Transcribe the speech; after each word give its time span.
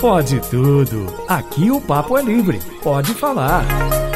Pode 0.00 0.38
tudo. 0.50 1.06
Aqui 1.26 1.70
o 1.70 1.80
papo 1.80 2.18
é 2.18 2.22
livre. 2.22 2.60
Pode 2.82 3.14
falar. 3.14 3.64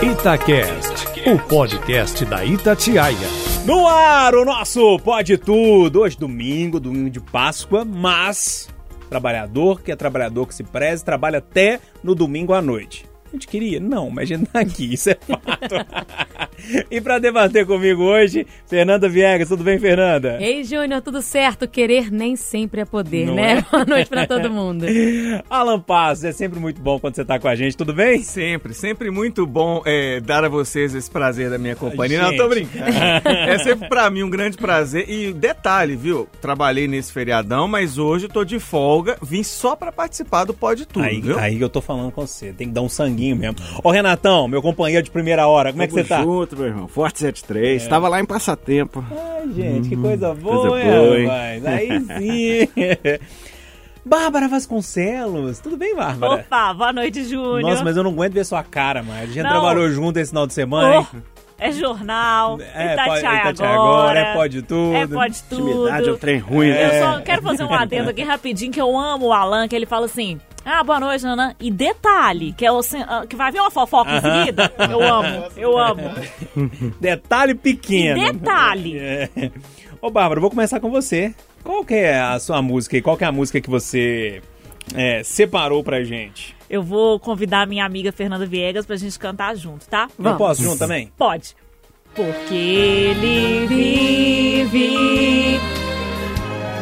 Itacast, 0.03 1.09
o 1.27 1.39
podcast 1.49 2.25
da 2.27 2.45
Itatiaia. 2.45 3.17
No 3.65 3.89
ar, 3.89 4.35
o 4.35 4.45
nosso 4.45 4.99
Pode 4.99 5.39
Tudo. 5.39 6.01
Hoje, 6.01 6.19
domingo, 6.19 6.79
domingo 6.79 7.09
de 7.09 7.21
Páscoa, 7.21 7.85
mas 7.85 8.69
trabalhador 9.09 9.81
que 9.81 9.91
é 9.91 9.97
trabalhador 9.97 10.47
que 10.47 10.55
se 10.55 10.63
preze, 10.63 11.03
trabalha 11.05 11.39
até 11.39 11.81
no 12.05 12.15
domingo 12.15 12.53
à 12.53 12.61
noite. 12.61 13.08
A 13.29 13.37
gente 13.37 13.47
queria? 13.47 13.79
Não, 13.79 14.09
mas 14.11 14.31
a 14.31 14.37
gente 14.37 14.47
tá 14.49 14.61
aqui, 14.61 14.95
isso 14.95 15.11
é 15.11 15.15
fato. 15.15 15.75
e 16.91 17.01
para 17.01 17.19
debater 17.19 17.67
comigo 17.67 18.03
hoje, 18.03 18.47
Fernanda 18.67 19.09
Viegas. 19.09 19.49
Tudo 19.49 19.63
bem, 19.63 19.79
Fernanda? 19.79 20.39
Ei, 20.41 20.65
Júnior, 20.65 21.03
tudo 21.03 21.21
certo? 21.21 21.69
Querer 21.69 22.11
nem 22.11 22.37
sempre 22.37 22.81
é 22.81 22.85
poder, 22.85 23.27
Não 23.27 23.35
né? 23.35 23.59
é? 23.59 23.63
Boa 23.71 23.85
noite 23.85 24.09
pra 24.09 24.27
todo 24.27 24.51
mundo. 24.51 24.87
Alan 25.51 25.79
Passos, 25.81 26.25
é 26.25 26.33
sempre 26.33 26.59
muito 26.59 26.81
bom 26.81 26.99
quando 26.99 27.17
você 27.17 27.25
tá 27.25 27.39
com 27.39 27.49
a 27.49 27.55
gente, 27.55 27.77
tudo 27.77 27.93
bem? 27.93 28.23
Sempre, 28.23 28.73
sempre 28.73 29.11
muito 29.11 29.47
bom 29.47 29.83
é, 29.85 30.21
dar 30.21 30.45
a 30.45 30.49
vocês 30.49 30.95
esse 30.95 31.11
prazer 31.11 31.51
da 31.51 31.59
minha 31.59 31.77
companhia. 31.77 32.21
Gente. 32.21 32.31
Não, 32.31 32.37
tô 32.37 32.49
brincando. 32.49 32.85
É 33.29 33.59
sempre 33.59 33.89
pra 33.89 34.09
mim 34.11 34.23
um 34.23 34.31
grande 34.31 34.57
prazer. 34.57 35.09
E 35.09 35.33
detalhe, 35.33 35.97
viu? 35.97 36.27
Trabalhei 36.41 36.89
nesse 36.89 37.13
feriadão, 37.13 37.69
mas 37.69 37.99
hoje 37.99 38.25
eu 38.27 38.31
tô 38.31 38.45
de 38.45 38.59
folga. 38.59 39.19
Vim 39.23 39.43
só 39.43 39.77
pra 39.77 39.93
participar 39.93 40.45
do 40.45 40.55
Pode 40.55 40.87
Tudo, 40.87 41.05
Aí, 41.05 41.21
viu? 41.21 41.39
aí 41.39 41.61
eu 41.61 41.69
tô 41.69 41.81
falando 41.81 42.11
com 42.11 42.27
você, 42.27 42.53
tem 42.53 42.69
que 42.69 42.75
dar 42.75 42.83
um 42.83 42.89
sanguinho 43.19 43.37
mesmo. 43.37 43.57
Ô 43.83 43.91
Renatão, 43.91 44.47
meu 44.49 44.63
companheiro 44.63 45.03
de 45.05 45.11
primeira 45.11 45.47
hora, 45.47 45.73
como 45.73 45.83
é 45.83 45.87
que 45.87 45.93
você 45.93 46.05
tá? 46.05 46.23
junto, 46.23 46.57
meu 46.57 46.67
irmão. 46.67 46.89
Forte 46.89 47.19
73. 47.19 47.87
Tava 47.89 48.09
lá 48.09 48.21
em 48.21 48.25
Passatempo. 48.25 49.05
Ai, 49.11 49.51
gente, 49.53 49.89
que 49.89 49.97
coisa 49.97 50.35
boa, 50.35 50.69
coisa 50.69 50.87
boa, 50.87 51.19
hein? 51.19 51.27
rapaz. 51.27 51.67
Aí 51.67 51.89
sim. 52.69 52.69
Bárbara 54.05 54.49
Vasconcelos, 54.49 55.59
tudo 55.59 55.77
bem, 55.77 55.95
Bárbara? 55.95 56.35
Opa, 56.41 56.73
boa 56.73 56.93
noite, 56.93 57.25
Júnior. 57.25 57.61
Nossa, 57.63 57.85
mas 57.85 57.97
eu 57.97 58.03
não 58.03 58.13
aguento 58.13 58.33
ver 58.33 58.45
sua 58.45 58.63
cara, 58.63 59.03
mais. 59.03 59.25
A 59.25 59.27
gente 59.33 59.43
Não. 59.43 59.51
trabalhou 59.51 59.91
junto 59.91 60.19
esse 60.19 60.31
final 60.31 60.47
de 60.47 60.55
semana, 60.55 60.97
hein? 60.97 61.07
É 61.59 61.73
jornal, 61.73 62.59
É, 62.61 62.93
Itatiaia 62.93 63.07
pode- 63.07 63.19
Itatiaia 63.49 63.75
agora, 63.75 63.75
agora, 63.75 64.21
é 64.21 64.35
pode 64.35 64.63
tudo. 64.63 64.95
É 64.95 65.07
pode 65.07 65.43
tudo. 65.45 65.69
Intimidade 65.71 66.09
é 66.09 66.13
um 66.13 66.17
trem 66.17 66.39
ruim, 66.39 66.69
Eu 66.69 66.75
né? 66.75 67.01
só 67.03 67.21
quero 67.21 67.43
fazer 67.43 67.65
um 67.65 67.75
adendo 67.75 68.11
aqui 68.11 68.23
rapidinho, 68.23 68.71
que 68.73 68.81
eu 68.81 68.97
amo 68.97 69.27
o 69.27 69.33
Alan, 69.33 69.67
que 69.67 69.75
ele 69.75 69.87
fala 69.87 70.07
assim... 70.07 70.41
Ah, 70.65 70.85
boa 70.85 71.01
noite, 71.01 71.25
Nanã. 71.25 71.55
E 71.59 71.71
detalhe, 71.71 72.53
que, 72.53 72.67
é 72.67 72.71
o, 72.71 72.81
ah, 73.09 73.25
que 73.27 73.35
vai 73.35 73.51
vir 73.51 73.59
uma 73.61 73.71
fofoca 73.71 74.11
em 74.11 74.21
seguida. 74.21 74.71
Eu 74.91 75.03
amo, 75.03 75.45
eu 75.57 75.79
amo. 75.79 76.03
Detalhe 77.01 77.55
pequeno. 77.55 78.21
E 78.21 78.33
detalhe. 78.33 78.99
É. 79.01 79.29
Ô, 80.01 80.11
Bárbara, 80.11 80.39
eu 80.39 80.43
vou 80.43 80.51
começar 80.51 80.79
com 80.79 80.91
você. 80.91 81.35
Qual 81.65 81.85
que 81.85 81.95
é 81.95 82.21
a 82.21 82.39
sua 82.39 82.61
música 82.61 82.97
e 82.97 83.03
qual 83.03 83.17
que 83.17 83.25
é 83.25 83.27
a 83.27 83.33
música 83.33 83.61
que 83.61 83.71
você 83.71 84.43
é, 84.95 85.23
separou 85.25 85.83
pra 85.83 86.05
gente? 86.05 86.55
Eu 86.71 86.83
vou 86.83 87.19
convidar 87.19 87.63
a 87.63 87.67
minha 87.67 87.85
amiga 87.85 88.13
Fernanda 88.13 88.45
Viegas 88.45 88.85
pra 88.85 88.97
gente 88.97 89.19
cantar 89.19 89.57
junto, 89.57 89.89
tá? 89.89 90.09
Eu 90.23 90.37
posso 90.37 90.63
junto 90.63 90.79
também? 90.79 91.11
Pode. 91.17 91.57
Porque 92.15 92.55
ele 92.55 93.67
vive, 93.67 95.61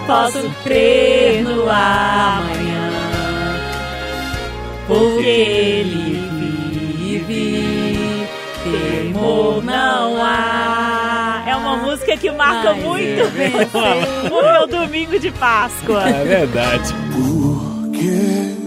posso 0.06 0.50
crer 0.64 1.44
no 1.44 1.62
amanhã. 1.62 2.90
Porque 4.88 5.26
ele 5.26 6.28
vive, 7.20 8.28
temor 8.64 9.62
não 9.62 10.24
há. 10.24 11.44
É 11.46 11.54
uma 11.54 11.76
música 11.76 12.16
que 12.16 12.30
marca 12.30 12.70
Ai, 12.70 12.80
muito 12.80 13.22
o 14.32 14.42
meu 14.42 14.66
domingo 14.66 15.18
de 15.18 15.30
Páscoa. 15.32 16.08
É 16.08 16.24
verdade. 16.24 16.92
Porque 17.12 18.65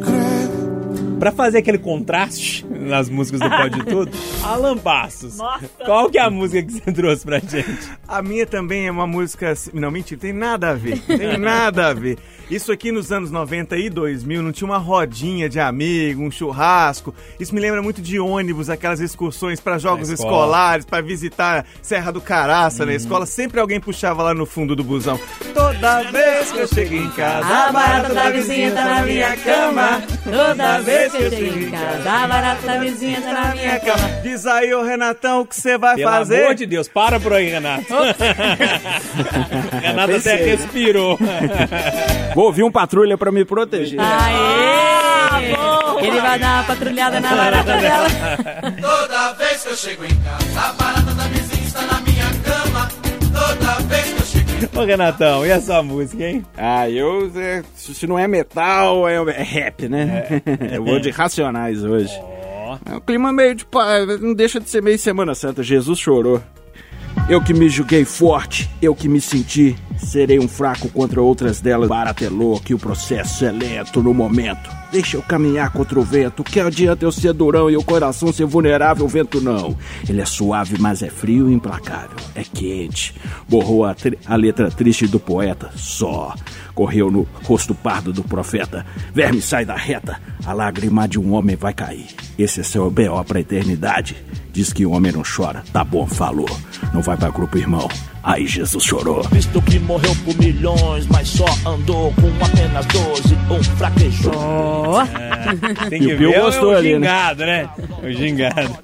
crer. 0.00 1.18
Pra 1.18 1.32
fazer 1.32 1.58
aquele 1.58 1.78
contraste 1.78 2.66
nas 2.78 3.08
músicas 3.08 3.40
do 3.40 3.48
Pode 3.50 3.84
Tudo, 3.86 4.10
Alan 4.42 4.76
Passos. 4.78 5.38
Nossa. 5.38 5.68
Qual 5.84 6.10
que 6.10 6.18
é 6.18 6.22
a 6.22 6.30
música 6.30 6.62
que 6.62 6.72
você 6.72 6.92
trouxe 6.92 7.24
pra 7.24 7.38
gente? 7.38 7.90
A 8.06 8.22
minha 8.22 8.46
também 8.46 8.86
é 8.86 8.90
uma 8.90 9.06
música. 9.06 9.54
Não, 9.72 9.90
mentira, 9.90 10.20
tem 10.20 10.32
nada 10.32 10.70
a 10.70 10.74
ver. 10.74 10.98
Tem 11.00 11.38
nada 11.38 11.88
a 11.88 11.94
ver. 11.94 12.18
Isso 12.50 12.70
aqui 12.70 12.92
nos 12.92 13.10
anos 13.10 13.30
90 13.30 13.76
e 13.76 13.88
2000 13.88 14.42
não 14.42 14.52
tinha 14.52 14.68
uma 14.68 14.76
rodinha 14.76 15.48
de 15.48 15.58
amigo, 15.58 16.22
um 16.22 16.30
churrasco. 16.30 17.14
Isso 17.40 17.54
me 17.54 17.60
lembra 17.60 17.82
muito 17.82 18.02
de 18.02 18.18
ônibus, 18.18 18.68
aquelas 18.68 19.00
excursões 19.00 19.60
para 19.60 19.78
jogos. 19.78 20.08
Uhum. 20.08 20.14
escolares, 20.14 20.84
para 20.84 21.02
visitar 21.02 21.64
Serra 21.82 22.10
do 22.10 22.20
Caraça 22.20 22.84
na 22.84 22.94
escola. 22.94 23.26
Sempre 23.26 23.60
alguém 23.60 23.80
puxava 23.80 24.22
lá 24.22 24.34
no 24.34 24.44
fundo 24.46 24.76
do 24.76 24.84
busão. 24.84 25.18
Toda 25.54 26.02
vez 26.10 26.52
que 26.52 26.58
eu 26.58 26.68
chego 26.68 26.94
em 26.94 27.10
casa, 27.10 27.46
A 27.46 27.72
barata 27.72 28.14
da 28.14 28.30
vizinha 28.30 28.72
tá 28.72 28.84
na 28.84 29.02
minha 29.02 29.36
cama. 29.36 30.02
Toda 30.22 30.80
vez 30.80 31.12
que 31.12 31.22
eu 31.22 31.30
chego 31.30 31.58
em 31.58 31.70
casa, 31.70 32.10
a 32.10 32.28
barata 32.28 32.63
da 32.64 32.78
vizinha 32.78 33.20
tá 33.20 33.32
na 33.32 33.54
minha 33.54 33.80
cama. 33.80 34.08
Diz 34.22 34.46
aí, 34.46 34.72
ô 34.74 34.82
Renatão, 34.82 35.40
o 35.40 35.46
que 35.46 35.54
você 35.56 35.76
vai 35.78 35.96
Pelo 35.96 36.10
fazer? 36.10 36.42
amor 36.44 36.54
de 36.54 36.66
Deus, 36.66 36.88
para 36.88 37.20
por 37.20 37.32
aí, 37.32 37.48
Renato. 37.50 37.84
Renato 39.82 40.16
até 40.16 40.36
respirou. 40.36 41.18
Vou 42.34 42.46
ouvir 42.46 42.62
um 42.62 42.70
patrulha 42.70 43.16
pra 43.18 43.30
me 43.30 43.44
proteger. 43.44 43.98
Aê! 44.00 45.54
Ele 46.06 46.20
vai 46.20 46.38
dar 46.38 46.58
uma 46.60 46.64
patrulhada 46.64 47.20
na 47.20 47.34
barata 47.34 47.76
dela. 47.76 48.06
Toda 48.80 49.32
vez 49.34 49.62
que 49.62 49.68
eu 49.70 49.76
chego 49.76 50.04
em 50.04 50.08
casa, 50.16 50.60
a 50.68 50.72
barata 50.72 51.14
da 51.14 51.24
vizinha 51.24 51.66
está 51.66 51.82
na 51.82 52.00
minha 52.00 52.26
cama. 52.44 52.88
Toda 53.32 53.74
vez 53.86 54.04
que 54.04 54.20
eu 54.20 54.26
chego 54.26 54.50
em 54.50 54.78
Ô, 54.78 54.84
Renatão, 54.84 55.46
e 55.46 55.52
a 55.52 55.60
sua 55.60 55.82
música, 55.82 56.24
hein? 56.24 56.44
Ah, 56.56 56.88
eu. 56.88 57.30
é, 57.36 57.62
se 57.74 58.06
não 58.06 58.18
é 58.18 58.26
metal, 58.28 59.08
é, 59.08 59.14
é 59.16 59.42
rap, 59.42 59.88
né? 59.88 60.42
eu 60.72 60.84
vou 60.84 61.00
de 61.00 61.10
Racionais 61.10 61.82
hoje. 61.84 62.12
É 62.84 62.96
um 62.96 63.00
clima 63.00 63.32
meio 63.32 63.54
de. 63.54 63.66
Não 64.20 64.34
deixa 64.34 64.60
de 64.60 64.68
ser 64.68 64.82
meio 64.82 64.98
Semana 64.98 65.34
Santa. 65.34 65.62
Jesus 65.62 65.98
chorou. 65.98 66.42
Eu 67.28 67.40
que 67.40 67.54
me 67.54 67.70
julguei 67.70 68.04
forte, 68.04 68.68
eu 68.82 68.94
que 68.94 69.08
me 69.08 69.18
senti, 69.18 69.74
serei 69.96 70.38
um 70.38 70.46
fraco 70.46 70.90
contra 70.90 71.22
outras 71.22 71.58
delas. 71.58 71.88
Baratelou 71.88 72.60
que 72.60 72.74
o 72.74 72.78
processo 72.78 73.46
é 73.46 73.50
lento 73.50 74.02
no 74.02 74.12
momento. 74.12 74.68
Deixa 74.92 75.16
eu 75.16 75.22
caminhar 75.22 75.72
contra 75.72 75.98
o 75.98 76.02
vento. 76.02 76.44
Que 76.44 76.60
adianta 76.60 77.04
eu 77.04 77.10
ser 77.10 77.32
durão 77.32 77.70
e 77.70 77.76
o 77.76 77.82
coração 77.82 78.30
ser 78.30 78.44
vulnerável? 78.44 79.06
O 79.06 79.08
vento 79.08 79.40
não. 79.40 79.76
Ele 80.06 80.20
é 80.20 80.24
suave, 80.26 80.76
mas 80.78 81.02
é 81.02 81.08
frio 81.08 81.50
e 81.50 81.54
implacável. 81.54 82.16
É 82.34 82.44
quente. 82.44 83.14
Borrou 83.48 83.86
a, 83.86 83.96
a 84.26 84.36
letra 84.36 84.70
triste 84.70 85.06
do 85.06 85.18
poeta. 85.18 85.70
Só. 85.74 86.34
Correu 86.74 87.10
no 87.10 87.26
rosto 87.44 87.74
pardo 87.74 88.12
do 88.12 88.22
profeta. 88.24 88.84
Verme 89.14 89.40
sai 89.40 89.64
da 89.64 89.76
reta. 89.76 90.18
A 90.44 90.52
lágrima 90.52 91.06
de 91.06 91.18
um 91.20 91.32
homem 91.34 91.54
vai 91.56 91.72
cair. 91.72 92.06
Esse 92.38 92.60
é 92.60 92.62
seu 92.64 92.90
B.O. 92.90 93.22
pra 93.24 93.40
eternidade. 93.40 94.16
Diz 94.52 94.72
que 94.72 94.84
o 94.84 94.90
homem 94.92 95.12
não 95.12 95.22
chora. 95.22 95.62
Tá 95.72 95.84
bom, 95.84 96.06
falou. 96.06 96.48
Não 96.92 97.00
vai 97.00 97.16
pra 97.16 97.30
grupo, 97.30 97.56
irmão. 97.58 97.88
Aí 98.22 98.46
Jesus 98.46 98.82
chorou. 98.84 99.22
Visto 99.30 99.60
que 99.62 99.78
morreu 99.80 100.14
por 100.24 100.36
milhões, 100.38 101.06
mas 101.08 101.28
só 101.28 101.44
andou 101.66 102.12
com 102.14 102.44
apenas 102.44 102.86
12, 102.86 103.34
um 103.50 103.62
fraquejou. 103.76 104.32
Ó, 104.34 105.04
Tem 105.90 106.02
E 106.02 106.06
que 106.06 106.14
o 106.14 106.18
Bill 106.18 106.30
ver 106.30 106.40
gostou 106.40 106.72
o 106.72 106.76
ali, 106.76 106.98
né? 106.98 107.06
gingado, 107.06 107.44
né? 107.46 107.68
O 108.02 108.10
gingado. 108.10 108.78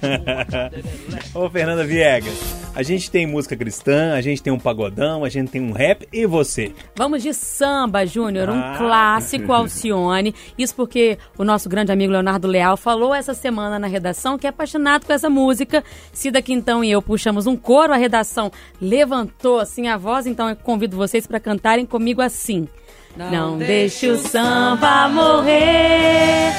Ô, 1.34 1.48
Fernanda 1.50 1.84
Viegas, 1.84 2.34
a 2.74 2.82
gente 2.82 3.10
tem 3.10 3.26
música 3.26 3.56
cristã, 3.56 4.14
a 4.14 4.20
gente 4.20 4.42
tem 4.42 4.52
um 4.52 4.58
pagodão, 4.58 5.24
a 5.24 5.28
gente 5.28 5.50
tem 5.50 5.60
um 5.60 5.72
rap 5.72 6.06
e 6.12 6.24
você? 6.26 6.72
Vamos 6.94 7.22
de 7.22 7.34
samba, 7.34 8.06
Júnior, 8.06 8.48
um 8.48 8.58
Ah. 8.58 8.74
clássico 8.78 9.52
Alcione. 9.52 10.34
Isso 10.56 10.74
porque 10.74 11.18
o 11.36 11.44
nosso 11.44 11.68
grande 11.68 11.90
amigo 11.92 12.12
Leonardo 12.12 12.46
Leal 12.46 12.76
falou 12.76 13.14
essa 13.14 13.34
semana 13.34 13.78
na 13.78 13.86
redação 13.86 14.38
que 14.38 14.46
é 14.46 14.50
apaixonado 14.50 15.04
com 15.04 15.12
essa 15.12 15.28
música. 15.28 15.82
Cida 16.12 16.40
Quintão 16.40 16.82
e 16.84 16.90
eu 16.90 17.02
puxamos 17.02 17.46
um 17.46 17.56
coro, 17.56 17.92
a 17.92 17.96
redação 17.96 18.50
levantou 18.80 19.58
assim 19.58 19.88
a 19.88 19.96
voz, 19.96 20.26
então 20.26 20.48
eu 20.48 20.56
convido 20.56 20.96
vocês 20.96 21.26
para 21.26 21.40
cantarem 21.40 21.84
comigo 21.84 22.22
assim. 22.22 22.68
Não, 23.16 23.58
deixe 23.58 24.08
o 24.08 24.16
samba 24.16 25.08
morrer, 25.08 26.52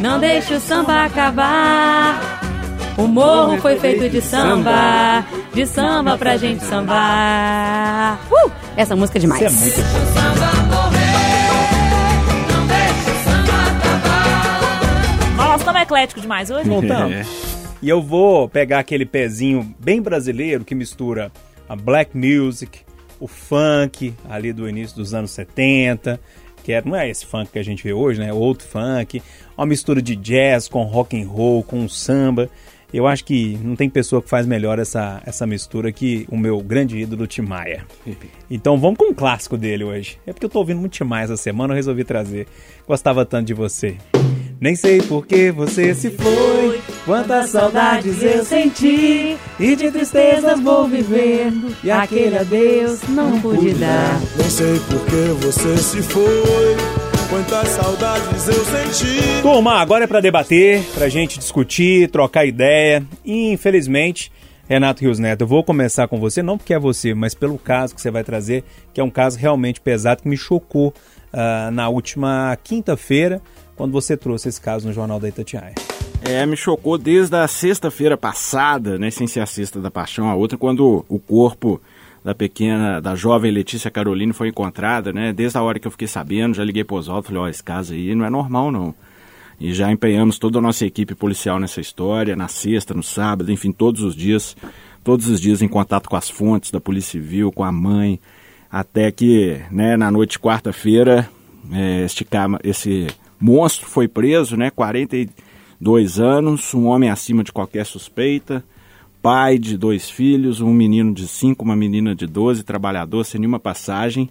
não 0.00 0.18
deixe 0.18 0.54
o 0.54 0.60
samba 0.60 1.04
acabar. 1.04 2.49
O 2.96 3.06
morro 3.06 3.58
foi 3.58 3.78
feito 3.78 4.08
de 4.08 4.20
samba, 4.20 5.24
de 5.54 5.66
samba 5.66 6.18
pra 6.18 6.36
gente 6.36 6.64
sambar. 6.64 8.18
Uh! 8.30 8.50
Essa 8.76 8.94
música 8.94 9.18
é 9.18 9.20
demais. 9.20 9.40
Isso 9.52 9.80
é 9.80 9.84
muito 9.84 10.80
Nossa, 15.36 15.56
estamos 15.56 15.82
eclético 15.82 16.20
demais 16.20 16.50
hoje. 16.50 16.68
Voltamos. 16.68 17.26
E 17.82 17.88
eu 17.88 18.02
vou 18.02 18.48
pegar 18.48 18.80
aquele 18.80 19.06
pezinho 19.06 19.74
bem 19.78 20.02
brasileiro 20.02 20.64
que 20.64 20.74
mistura 20.74 21.32
a 21.68 21.74
black 21.74 22.16
music, 22.16 22.80
o 23.18 23.26
funk 23.26 24.14
ali 24.28 24.52
do 24.52 24.68
início 24.68 24.96
dos 24.96 25.14
anos 25.14 25.30
70, 25.30 26.20
que 26.62 26.72
é, 26.72 26.82
não 26.84 26.94
é 26.94 27.08
esse 27.08 27.24
funk 27.24 27.50
que 27.52 27.58
a 27.58 27.62
gente 27.62 27.82
vê 27.82 27.92
hoje, 27.92 28.20
né? 28.20 28.32
Outro 28.32 28.66
funk, 28.66 29.22
uma 29.56 29.66
mistura 29.66 30.02
de 30.02 30.14
jazz 30.14 30.68
com 30.68 30.82
rock 30.82 31.20
and 31.20 31.26
roll, 31.26 31.62
com 31.62 31.88
samba. 31.88 32.50
Eu 32.92 33.06
acho 33.06 33.24
que 33.24 33.58
não 33.62 33.76
tem 33.76 33.88
pessoa 33.88 34.20
que 34.20 34.28
faz 34.28 34.46
melhor 34.46 34.78
essa, 34.78 35.22
essa 35.24 35.46
mistura 35.46 35.92
que 35.92 36.26
o 36.30 36.36
meu 36.36 36.60
grande 36.60 36.98
ídolo 36.98 37.26
Tim 37.26 37.42
Maia. 37.42 37.84
Então 38.52 38.76
vamos 38.76 38.98
com 38.98 39.10
um 39.10 39.14
clássico 39.14 39.56
dele 39.56 39.84
hoje. 39.84 40.18
É 40.26 40.32
porque 40.32 40.44
eu 40.44 40.50
tô 40.50 40.58
ouvindo 40.58 40.80
muito 40.80 40.92
Tim 40.92 41.04
Maia 41.04 41.22
essa 41.22 41.36
semana, 41.36 41.72
eu 41.72 41.76
resolvi 41.76 42.02
trazer. 42.02 42.48
Gostava 42.84 43.24
tanto 43.24 43.46
de 43.46 43.54
você. 43.54 43.96
Nem 44.60 44.74
sei 44.76 45.00
por 45.00 45.26
que 45.26 45.50
você 45.50 45.94
se 45.94 46.10
foi, 46.10 46.82
quantas 47.06 47.48
saudades 47.48 48.22
eu 48.22 48.44
senti, 48.44 49.38
e 49.58 49.74
de 49.74 49.90
tristezas 49.90 50.60
vou 50.60 50.86
vivendo, 50.86 51.74
e 51.82 51.90
aquele 51.90 52.36
adeus 52.36 53.00
não 53.08 53.40
pude 53.40 53.72
dar. 53.72 54.20
Nem 54.36 54.50
sei 54.50 54.78
por 54.80 55.00
que 55.06 55.46
você 55.46 55.78
se 55.78 56.02
foi. 56.02 57.09
Quantas 57.30 57.68
saudades 57.68 58.48
eu 58.48 58.64
senti. 58.64 59.40
Turma, 59.40 59.74
agora 59.74 60.02
é 60.02 60.06
pra 60.08 60.20
debater, 60.20 60.82
pra 60.92 61.08
gente 61.08 61.38
discutir, 61.38 62.10
trocar 62.10 62.44
ideia. 62.44 63.06
E 63.24 63.52
infelizmente, 63.52 64.32
Renato 64.68 65.02
Rios 65.02 65.20
Neto, 65.20 65.42
eu 65.42 65.46
vou 65.46 65.62
começar 65.62 66.08
com 66.08 66.18
você, 66.18 66.42
não 66.42 66.58
porque 66.58 66.74
é 66.74 66.78
você, 66.78 67.14
mas 67.14 67.32
pelo 67.32 67.56
caso 67.56 67.94
que 67.94 68.00
você 68.00 68.10
vai 68.10 68.24
trazer, 68.24 68.64
que 68.92 69.00
é 69.00 69.04
um 69.04 69.10
caso 69.10 69.38
realmente 69.38 69.80
pesado 69.80 70.22
que 70.22 70.28
me 70.28 70.36
chocou 70.36 70.92
ah, 71.32 71.70
na 71.72 71.88
última 71.88 72.58
quinta-feira, 72.64 73.40
quando 73.76 73.92
você 73.92 74.16
trouxe 74.16 74.48
esse 74.48 74.60
caso 74.60 74.88
no 74.88 74.92
Jornal 74.92 75.20
da 75.20 75.28
Itatiaia. 75.28 75.76
É, 76.22 76.44
me 76.44 76.56
chocou 76.56 76.98
desde 76.98 77.36
a 77.36 77.46
sexta-feira 77.46 78.16
passada, 78.16 78.98
né, 78.98 79.08
sem 79.08 79.28
ser 79.28 79.38
a 79.38 79.46
sexta 79.46 79.80
da 79.80 79.90
paixão, 79.90 80.28
a 80.28 80.34
outra, 80.34 80.58
quando 80.58 81.04
o 81.08 81.20
corpo 81.20 81.80
da 82.22 82.34
pequena, 82.34 83.00
da 83.00 83.14
jovem 83.14 83.50
Letícia 83.50 83.90
Caroline 83.90 84.32
foi 84.32 84.48
encontrada, 84.48 85.12
né, 85.12 85.32
desde 85.32 85.56
a 85.56 85.62
hora 85.62 85.78
que 85.78 85.86
eu 85.86 85.90
fiquei 85.90 86.06
sabendo, 86.08 86.54
já 86.54 86.64
liguei 86.64 86.84
para 86.84 86.96
Oswaldo, 86.96 87.28
falei, 87.28 87.42
ó, 87.42 87.48
esse 87.48 87.62
caso 87.62 87.94
aí 87.94 88.14
não 88.14 88.24
é 88.24 88.30
normal, 88.30 88.70
não. 88.70 88.94
E 89.58 89.74
já 89.74 89.90
empenhamos 89.90 90.38
toda 90.38 90.58
a 90.58 90.62
nossa 90.62 90.86
equipe 90.86 91.14
policial 91.14 91.58
nessa 91.58 91.80
história, 91.80 92.34
na 92.34 92.48
sexta, 92.48 92.94
no 92.94 93.02
sábado, 93.02 93.52
enfim, 93.52 93.72
todos 93.72 94.02
os 94.02 94.14
dias, 94.14 94.56
todos 95.04 95.28
os 95.28 95.40
dias 95.40 95.60
em 95.60 95.68
contato 95.68 96.08
com 96.08 96.16
as 96.16 96.30
fontes 96.30 96.70
da 96.70 96.80
Polícia 96.80 97.12
Civil, 97.12 97.52
com 97.52 97.64
a 97.64 97.72
mãe, 97.72 98.18
até 98.70 99.10
que, 99.10 99.60
né, 99.70 99.96
na 99.96 100.10
noite 100.10 100.32
de 100.32 100.38
quarta-feira, 100.38 101.28
é, 101.72 102.04
este, 102.04 102.26
esse 102.64 103.06
monstro 103.38 103.86
foi 103.86 104.08
preso, 104.08 104.56
né, 104.56 104.70
42 104.70 106.18
anos, 106.18 106.72
um 106.74 106.86
homem 106.86 107.10
acima 107.10 107.42
de 107.42 107.52
qualquer 107.52 107.84
suspeita, 107.84 108.64
pai 109.22 109.58
de 109.58 109.76
dois 109.76 110.08
filhos, 110.08 110.60
um 110.60 110.72
menino 110.72 111.12
de 111.12 111.28
5, 111.28 111.64
uma 111.64 111.76
menina 111.76 112.14
de 112.14 112.26
12, 112.26 112.62
trabalhador 112.64 113.24
sem 113.24 113.40
nenhuma 113.40 113.60
passagem, 113.60 114.30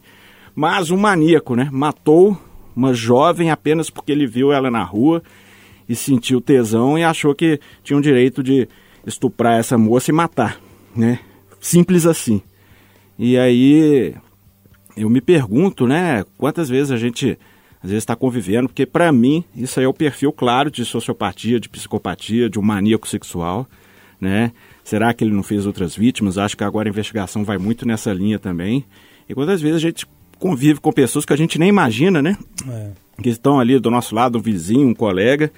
mas 0.55 0.91
um 0.91 0.97
maníaco, 0.97 1.55
né, 1.55 1.69
matou 1.71 2.37
uma 2.75 2.93
jovem 2.93 3.51
apenas 3.51 3.89
porque 3.89 4.11
ele 4.11 4.25
viu 4.25 4.51
ela 4.51 4.71
na 4.71 4.83
rua 4.83 5.21
e 5.87 5.95
sentiu 5.95 6.39
tesão 6.39 6.97
e 6.97 7.03
achou 7.03 7.33
que 7.33 7.59
tinha 7.83 7.97
o 7.97 8.01
direito 8.01 8.43
de 8.43 8.67
estuprar 9.05 9.59
essa 9.59 9.77
moça 9.77 10.11
e 10.11 10.13
matar, 10.13 10.59
né? 10.95 11.19
Simples 11.59 12.05
assim. 12.05 12.41
E 13.17 13.37
aí 13.37 14.13
eu 14.95 15.09
me 15.09 15.19
pergunto, 15.19 15.87
né, 15.87 16.23
quantas 16.37 16.69
vezes 16.69 16.91
a 16.91 16.97
gente 16.97 17.37
às 17.81 17.89
vezes 17.89 18.03
está 18.03 18.15
convivendo, 18.15 18.67
porque 18.67 18.85
para 18.85 19.11
mim 19.11 19.43
isso 19.55 19.79
aí 19.79 19.85
é 19.85 19.89
o 19.89 19.93
perfil 19.93 20.31
claro 20.31 20.69
de 20.69 20.83
sociopatia, 20.85 21.59
de 21.59 21.69
psicopatia, 21.69 22.49
de 22.49 22.59
um 22.59 22.61
maníaco 22.61 23.07
sexual, 23.07 23.67
né? 24.19 24.51
Será 24.89 25.13
que 25.13 25.23
ele 25.23 25.35
não 25.35 25.43
fez 25.43 25.67
outras 25.67 25.95
vítimas? 25.95 26.39
Acho 26.39 26.57
que 26.57 26.63
agora 26.63 26.89
a 26.89 26.91
investigação 26.91 27.43
vai 27.43 27.59
muito 27.59 27.87
nessa 27.87 28.11
linha 28.11 28.39
também. 28.39 28.83
E 29.29 29.35
quantas 29.35 29.61
vezes 29.61 29.75
a 29.75 29.79
gente 29.79 30.07
convive 30.39 30.79
com 30.79 30.91
pessoas 30.91 31.25
que 31.25 31.31
a 31.31 31.35
gente 31.35 31.59
nem 31.59 31.69
imagina, 31.69 32.23
né? 32.23 32.35
Que 33.21 33.29
estão 33.29 33.59
ali 33.59 33.77
do 33.77 33.91
nosso 33.91 34.15
lado, 34.15 34.39
um 34.39 34.41
vizinho, 34.41 34.87
um 34.87 34.95
colega, 34.95 35.53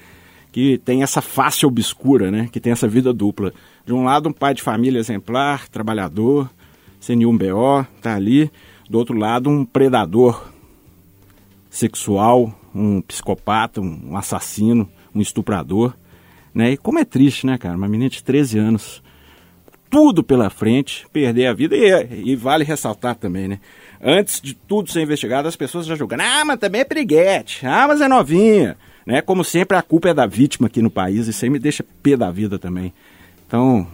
que 0.51 0.78
tem 0.80 1.01
essa 1.01 1.22
face 1.22 1.66
obscura, 1.66 2.30
né? 2.30 2.50
Que 2.51 2.60
tem 2.60 2.74
essa 2.74 2.89
vida 2.89 3.13
dupla. 3.13 3.54
De 3.86 3.94
um 3.94 4.04
lado, 4.04 4.28
um 4.28 4.33
pai 4.33 4.54
de 4.54 4.62
família 4.62 5.00
exemplar, 5.00 5.69
trabalhador, 5.69 6.50
sem 7.00 7.16
nenhum 7.16 7.38
BO, 7.38 7.88
tá 8.01 8.13
ali. 8.13 8.51
Do 8.89 8.98
outro 8.98 9.18
lado, 9.18 9.50
um 9.50 9.63
predador 9.63 10.51
sexual, 11.69 12.54
um 12.75 13.00
psicopata, 13.00 13.80
um 13.80 14.18
assassino, 14.18 14.89
um 15.16 15.22
estuprador, 15.22 15.94
né? 16.54 16.74
E 16.74 16.75
como 16.75 17.00
é 17.00 17.06
triste, 17.06 17.45
né, 17.45 17.57
cara? 17.57 17.77
Uma 17.77 17.88
menina 17.88 18.10
de 18.10 18.22
13 18.22 18.60
anos, 18.60 19.01
tudo 19.92 20.24
pela 20.24 20.50
frente, 20.50 21.06
perder 21.14 21.46
a 21.48 21.54
vida. 21.54 21.76
E, 21.76 22.32
e 22.32 22.36
vale 22.36 22.64
ressaltar 22.64 23.14
também, 23.16 23.48
né? 23.48 23.60
Antes 24.02 24.42
de 24.42 24.56
tudo 24.56 24.90
ser 24.90 25.02
investigado, 25.02 25.48
as 25.48 25.56
pessoas 25.56 25.86
já 25.86 25.96
julgando. 25.96 26.24
Ah, 26.24 26.44
mas 26.44 26.58
também 26.60 26.82
é 26.82 26.84
piriguete. 26.84 27.64
Ah, 27.68 27.88
mas 27.88 28.02
é 28.02 28.08
novinha. 28.08 28.76
Né? 29.06 29.22
Como 29.22 29.44
sempre, 29.44 29.78
a 29.78 29.82
culpa 29.82 30.10
é 30.10 30.14
da 30.14 30.26
vítima 30.26 30.68
aqui 30.68 30.82
no 30.82 30.90
país. 30.90 31.28
Isso 31.28 31.46
aí 31.46 31.52
me 31.52 31.60
deixa 31.60 31.86
pé 32.02 32.16
da 32.18 32.32
vida 32.32 32.58
também. 32.58 32.92
Então, 33.46 33.86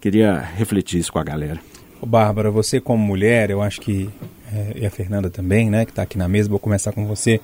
queria 0.00 0.38
refletir 0.38 0.98
isso 1.00 1.12
com 1.12 1.18
a 1.18 1.24
galera. 1.24 1.58
Ô, 2.00 2.06
Bárbara, 2.06 2.50
você 2.50 2.80
como 2.80 3.04
mulher, 3.04 3.50
eu 3.50 3.60
acho 3.60 3.80
que, 3.80 4.08
é, 4.54 4.72
e 4.82 4.86
a 4.86 4.90
Fernanda 4.90 5.28
também, 5.28 5.68
né, 5.68 5.84
que 5.84 5.90
está 5.92 6.02
aqui 6.02 6.16
na 6.16 6.28
mesa, 6.28 6.48
vou 6.48 6.58
começar 6.58 6.92
com 6.92 7.04
você. 7.06 7.40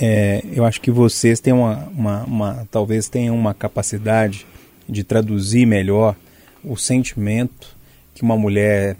É, 0.00 0.42
eu 0.52 0.64
acho 0.64 0.80
que 0.80 0.90
vocês 0.90 1.40
têm 1.40 1.52
uma, 1.52 1.88
uma, 1.96 2.24
uma- 2.24 2.68
talvez 2.70 3.08
tenham 3.08 3.36
uma 3.36 3.52
capacidade 3.54 4.46
de 4.88 5.04
traduzir 5.04 5.66
melhor 5.66 6.16
o 6.64 6.76
sentimento 6.76 7.76
que 8.14 8.22
uma 8.22 8.36
mulher 8.36 8.96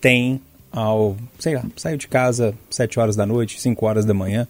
tem 0.00 0.40
ao, 0.70 1.16
sei 1.38 1.54
lá, 1.54 1.64
sair 1.76 1.96
de 1.96 2.08
casa 2.08 2.54
7 2.70 3.00
horas 3.00 3.16
da 3.16 3.26
noite, 3.26 3.60
5 3.60 3.86
horas 3.86 4.04
da 4.04 4.14
manhã, 4.14 4.46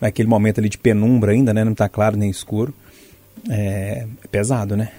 naquele 0.00 0.28
momento 0.28 0.58
ali 0.58 0.68
de 0.68 0.78
penumbra 0.78 1.32
ainda, 1.32 1.54
né, 1.54 1.64
não 1.64 1.72
está 1.72 1.88
claro 1.88 2.16
nem 2.16 2.30
escuro. 2.30 2.74
É, 3.48 4.06
é 4.22 4.28
pesado, 4.28 4.76
né? 4.76 4.90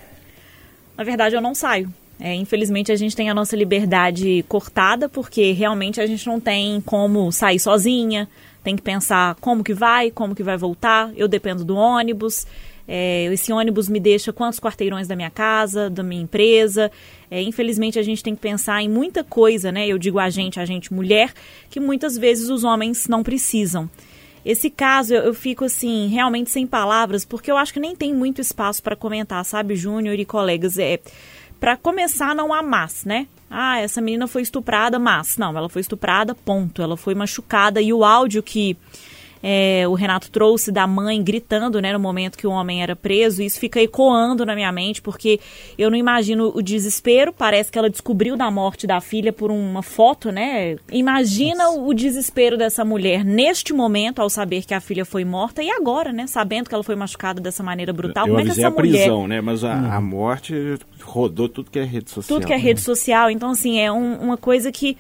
Na 0.98 1.04
verdade, 1.04 1.36
eu 1.36 1.42
não 1.42 1.54
saio. 1.54 1.92
É, 2.20 2.36
infelizmente, 2.36 2.92
a 2.92 2.96
gente 2.96 3.16
tem 3.16 3.30
a 3.30 3.34
nossa 3.34 3.56
liberdade 3.56 4.46
cortada, 4.48 5.10
porque 5.10 5.52
realmente 5.54 6.00
a 6.00 6.06
gente 6.06 6.26
não 6.28 6.40
tem 6.40 6.80
como 6.82 7.32
sair 7.32 7.60
sozinha, 7.60 8.30
tem 8.64 8.76
que 8.76 8.82
pensar 8.82 9.36
como 9.42 9.64
que 9.64 9.74
vai, 9.74 10.12
como 10.12 10.36
que 10.36 10.44
vai 10.44 10.56
voltar. 10.56 11.12
Eu 11.16 11.28
dependo 11.28 11.66
do 11.66 11.76
ônibus. 11.76 12.46
É, 12.88 13.26
esse 13.26 13.52
ônibus 13.52 13.88
me 13.88 14.00
deixa 14.00 14.34
quantos 14.34 14.60
quarteirões 14.60 15.08
da 15.08 15.16
minha 15.16 15.30
casa, 15.30 15.90
da 15.90 16.04
minha 16.04 16.22
empresa. 16.22 16.92
É, 17.30 17.42
infelizmente, 17.42 18.00
a 18.00 18.04
gente 18.04 18.24
tem 18.24 18.36
que 18.36 18.42
pensar 18.42 18.82
em 18.82 18.90
muita 18.90 19.24
coisa, 19.24 19.72
né? 19.72 19.88
Eu 19.88 19.98
digo 19.98 20.20
a 20.20 20.30
gente, 20.30 20.60
a 20.60 20.66
gente 20.66 20.94
mulher, 20.94 21.34
que 21.70 21.80
muitas 21.80 22.18
vezes 22.18 22.50
os 22.50 22.64
homens 22.64 23.08
não 23.08 23.24
precisam. 23.24 23.90
Esse 24.44 24.70
caso 24.70 25.14
eu, 25.14 25.24
eu 25.24 25.34
fico 25.34 25.66
assim, 25.66 26.08
realmente 26.08 26.50
sem 26.50 26.66
palavras, 26.66 27.24
porque 27.24 27.52
eu 27.52 27.58
acho 27.58 27.74
que 27.74 27.80
nem 27.80 27.96
tem 27.96 28.14
muito 28.14 28.42
espaço 28.42 28.82
para 28.82 28.96
comentar, 28.96 29.46
sabe, 29.46 29.76
Júnior 29.76 30.20
e 30.20 30.26
colegas. 30.26 30.78
É, 30.78 31.00
para 31.60 31.78
começar, 31.78 32.36
não 32.36 32.52
há 32.52 32.64
mas, 32.64 33.06
né? 33.06 33.28
Ah, 33.48 33.80
essa 33.80 34.02
menina 34.02 34.28
foi 34.28 34.42
estuprada, 34.42 34.98
mas. 34.98 35.38
Não, 35.38 35.56
ela 35.56 35.70
foi 35.70 35.82
estuprada, 35.82 36.34
ponto. 36.34 36.82
Ela 36.82 36.98
foi 36.98 37.14
machucada. 37.14 37.82
E 37.82 37.94
o 37.94 38.04
áudio 38.04 38.42
que 38.42 38.76
é, 39.44 39.88
o 39.88 39.94
Renato 39.94 40.30
trouxe 40.30 40.72
da 40.72 40.86
mãe 40.86 41.22
gritando, 41.24 41.82
né, 41.82 41.94
no 41.94 42.00
momento 42.00 42.38
que 42.38 42.46
o 42.48 42.52
homem 42.52 42.82
era 42.84 42.96
preso, 42.96 43.42
isso 43.42 43.60
fica 43.60 43.82
ecoando 43.82 44.46
na 44.46 44.54
minha 44.56 44.72
mente, 44.72 45.02
porque 45.02 45.40
eu 45.78 45.90
não 45.90 45.98
imagino 45.98 46.52
o 46.56 46.62
desespero. 46.62 47.34
Parece 47.34 47.72
que 47.72 47.78
ela 47.78 47.90
descobriu 47.90 48.36
da 48.38 48.50
morte 48.52 48.86
da 48.86 49.02
filha 49.02 49.34
por 49.34 49.52
uma 49.52 49.82
foto, 49.82 50.32
né? 50.32 50.76
Imagina 50.92 51.70
o 51.70 51.94
desespero 51.94 52.58
dessa 52.58 52.86
mulher 52.86 53.24
neste 53.26 53.74
momento 53.74 54.20
ao 54.22 54.30
saber 54.30 54.64
que 54.66 54.74
a 54.74 54.80
filha 54.80 55.06
foi 55.06 55.26
morta 55.26 55.64
e 55.64 55.70
agora, 55.70 56.12
né, 56.14 56.28
sabendo 56.28 56.70
que 56.70 56.76
ela 56.76 56.84
foi 56.84 56.96
machucada 56.96 57.42
dessa 57.42 57.64
maneira 57.64 57.92
brutal. 57.92 58.28
Eu 58.28 58.36
Como 58.36 58.42
é 58.42 58.44
que 58.46 58.52
essa 58.52 58.68
a 58.68 58.70
mulher 58.70 58.92
prisão, 59.06 59.28
né? 59.28 59.42
Mas 59.42 59.64
a, 59.64 59.96
a 59.96 60.02
morte 60.02 60.54
rodou 61.02 61.50
tudo 61.50 61.72
que 61.72 61.80
é 61.80 61.84
rede 61.84 62.10
social. 62.12 62.38
tudo 62.38 62.48
que 62.48 62.54
é 62.54 62.58
né? 62.58 62.62
rede 62.64 62.82
social. 62.82 63.30
Então, 63.30 63.50
assim, 63.52 63.80
é 63.80 63.92
um- 63.92 64.16
uma 64.22 64.38
coisa 64.38 64.72
que 64.72 64.98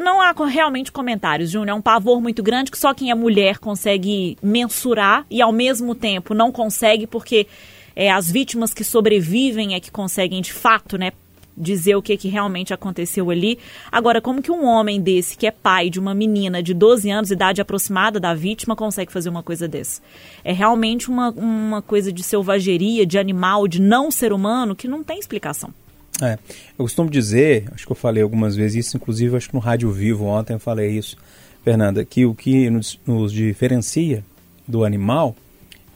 não 0.00 0.20
há 0.20 0.32
realmente 0.46 0.90
comentários, 0.90 1.50
Júnior. 1.50 1.70
É 1.70 1.74
um 1.74 1.82
pavor 1.82 2.20
muito 2.20 2.42
grande 2.42 2.70
que 2.70 2.78
só 2.78 2.94
quem 2.94 3.10
é 3.10 3.14
mulher 3.14 3.58
consegue 3.58 4.36
mensurar 4.42 5.26
e, 5.30 5.42
ao 5.42 5.52
mesmo 5.52 5.94
tempo, 5.94 6.34
não 6.34 6.50
consegue 6.50 7.06
porque 7.06 7.46
é, 7.94 8.10
as 8.10 8.30
vítimas 8.30 8.72
que 8.72 8.84
sobrevivem 8.84 9.74
é 9.74 9.80
que 9.80 9.90
conseguem, 9.90 10.40
de 10.40 10.52
fato, 10.52 10.96
né, 10.96 11.12
dizer 11.56 11.94
o 11.96 12.02
que, 12.02 12.16
que 12.16 12.28
realmente 12.28 12.72
aconteceu 12.72 13.30
ali. 13.30 13.58
Agora, 13.90 14.20
como 14.20 14.42
que 14.42 14.50
um 14.50 14.64
homem 14.64 15.00
desse, 15.00 15.36
que 15.36 15.46
é 15.46 15.50
pai 15.50 15.90
de 15.90 16.00
uma 16.00 16.14
menina 16.14 16.62
de 16.62 16.72
12 16.72 17.10
anos, 17.10 17.30
idade 17.30 17.60
aproximada 17.60 18.18
da 18.18 18.34
vítima, 18.34 18.74
consegue 18.74 19.12
fazer 19.12 19.28
uma 19.28 19.42
coisa 19.42 19.68
dessa? 19.68 20.00
É 20.44 20.52
realmente 20.52 21.08
uma, 21.10 21.30
uma 21.30 21.82
coisa 21.82 22.12
de 22.12 22.22
selvageria, 22.22 23.04
de 23.04 23.18
animal, 23.18 23.68
de 23.68 23.80
não 23.80 24.10
ser 24.10 24.32
humano, 24.32 24.74
que 24.74 24.88
não 24.88 25.04
tem 25.04 25.18
explicação. 25.18 25.72
É, 26.22 26.38
eu 26.78 26.84
costumo 26.84 27.10
dizer, 27.10 27.64
acho 27.72 27.84
que 27.84 27.90
eu 27.90 27.96
falei 27.96 28.22
algumas 28.22 28.54
vezes 28.54 28.86
isso, 28.86 28.96
inclusive 28.96 29.36
acho 29.36 29.48
que 29.48 29.54
no 29.54 29.60
Rádio 29.60 29.90
Vivo 29.90 30.24
ontem 30.26 30.52
eu 30.52 30.60
falei 30.60 30.90
isso, 30.90 31.16
Fernanda, 31.64 32.04
que 32.04 32.24
o 32.24 32.32
que 32.32 32.70
nos, 32.70 32.98
nos 33.04 33.32
diferencia 33.32 34.24
do 34.66 34.84
animal 34.84 35.34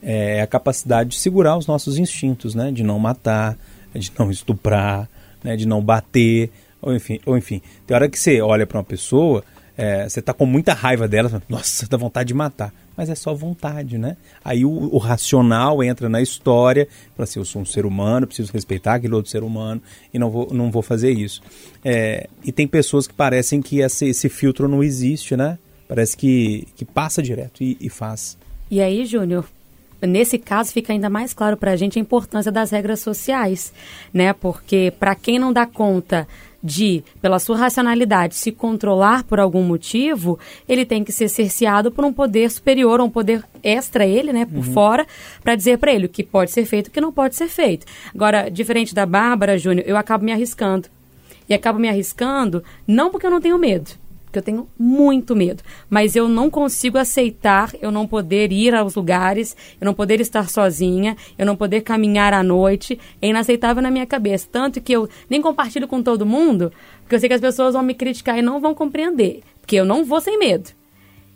é 0.02 0.40
a 0.40 0.46
capacidade 0.46 1.10
de 1.10 1.16
segurar 1.16 1.56
os 1.56 1.68
nossos 1.68 1.96
instintos, 1.96 2.54
né? 2.56 2.72
De 2.72 2.82
não 2.82 2.98
matar, 2.98 3.56
de 3.94 4.12
não 4.18 4.30
estuprar, 4.30 5.08
né? 5.42 5.56
de 5.56 5.66
não 5.66 5.80
bater, 5.80 6.50
ou 6.82 6.94
enfim, 6.94 7.20
ou 7.24 7.38
enfim. 7.38 7.62
Tem 7.86 7.94
hora 7.94 8.08
que 8.08 8.18
você 8.18 8.40
olha 8.40 8.66
para 8.66 8.78
uma 8.78 8.84
pessoa, 8.84 9.44
é, 9.76 10.08
você 10.08 10.22
tá 10.22 10.32
com 10.32 10.46
muita 10.46 10.72
raiva 10.72 11.06
dela, 11.06 11.42
nossa, 11.48 11.86
dá 11.88 11.96
vontade 11.96 12.28
de 12.28 12.34
matar. 12.34 12.72
Mas 12.96 13.10
é 13.10 13.14
só 13.14 13.34
vontade, 13.34 13.98
né? 13.98 14.16
Aí 14.42 14.64
o, 14.64 14.70
o 14.70 14.96
racional 14.96 15.84
entra 15.84 16.08
na 16.08 16.22
história, 16.22 16.88
fala 17.14 17.24
assim, 17.24 17.38
eu 17.38 17.44
sou 17.44 17.60
um 17.60 17.64
ser 17.64 17.84
humano, 17.84 18.26
preciso 18.26 18.50
respeitar 18.52 18.94
aquele 18.94 19.14
outro 19.14 19.30
ser 19.30 19.42
humano 19.42 19.82
e 20.14 20.18
não 20.18 20.30
vou, 20.30 20.48
não 20.50 20.70
vou 20.70 20.80
fazer 20.80 21.10
isso. 21.10 21.42
É, 21.84 22.26
e 22.42 22.50
tem 22.50 22.66
pessoas 22.66 23.06
que 23.06 23.12
parecem 23.12 23.60
que 23.60 23.80
esse, 23.80 24.06
esse 24.06 24.30
filtro 24.30 24.66
não 24.66 24.82
existe, 24.82 25.36
né? 25.36 25.58
Parece 25.86 26.16
que, 26.16 26.66
que 26.74 26.84
passa 26.86 27.22
direto 27.22 27.62
e, 27.62 27.76
e 27.78 27.90
faz. 27.90 28.38
E 28.70 28.80
aí, 28.80 29.04
Júnior, 29.04 29.44
nesse 30.00 30.38
caso 30.38 30.72
fica 30.72 30.92
ainda 30.92 31.10
mais 31.10 31.34
claro 31.34 31.56
para 31.56 31.72
a 31.72 31.76
gente 31.76 31.98
a 31.98 32.02
importância 32.02 32.50
das 32.50 32.70
regras 32.70 33.00
sociais, 33.00 33.74
né? 34.12 34.32
Porque 34.32 34.92
para 34.98 35.14
quem 35.14 35.38
não 35.38 35.52
dá 35.52 35.66
conta 35.66 36.26
de, 36.66 37.04
pela 37.22 37.38
sua 37.38 37.56
racionalidade, 37.56 38.34
se 38.34 38.50
controlar 38.50 39.22
por 39.22 39.38
algum 39.38 39.62
motivo, 39.62 40.38
ele 40.68 40.84
tem 40.84 41.04
que 41.04 41.12
ser 41.12 41.28
cerceado 41.28 41.90
por 41.90 42.04
um 42.04 42.12
poder 42.12 42.50
superior, 42.50 43.00
um 43.00 43.08
poder 43.08 43.44
extra 43.62 44.04
ele, 44.04 44.32
né, 44.32 44.44
por 44.44 44.64
fora, 44.64 45.06
para 45.42 45.54
dizer 45.54 45.78
para 45.78 45.92
ele 45.92 46.06
o 46.06 46.08
que 46.08 46.24
pode 46.24 46.50
ser 46.50 46.66
feito 46.66 46.88
e 46.88 46.90
o 46.90 46.92
que 46.92 47.00
não 47.00 47.12
pode 47.12 47.36
ser 47.36 47.48
feito. 47.48 47.86
Agora, 48.12 48.50
diferente 48.50 48.94
da 48.94 49.06
Bárbara, 49.06 49.56
Júnior, 49.56 49.86
eu 49.86 49.96
acabo 49.96 50.24
me 50.24 50.32
arriscando. 50.32 50.88
E 51.48 51.54
acabo 51.54 51.78
me 51.78 51.88
arriscando 51.88 52.64
não 52.86 53.10
porque 53.10 53.24
eu 53.24 53.30
não 53.30 53.40
tenho 53.40 53.56
medo, 53.56 53.92
porque 54.36 54.38
eu 54.38 54.42
tenho 54.42 54.68
muito 54.78 55.34
medo. 55.34 55.62
Mas 55.88 56.14
eu 56.14 56.28
não 56.28 56.50
consigo 56.50 56.98
aceitar 56.98 57.72
eu 57.80 57.90
não 57.90 58.06
poder 58.06 58.52
ir 58.52 58.74
aos 58.74 58.94
lugares, 58.94 59.56
eu 59.80 59.84
não 59.84 59.94
poder 59.94 60.20
estar 60.20 60.48
sozinha, 60.50 61.16
eu 61.38 61.46
não 61.46 61.56
poder 61.56 61.80
caminhar 61.80 62.34
à 62.34 62.42
noite. 62.42 62.98
É 63.20 63.28
inaceitável 63.28 63.82
na 63.82 63.90
minha 63.90 64.06
cabeça. 64.06 64.48
Tanto 64.50 64.80
que 64.80 64.92
eu 64.92 65.08
nem 65.30 65.40
compartilho 65.40 65.88
com 65.88 66.02
todo 66.02 66.26
mundo, 66.26 66.72
porque 67.00 67.14
eu 67.14 67.20
sei 67.20 67.28
que 67.28 67.34
as 67.34 67.40
pessoas 67.40 67.74
vão 67.74 67.82
me 67.82 67.94
criticar 67.94 68.38
e 68.38 68.42
não 68.42 68.60
vão 68.60 68.74
compreender. 68.74 69.42
Porque 69.60 69.76
eu 69.76 69.84
não 69.84 70.04
vou 70.04 70.20
sem 70.20 70.38
medo. 70.38 70.70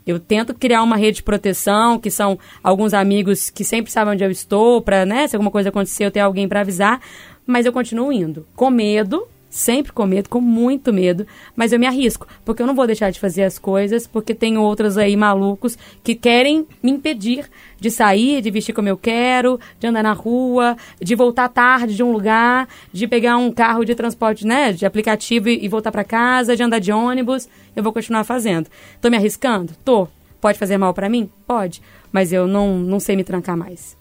Eu 0.07 0.19
tento 0.19 0.54
criar 0.54 0.83
uma 0.83 0.97
rede 0.97 1.16
de 1.16 1.23
proteção, 1.23 1.99
que 1.99 2.11
são 2.11 2.38
alguns 2.62 2.92
amigos 2.92 3.49
que 3.49 3.64
sempre 3.64 3.92
sabem 3.92 4.14
onde 4.14 4.25
eu 4.25 4.30
estou, 4.30 4.83
para, 4.83 5.07
né, 5.07 5.28
se 5.28 5.37
alguma 5.37 5.50
coisa 5.50 5.69
acontecer, 5.69 6.04
eu 6.04 6.11
ter 6.11 6.21
alguém 6.21 6.49
para 6.49 6.61
avisar, 6.61 7.00
mas 7.47 7.66
eu 7.66 7.73
continuo 7.73 8.12
indo, 8.12 8.47
com 8.57 8.71
medo, 8.71 9.26
sempre 9.50 9.92
com 9.92 10.07
medo, 10.07 10.28
com 10.28 10.40
muito 10.40 10.92
medo, 10.92 11.26
mas 11.57 11.73
eu 11.73 11.78
me 11.78 11.87
arrisco, 11.87 12.26
porque 12.45 12.62
eu 12.62 12.66
não 12.66 12.75
vou 12.75 12.87
deixar 12.87 13.11
de 13.11 13.19
fazer 13.19 13.42
as 13.42 13.59
coisas, 13.59 14.07
porque 14.07 14.33
tem 14.33 14.57
outros 14.57 14.97
aí 14.97 15.16
malucos 15.16 15.76
que 16.04 16.14
querem 16.14 16.66
me 16.80 16.92
impedir 16.92 17.50
de 17.78 17.90
sair, 17.90 18.40
de 18.40 18.50
vestir 18.50 18.73
como 18.73 18.88
eu 18.88 18.97
quero, 18.97 19.59
de 19.80 19.88
andar 19.88 20.04
na 20.04 20.12
rua, 20.12 20.76
de 21.00 21.14
voltar 21.16 21.49
tarde 21.49 21.97
de 21.97 22.02
um 22.02 22.12
lugar, 22.12 22.69
de 22.92 23.09
pegar 23.09 23.37
um 23.37 23.50
carro 23.50 23.85
de 23.85 23.95
transporte, 23.95 24.47
né, 24.47 24.73
de 24.73 24.87
aplicativo 24.87 25.49
e, 25.49 25.64
e 25.64 25.69
voltar 25.69 25.90
para 25.90 26.04
casa, 26.04 26.57
de 26.57 26.62
andar 26.62 26.78
de 26.78 26.92
ônibus, 26.92 27.49
eu 27.75 27.83
vou 27.83 27.92
continuar 27.92 28.23
fazendo. 28.23 28.69
Tô 29.00 29.11
me 29.11 29.16
arriscando? 29.16 29.73
Tô. 29.85 30.07
Pode 30.40 30.59
fazer 30.59 30.78
mal 30.78 30.95
para 30.95 31.09
mim? 31.09 31.28
Pode. 31.47 31.83
Mas 32.12 32.33
eu 32.33 32.47
não, 32.47 32.78
não 32.78 32.99
sei 32.99 33.14
me 33.16 33.25
trancar 33.25 33.57
mais. 33.57 33.97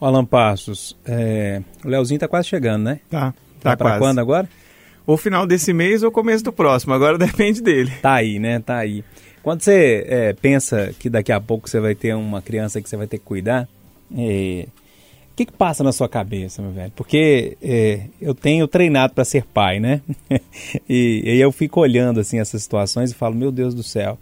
Alan 0.00 0.24
Passos, 0.24 0.96
é, 1.06 1.62
o 1.84 1.88
Leozinho 1.88 2.18
tá 2.18 2.26
quase 2.26 2.48
chegando, 2.48 2.82
né? 2.82 3.00
Tá, 3.08 3.32
Tá, 3.62 3.76
tá 3.76 3.84
quase. 3.84 3.98
quando 4.00 4.18
agora? 4.18 4.48
Ou 5.06 5.16
final 5.16 5.46
desse 5.46 5.72
mês 5.72 6.02
ou 6.02 6.10
começo 6.10 6.44
do 6.44 6.52
próximo, 6.52 6.94
agora 6.94 7.16
depende 7.18 7.60
dele. 7.60 7.90
Tá 8.02 8.14
aí, 8.14 8.38
né? 8.38 8.60
Tá 8.60 8.78
aí. 8.78 9.04
Quando 9.42 9.62
você 9.62 10.04
é, 10.08 10.32
pensa 10.34 10.94
que 10.98 11.10
daqui 11.10 11.32
a 11.32 11.40
pouco 11.40 11.68
você 11.68 11.80
vai 11.80 11.94
ter 11.94 12.14
uma 12.14 12.40
criança 12.40 12.80
que 12.80 12.88
você 12.88 12.96
vai 12.96 13.06
ter 13.08 13.18
que 13.18 13.24
cuidar, 13.24 13.68
é, 14.16 14.66
o 15.32 15.34
que, 15.34 15.46
que 15.46 15.52
passa 15.52 15.82
na 15.82 15.90
sua 15.92 16.08
cabeça, 16.08 16.62
meu 16.62 16.70
velho? 16.70 16.92
Porque 16.94 17.56
é, 17.60 18.02
eu 18.20 18.34
tenho 18.34 18.68
treinado 18.68 19.14
para 19.14 19.24
ser 19.24 19.44
pai, 19.44 19.80
né? 19.80 20.00
e, 20.88 21.22
e 21.24 21.40
eu 21.40 21.50
fico 21.50 21.80
olhando 21.80 22.20
assim 22.20 22.38
essas 22.38 22.62
situações 22.62 23.10
e 23.10 23.14
falo, 23.14 23.34
meu 23.34 23.50
Deus 23.50 23.74
do 23.74 23.82
céu, 23.82 24.16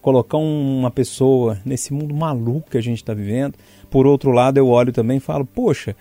colocar 0.00 0.38
um- 0.38 0.78
uma 0.78 0.90
pessoa 0.90 1.58
nesse 1.66 1.92
mundo 1.92 2.14
maluco 2.14 2.70
que 2.70 2.78
a 2.78 2.82
gente 2.82 2.98
está 2.98 3.12
vivendo. 3.12 3.54
Por 3.90 4.06
outro 4.06 4.30
lado, 4.30 4.56
eu 4.56 4.68
olho 4.68 4.92
também 4.92 5.18
e 5.18 5.20
falo, 5.20 5.44
poxa, 5.44 5.94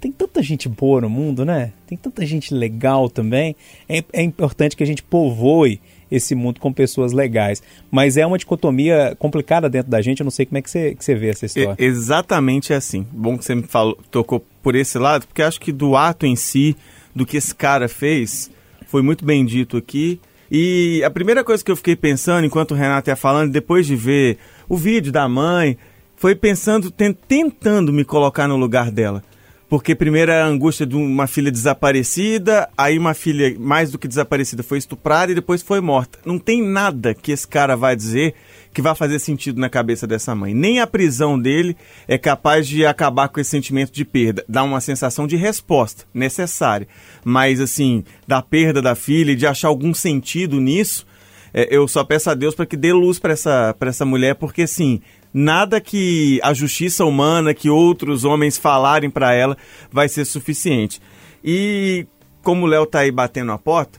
tem 0.00 0.12
tanta 0.12 0.42
gente 0.42 0.68
boa 0.68 1.00
no 1.00 1.08
mundo, 1.10 1.44
né? 1.44 1.72
Tem 1.86 1.96
tanta 1.98 2.24
gente 2.24 2.54
legal 2.54 3.08
também. 3.10 3.56
É, 3.88 4.04
é 4.12 4.22
importante 4.22 4.76
que 4.76 4.82
a 4.82 4.86
gente 4.86 5.02
povoe 5.02 5.80
esse 6.10 6.34
mundo 6.34 6.58
com 6.60 6.72
pessoas 6.72 7.12
legais. 7.12 7.62
Mas 7.90 8.16
é 8.16 8.26
uma 8.26 8.38
dicotomia 8.38 9.14
complicada 9.18 9.68
dentro 9.68 9.90
da 9.90 10.00
gente. 10.00 10.20
Eu 10.20 10.24
não 10.24 10.30
sei 10.30 10.46
como 10.46 10.56
é 10.58 10.62
que 10.62 10.70
você, 10.70 10.94
que 10.94 11.04
você 11.04 11.14
vê 11.14 11.28
essa 11.30 11.46
história. 11.46 11.76
E- 11.78 11.84
exatamente 11.84 12.72
assim. 12.72 13.06
Bom 13.12 13.36
que 13.36 13.44
você 13.44 13.54
me 13.54 13.62
falou, 13.64 13.98
tocou 14.10 14.44
por 14.62 14.74
esse 14.74 14.98
lado, 14.98 15.26
porque 15.26 15.42
acho 15.42 15.60
que 15.60 15.72
do 15.72 15.96
ato 15.96 16.24
em 16.26 16.34
si, 16.36 16.76
do 17.14 17.26
que 17.26 17.36
esse 17.36 17.54
cara 17.54 17.88
fez, 17.88 18.50
foi 18.86 19.02
muito 19.02 19.24
bem 19.24 19.44
dito 19.44 19.76
aqui. 19.76 20.20
E 20.50 21.02
a 21.04 21.10
primeira 21.10 21.44
coisa 21.44 21.62
que 21.62 21.70
eu 21.70 21.76
fiquei 21.76 21.94
pensando, 21.94 22.46
enquanto 22.46 22.70
o 22.70 22.74
Renato 22.74 23.10
ia 23.10 23.16
falando, 23.16 23.52
depois 23.52 23.86
de 23.86 23.94
ver 23.94 24.38
o 24.68 24.76
vídeo 24.76 25.12
da 25.12 25.28
mãe, 25.28 25.76
foi 26.16 26.34
pensando, 26.34 26.90
ten- 26.90 27.12
tentando 27.12 27.92
me 27.92 28.02
colocar 28.04 28.48
no 28.48 28.56
lugar 28.56 28.90
dela. 28.90 29.22
Porque 29.68 29.94
primeiro 29.94 30.32
a 30.32 30.46
angústia 30.46 30.86
de 30.86 30.96
uma 30.96 31.26
filha 31.26 31.50
desaparecida, 31.50 32.70
aí 32.76 32.98
uma 32.98 33.12
filha 33.12 33.54
mais 33.58 33.90
do 33.90 33.98
que 33.98 34.08
desaparecida 34.08 34.62
foi 34.62 34.78
estuprada 34.78 35.30
e 35.30 35.34
depois 35.34 35.60
foi 35.60 35.78
morta. 35.78 36.18
Não 36.24 36.38
tem 36.38 36.62
nada 36.62 37.12
que 37.14 37.30
esse 37.30 37.46
cara 37.46 37.76
vai 37.76 37.94
dizer 37.94 38.34
que 38.72 38.80
vai 38.80 38.94
fazer 38.94 39.18
sentido 39.18 39.60
na 39.60 39.68
cabeça 39.68 40.06
dessa 40.06 40.34
mãe. 40.34 40.54
Nem 40.54 40.80
a 40.80 40.86
prisão 40.86 41.38
dele 41.38 41.76
é 42.06 42.16
capaz 42.16 42.66
de 42.66 42.86
acabar 42.86 43.28
com 43.28 43.40
esse 43.40 43.50
sentimento 43.50 43.92
de 43.92 44.06
perda. 44.06 44.42
Dá 44.48 44.62
uma 44.62 44.80
sensação 44.80 45.26
de 45.26 45.36
resposta 45.36 46.04
necessária. 46.14 46.88
Mas, 47.22 47.60
assim, 47.60 48.04
da 48.26 48.40
perda 48.40 48.80
da 48.80 48.94
filha 48.94 49.32
e 49.32 49.36
de 49.36 49.46
achar 49.46 49.68
algum 49.68 49.92
sentido 49.92 50.60
nisso, 50.60 51.06
é, 51.52 51.74
eu 51.74 51.86
só 51.88 52.04
peço 52.04 52.30
a 52.30 52.34
Deus 52.34 52.54
para 52.54 52.66
que 52.66 52.76
dê 52.76 52.92
luz 52.92 53.18
para 53.18 53.32
essa, 53.32 53.74
essa 53.80 54.04
mulher, 54.04 54.34
porque, 54.34 54.62
assim, 54.62 55.00
nada 55.32 55.80
que 55.80 56.40
a 56.42 56.52
justiça 56.54 57.04
humana, 57.04 57.54
que 57.54 57.68
outros 57.70 58.24
homens 58.24 58.56
falarem 58.58 59.10
para 59.10 59.34
ela, 59.34 59.56
vai 59.90 60.08
ser 60.08 60.24
suficiente. 60.24 61.00
E 61.44 62.06
como 62.42 62.64
o 62.64 62.68
Léo 62.68 62.86
tá 62.86 63.00
aí 63.00 63.10
batendo 63.10 63.52
a 63.52 63.58
porta, 63.58 63.98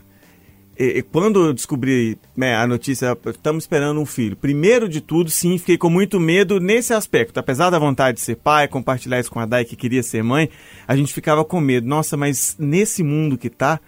e- 0.78 0.98
e 0.98 1.02
quando 1.02 1.46
eu 1.46 1.52
descobri 1.52 2.16
né, 2.36 2.56
a 2.56 2.66
notícia, 2.66 3.16
estamos 3.26 3.64
esperando 3.64 4.00
um 4.00 4.06
filho. 4.06 4.34
Primeiro 4.34 4.88
de 4.88 5.00
tudo, 5.00 5.28
sim, 5.30 5.58
fiquei 5.58 5.76
com 5.76 5.90
muito 5.90 6.18
medo 6.18 6.58
nesse 6.58 6.94
aspecto. 6.94 7.38
Apesar 7.38 7.68
da 7.68 7.78
vontade 7.78 8.16
de 8.16 8.22
ser 8.22 8.36
pai, 8.36 8.66
compartilhar 8.66 9.20
isso 9.20 9.30
com 9.30 9.38
a 9.40 9.46
Dai 9.46 9.64
que 9.64 9.76
queria 9.76 10.02
ser 10.02 10.24
mãe, 10.24 10.48
a 10.88 10.96
gente 10.96 11.12
ficava 11.12 11.44
com 11.44 11.60
medo. 11.60 11.86
Nossa, 11.86 12.16
mas 12.16 12.56
nesse 12.58 13.02
mundo 13.02 13.36
que 13.36 13.50
tá, 13.50 13.78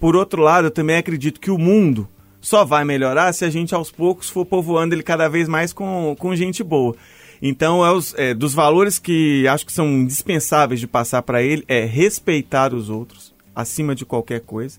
por 0.00 0.16
outro 0.16 0.42
lado, 0.42 0.66
eu 0.66 0.70
também 0.72 0.96
acredito 0.96 1.40
que 1.40 1.50
o 1.52 1.58
mundo 1.58 2.08
só 2.40 2.64
vai 2.64 2.84
melhorar 2.84 3.32
se 3.32 3.44
a 3.44 3.50
gente 3.50 3.74
aos 3.74 3.90
poucos 3.90 4.30
for 4.30 4.44
povoando 4.44 4.94
ele 4.94 5.02
cada 5.02 5.28
vez 5.28 5.48
mais 5.48 5.72
com, 5.72 6.16
com 6.18 6.34
gente 6.34 6.62
boa. 6.62 6.96
Então, 7.42 7.84
é 7.84 7.90
os, 7.92 8.14
é, 8.18 8.34
dos 8.34 8.52
valores 8.52 8.98
que 8.98 9.46
acho 9.48 9.64
que 9.64 9.72
são 9.72 9.88
indispensáveis 9.88 10.78
de 10.78 10.86
passar 10.86 11.22
para 11.22 11.42
ele 11.42 11.64
é 11.66 11.84
respeitar 11.84 12.74
os 12.74 12.90
outros 12.90 13.34
acima 13.54 13.94
de 13.94 14.04
qualquer 14.04 14.40
coisa 14.40 14.78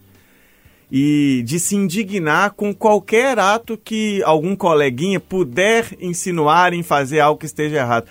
e 0.91 1.41
de 1.45 1.59
se 1.59 1.75
indignar 1.75 2.51
com 2.51 2.73
qualquer 2.73 3.39
ato 3.39 3.77
que 3.77 4.21
algum 4.23 4.55
coleguinha 4.55 5.19
puder 5.19 5.87
insinuar 6.01 6.73
em 6.73 6.83
fazer 6.83 7.21
algo 7.21 7.39
que 7.39 7.45
esteja 7.45 7.77
errado. 7.77 8.07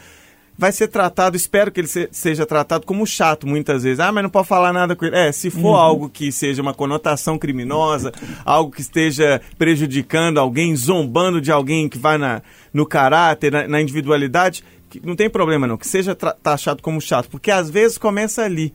Vai 0.61 0.73
ser 0.73 0.89
tratado, 0.89 1.39
espero 1.39 1.73
que 1.73 1.81
ele 1.81 1.89
se- 1.89 2.11
seja 2.13 2.45
tratado 2.45 2.85
como 2.85 3.07
chato 3.07 3.47
muitas 3.47 3.83
vezes. 3.83 3.99
Ah, 3.99 4.13
mas 4.13 4.23
não 4.23 4.29
pode 4.29 4.47
falar 4.47 4.75
nada 4.75 4.95
com 4.95 5.07
ele. 5.07 5.17
É, 5.17 5.33
se 5.33 5.49
for 5.49 5.75
algo 5.75 6.11
que 6.11 6.31
seja 6.31 6.61
uma 6.61 6.75
conotação 6.75 7.39
criminosa, 7.39 8.13
algo 8.45 8.71
que 8.71 8.83
esteja 8.83 9.41
prejudicando 9.57 10.37
alguém, 10.37 10.77
zombando 10.77 11.41
de 11.41 11.51
alguém 11.51 11.89
que 11.89 11.97
vai 11.97 12.19
na, 12.19 12.43
no 12.75 12.85
caráter, 12.85 13.51
na, 13.51 13.67
na 13.67 13.81
individualidade, 13.81 14.63
que 14.91 15.01
não 15.03 15.17
tem 15.17 15.31
problema 15.31 15.67
não, 15.67 15.79
que 15.79 15.89
seja 15.89 16.15
taxado 16.15 16.83
como 16.83 17.01
chato, 17.01 17.31
porque 17.31 17.51
às 17.51 17.71
vezes 17.71 17.97
começa 17.97 18.43
ali 18.43 18.75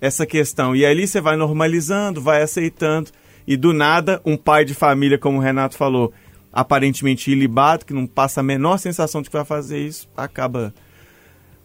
essa 0.00 0.24
questão. 0.24 0.76
E 0.76 0.86
ali 0.86 1.04
você 1.04 1.20
vai 1.20 1.34
normalizando, 1.34 2.20
vai 2.20 2.42
aceitando. 2.42 3.10
E 3.44 3.56
do 3.56 3.72
nada, 3.72 4.22
um 4.24 4.36
pai 4.36 4.64
de 4.64 4.72
família, 4.72 5.18
como 5.18 5.38
o 5.38 5.40
Renato 5.40 5.76
falou, 5.76 6.12
aparentemente 6.52 7.28
ilibado, 7.32 7.84
que 7.84 7.92
não 7.92 8.06
passa 8.06 8.38
a 8.38 8.42
menor 8.44 8.78
sensação 8.78 9.20
de 9.20 9.28
que 9.28 9.36
vai 9.36 9.44
fazer 9.44 9.80
isso, 9.84 10.08
acaba 10.16 10.72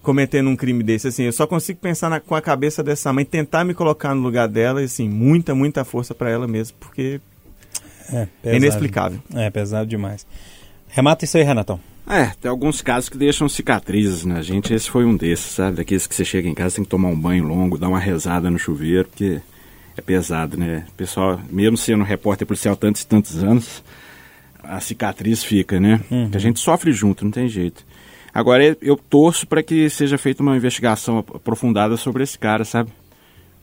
cometendo 0.01 0.49
um 0.49 0.55
crime 0.55 0.83
desse. 0.83 1.07
Assim, 1.07 1.23
eu 1.23 1.33
só 1.33 1.45
consigo 1.45 1.79
pensar 1.79 2.09
na- 2.09 2.19
com 2.19 2.35
a 2.35 2.41
cabeça 2.41 2.81
dessa 2.83 3.11
mãe, 3.13 3.25
tentar 3.25 3.63
me 3.63 3.73
colocar 3.73 4.13
no 4.15 4.21
lugar 4.21 4.47
dela, 4.47 4.81
e 4.81 4.85
assim, 4.85 5.07
muita, 5.09 5.53
muita 5.53 5.83
força 5.83 6.13
para 6.15 6.29
ela 6.29 6.47
mesmo, 6.47 6.77
porque 6.79 7.19
É, 8.11 8.27
é 8.43 8.55
inexplicável. 8.57 9.19
É, 9.35 9.49
pesado 9.49 9.87
demais. 9.87 10.25
Remata 10.87 11.25
isso 11.25 11.37
aí, 11.37 11.43
Renatão. 11.43 11.79
É, 12.07 12.31
tem 12.41 12.49
alguns 12.49 12.81
casos 12.81 13.07
que 13.07 13.17
deixam 13.19 13.47
cicatrizes 13.47 14.25
na 14.25 14.41
gente. 14.41 14.73
Esse 14.73 14.89
foi 14.89 15.05
um 15.05 15.15
desses, 15.15 15.51
sabe? 15.51 15.77
Daqueles 15.77 16.07
que 16.07 16.15
você 16.15 16.25
chega 16.25 16.49
em 16.49 16.55
casa, 16.55 16.77
tem 16.77 16.83
que 16.83 16.89
tomar 16.89 17.09
um 17.09 17.19
banho 17.19 17.43
longo, 17.43 17.77
dar 17.77 17.87
uma 17.87 17.99
rezada 17.99 18.49
no 18.49 18.57
chuveiro, 18.57 19.07
porque 19.07 19.39
é 19.95 20.01
pesado, 20.01 20.57
né? 20.57 20.85
O 20.89 20.93
pessoal, 20.93 21.39
mesmo 21.51 21.77
sendo 21.77 22.03
repórter 22.03 22.47
policial 22.47 22.75
tantos 22.75 23.03
e 23.03 23.07
tantos 23.07 23.43
anos, 23.43 23.83
a 24.63 24.79
cicatriz 24.79 25.43
fica, 25.43 25.79
né? 25.79 26.01
Que 26.31 26.37
a 26.37 26.39
gente 26.39 26.59
sofre 26.59 26.91
junto, 26.91 27.23
não 27.23 27.31
tem 27.31 27.47
jeito. 27.47 27.85
Agora, 28.39 28.77
eu- 28.81 28.97
torço 29.09 29.45
para 29.47 29.61
que 29.61 29.89
seja 29.89 30.17
feita 30.17 30.41
uma 30.41 30.55
investigação 30.55 31.17
ap- 31.19 31.35
aprofundada 31.35 31.97
sobre 31.97 32.23
esse 32.23 32.37
cara, 32.39 32.63
sabe? 32.63 32.89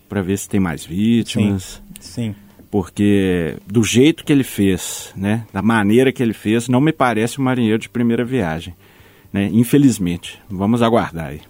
Para 0.09 0.23
ver 0.23 0.37
se 0.39 0.49
tem 0.49 0.61
mais 0.61 0.85
vítimas. 0.85 1.83
Sim. 2.01 2.35
porque 2.71 3.57
do 3.67 3.83
jeito 3.83 4.25
que 4.25 4.33
ele 4.33 4.45
fez, 4.45 5.13
né, 5.17 5.47
da 5.53 5.63
maneira 5.63 6.13
que 6.13 6.23
ele 6.23 6.35
fez, 6.35 6.69
não 6.69 6.81
me 6.81 6.93
parece 6.93 7.41
um 7.41 7.45
marinheiro 7.45 7.79
de 7.79 7.89
primeira 7.89 8.25
viagem, 8.25 8.75
né? 9.33 9.49
Infelizmente, 9.53 10.39
vamos 10.51 10.83
aguardar 10.83 11.29
aí. 11.29 11.41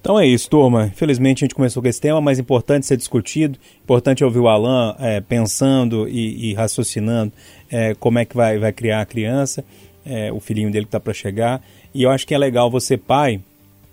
Então 0.00 0.20
é 0.20 0.26
isso, 0.26 0.50
turma. 0.50 0.86
Infelizmente 0.86 1.38
a 1.42 1.46
gente 1.46 1.54
começou 1.54 1.82
com 1.82 1.88
esse 1.88 2.00
tema, 2.00 2.20
mas 2.20 2.38
importante 2.38 2.86
ser 2.86 2.96
discutido, 2.96 3.58
importante 3.82 4.22
ouvir 4.24 4.38
o 4.40 4.46
Alan 4.48 4.94
é, 4.98 5.20
pensando 5.20 6.06
e, 6.08 6.50
e 6.50 6.54
raciocinando 6.54 7.32
é, 7.70 7.94
como 7.94 8.18
é 8.18 8.24
que 8.24 8.36
vai, 8.36 8.58
vai 8.58 8.72
criar 8.72 9.00
a 9.00 9.06
criança, 9.06 9.64
é, 10.06 10.32
o 10.32 10.40
filhinho 10.40 10.70
dele 10.70 10.84
que 10.84 10.88
está 10.88 11.00
para 11.00 11.12
chegar. 11.12 11.62
E 11.92 12.04
eu 12.04 12.10
acho 12.10 12.26
que 12.26 12.34
é 12.34 12.38
legal 12.38 12.70
você, 12.70 12.96
pai, 12.96 13.40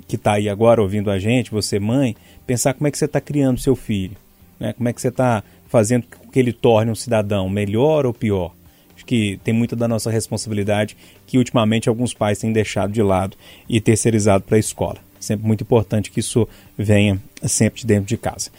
que 0.08 0.16
está 0.16 0.34
aí 0.34 0.48
agora 0.48 0.82
ouvindo 0.82 1.10
a 1.10 1.18
gente, 1.18 1.52
você, 1.52 1.80
mãe, 1.80 2.16
pensar 2.46 2.74
como 2.74 2.88
é 2.88 2.92
que 2.92 2.98
você 2.98 3.06
está 3.06 3.20
criando 3.20 3.60
seu 3.60 3.76
filho, 3.76 4.16
né? 4.60 4.74
como 4.74 4.88
é 4.88 4.94
que 4.94 5.02
você 5.02 5.08
está 5.08 5.44
fazendo 5.68 6.06
com 6.06 6.30
que 6.30 6.40
ele 6.40 6.54
torne 6.54 6.92
um 6.92 6.96
cidadão 6.96 7.50
melhor 7.50 8.06
ou 8.06 8.14
pior. 8.14 8.54
Acho 8.96 9.06
que 9.06 9.40
tem 9.44 9.54
muita 9.54 9.76
da 9.76 9.88
nossa 9.88 10.12
responsabilidade 10.12 10.96
que 11.26 11.38
ultimamente 11.38 11.90
alguns 11.90 12.14
pais 12.14 12.40
têm 12.40 12.54
deixado 12.54 12.94
de 12.94 13.02
lado 13.02 13.36
e 13.68 13.82
terceirizado 13.82 14.44
para 14.44 14.56
a 14.56 14.60
escola. 14.60 14.98
Sempre 15.24 15.48
muito 15.48 15.62
importante 15.62 16.12
que 16.12 16.20
isso 16.20 16.48
venha 16.78 17.18
sempre 17.44 17.80
de 17.82 17.88
dentro 17.88 18.06
de 18.06 18.18
casa. 18.18 18.52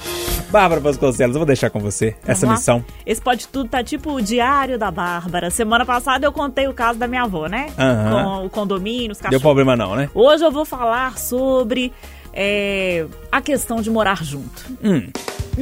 Bárbara 0.51 0.81
Vasconcelos, 0.81 1.37
eu 1.37 1.41
vou 1.41 1.47
deixar 1.47 1.69
com 1.69 1.79
você 1.79 2.17
essa 2.27 2.47
Vamos 2.47 2.67
lá? 2.67 2.75
missão. 2.75 2.85
Esse 3.05 3.21
pode 3.21 3.49
tudo 3.49 3.69
tá 3.69 3.85
tipo 3.85 4.13
o 4.13 4.21
diário 4.23 4.79
da 4.79 4.91
Bárbara. 4.91 5.51
Semana 5.51 5.85
passada 5.85 6.27
eu 6.27 6.33
contei 6.33 6.67
o 6.67 6.73
caso 6.73 6.99
da 6.99 7.07
minha 7.07 7.25
avó, 7.25 7.47
né? 7.49 7.67
Aham. 7.79 8.41
Com 8.41 8.47
o 8.47 8.51
condomínio, 8.51 9.13
os 9.13 9.19
Deu 9.19 9.25
cachorros. 9.25 9.43
problema 9.43 9.77
não, 9.77 9.95
né? 9.95 10.09
Hoje 10.15 10.43
eu 10.43 10.51
vou 10.51 10.65
falar 10.65 11.19
sobre 11.19 11.93
é, 12.33 13.07
a 13.31 13.41
questão 13.41 13.83
de 13.83 13.91
morar 13.91 14.25
junto. 14.25 14.65
Hum. 14.83 15.09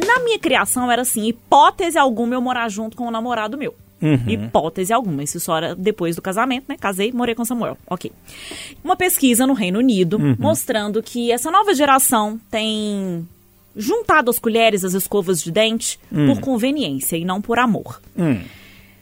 Na 0.06 0.20
minha 0.24 0.38
criação 0.38 0.90
era 0.90 1.02
assim, 1.02 1.26
hipótese 1.26 1.98
alguma 1.98 2.34
eu 2.34 2.40
morar 2.40 2.68
junto 2.68 2.96
com 2.96 3.06
o 3.06 3.10
namorado 3.10 3.58
meu. 3.58 3.74
Uhum. 4.02 4.18
Hipótese 4.26 4.92
alguma. 4.92 5.22
Isso 5.22 5.38
só 5.38 5.56
era 5.56 5.74
depois 5.76 6.16
do 6.16 6.22
casamento, 6.22 6.64
né? 6.68 6.76
Casei, 6.78 7.12
morei 7.12 7.34
com 7.34 7.44
Samuel. 7.44 7.78
Ok. 7.88 8.10
Uma 8.82 8.96
pesquisa 8.96 9.46
no 9.46 9.52
Reino 9.54 9.78
Unido 9.78 10.18
Uhum. 10.18 10.36
mostrando 10.38 11.02
que 11.02 11.30
essa 11.30 11.50
nova 11.50 11.72
geração 11.74 12.38
tem 12.50 13.26
juntado 13.76 14.30
as 14.30 14.38
colheres, 14.38 14.84
as 14.84 14.92
escovas 14.94 15.42
de 15.42 15.50
dente, 15.50 15.98
Hum. 16.12 16.26
por 16.26 16.40
conveniência 16.40 17.16
e 17.16 17.24
não 17.24 17.40
por 17.40 17.58
amor. 17.58 18.02
Hum. 18.18 18.40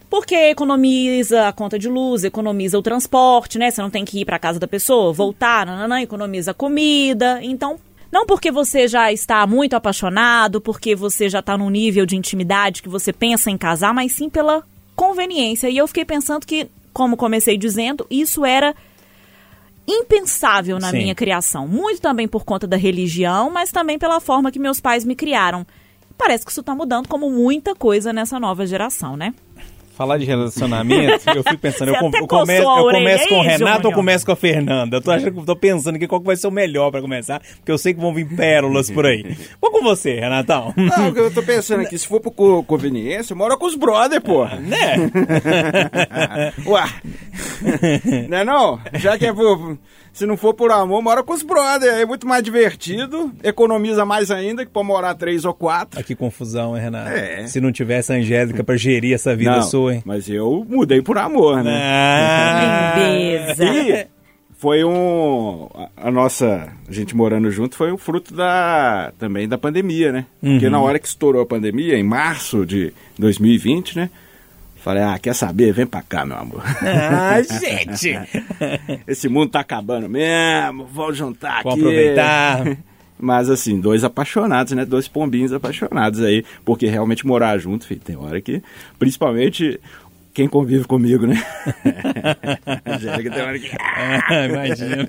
Porque 0.09 0.35
economiza 0.35 1.49
a 1.49 1.53
conta 1.53 1.79
de 1.79 1.89
luz, 1.89 2.25
economiza 2.25 2.79
o 2.79 2.83
transporte, 2.83 3.59
né? 3.59 3.71
Você 3.71 3.81
não 3.81 3.91
tem 3.91 4.05
que 4.05 4.21
ir 4.21 4.25
para 4.25 4.39
casa 4.41 4.59
da 4.59 4.67
pessoa, 4.67 5.13
voltar, 5.13 5.65
nananã, 5.67 6.01
economiza 6.03 6.51
a 6.51 6.55
comida. 6.55 7.39
Então, 7.43 7.79
não 8.13 8.27
porque 8.27 8.51
você 8.51 8.89
já 8.89 9.13
está 9.13 9.47
muito 9.47 9.75
apaixonado, 9.75 10.61
porque 10.61 10.97
você 10.97 11.29
já 11.29 11.39
está 11.39 11.57
num 11.57 11.71
nível 11.71 12.05
de 12.07 12.17
intimidade 12.17 12.83
que 12.83 12.89
você 12.89 13.13
pensa 13.13 13.51
em 13.53 13.57
casar, 13.57 13.95
mas 13.95 14.11
sim 14.13 14.29
pela 14.29 14.65
conveniência. 15.01 15.71
E 15.71 15.79
eu 15.79 15.87
fiquei 15.89 16.05
pensando 16.05 16.45
que, 16.45 16.69
como 16.93 17.17
comecei 17.17 17.57
dizendo, 17.57 18.07
isso 18.11 18.45
era 18.45 18.75
impensável 19.89 20.79
na 20.79 20.91
Sim. 20.91 20.99
minha 20.99 21.15
criação. 21.15 21.67
Muito 21.67 22.03
também 22.03 22.29
por 22.29 22.45
conta 22.45 22.67
da 22.67 22.77
religião, 22.77 23.51
mas 23.51 23.73
também 23.73 23.99
pela 23.99 24.21
forma 24.21 24.53
que 24.53 24.59
meus 24.59 24.79
pais 24.79 25.03
me 25.03 25.17
criaram. 25.17 25.67
Parece 26.19 26.45
que 26.45 26.51
isso 26.51 26.61
está 26.61 26.75
mudando 26.75 27.09
como 27.09 27.31
muita 27.31 27.75
coisa 27.75 28.13
nessa 28.13 28.39
nova 28.39 28.67
geração, 28.67 29.17
né? 29.17 29.33
Falar 30.01 30.17
de 30.17 30.25
relacionamento, 30.25 31.29
eu 31.29 31.43
fico 31.43 31.59
pensando, 31.59 31.89
eu, 31.91 31.95
com- 31.97 32.07
eu 32.07 32.21
eu 32.23 32.27
começo 32.27 33.29
com 33.29 33.35
o 33.35 33.43
Renato 33.43 33.87
ou 33.89 33.93
começo 33.93 34.25
com 34.25 34.33
a 34.33 34.37
Fernanda? 34.37 34.97
Eu 34.97 35.03
tô, 35.03 35.11
achando, 35.11 35.33
que- 35.41 35.45
tô 35.45 35.55
pensando 35.55 35.97
aqui 35.97 36.07
qual 36.07 36.23
que 36.23 36.27
vai 36.27 36.37
ser 36.37 36.47
o 36.47 36.51
melhor 36.51 36.91
pra 36.91 37.03
começar, 37.03 37.39
porque 37.57 37.71
eu 37.71 37.77
sei 37.77 37.93
que 37.93 38.01
vão 38.01 38.15
vir 38.15 38.25
pérolas 38.35 38.91
por 38.91 39.05
aí. 39.05 39.37
Vou 39.61 39.71
com 39.71 39.83
você, 39.83 40.15
Renatão. 40.19 40.73
Não, 40.75 41.09
o 41.09 41.13
que 41.13 41.21
eu 41.21 41.31
tô 41.31 41.43
pensando 41.43 41.83
aqui, 41.83 41.99
se 41.99 42.07
for 42.09 42.19
por 42.19 42.31
co- 42.31 42.63
conveniência, 42.65 43.37
mora 43.37 43.59
com 43.59 43.67
os 43.67 43.75
brother, 43.75 44.23
porra. 44.23 44.57
Né? 44.57 44.97
Ué. 46.67 46.85
não 48.27 48.39
é 48.39 48.45
não? 48.45 48.81
Já 48.95 49.19
que 49.19 49.27
é 49.27 49.33
por, 49.35 49.77
se 50.13 50.27
não 50.27 50.37
for 50.37 50.55
por 50.55 50.71
amor, 50.71 51.01
mora 51.03 51.23
com 51.23 51.33
os 51.33 51.43
brother. 51.43 51.93
É 51.95 52.05
muito 52.05 52.27
mais 52.27 52.43
divertido, 52.43 53.33
economiza 53.43 54.05
mais 54.05 54.31
ainda 54.31 54.65
que 54.65 54.71
pra 54.73 54.83
morar 54.83 55.15
três 55.15 55.45
ou 55.45 55.55
quatro. 55.55 55.99
Ah, 55.99 56.03
que 56.03 56.15
confusão, 56.15 56.77
hein, 56.77 56.83
Renato? 56.83 57.11
É. 57.11 57.47
Se 57.47 57.61
não 57.61 57.71
tivesse 57.73 58.13
a 58.13 58.17
Angélica 58.17 58.63
pra 58.65 58.77
gerir 58.77 59.15
essa 59.15 59.35
vida 59.37 59.53
Não, 59.53 59.63
sua, 59.63 59.95
hein? 59.95 60.03
Mas 60.05 60.29
eu 60.29 60.67
mudei 60.69 61.01
por 61.03 61.17
amor, 61.19 61.63
né? 61.63 61.81
Ah, 61.83 62.95
Lindeza. 62.99 63.65
E 64.61 64.63
foi 64.63 64.85
um. 64.85 65.69
A, 65.97 66.11
nossa. 66.11 66.69
A 66.87 66.93
gente 66.93 67.17
morando 67.17 67.51
junto 67.51 67.75
foi 67.77 67.91
um 67.91 67.97
fruto 67.97 68.35
da. 68.35 69.11
também 69.19 69.49
da 69.49 69.57
pandemia, 69.57 70.13
né? 70.13 70.27
Porque 70.39 70.67
Uhum. 70.67 70.71
na 70.73 70.79
hora 70.81 70.99
que 70.99 71.07
estourou 71.07 71.41
a 71.41 71.47
pandemia, 71.47 71.97
em 71.97 72.03
março 72.03 72.67
de 72.67 72.93
2020, 73.19 73.97
né? 73.97 74.11
Falei, 74.83 75.03
ah, 75.03 75.19
quer 75.19 75.35
saber? 75.35 75.73
Vem 75.73 75.87
pra 75.87 76.01
cá, 76.03 76.25
meu 76.25 76.37
amor. 76.39 76.63
ah, 76.65 77.41
gente! 77.43 78.19
Esse 79.07 79.29
mundo 79.29 79.51
tá 79.51 79.61
acabando 79.61 80.09
mesmo, 80.09 80.87
vou 80.87 81.13
juntar 81.13 81.63
Vou 81.63 81.73
aqui. 81.73 81.81
aproveitar. 81.81 82.65
Mas 83.23 83.51
assim, 83.51 83.79
dois 83.79 84.03
apaixonados, 84.03 84.73
né? 84.73 84.87
Dois 84.87 85.07
pombinhos 85.07 85.53
apaixonados 85.53 86.23
aí. 86.23 86.43
Porque 86.65 86.87
realmente 86.87 87.27
morar 87.27 87.59
junto, 87.59 87.87
filho, 87.87 88.01
tem 88.01 88.17
hora 88.17 88.41
que. 88.41 88.63
Principalmente 88.99 89.79
quem 90.33 90.49
convive 90.49 90.85
comigo, 90.85 91.27
né? 91.27 91.35
Angélica 92.87 93.31
tem 93.31 93.43
hora 93.43 93.59
que. 93.59 93.71
Imagino. 94.51 95.07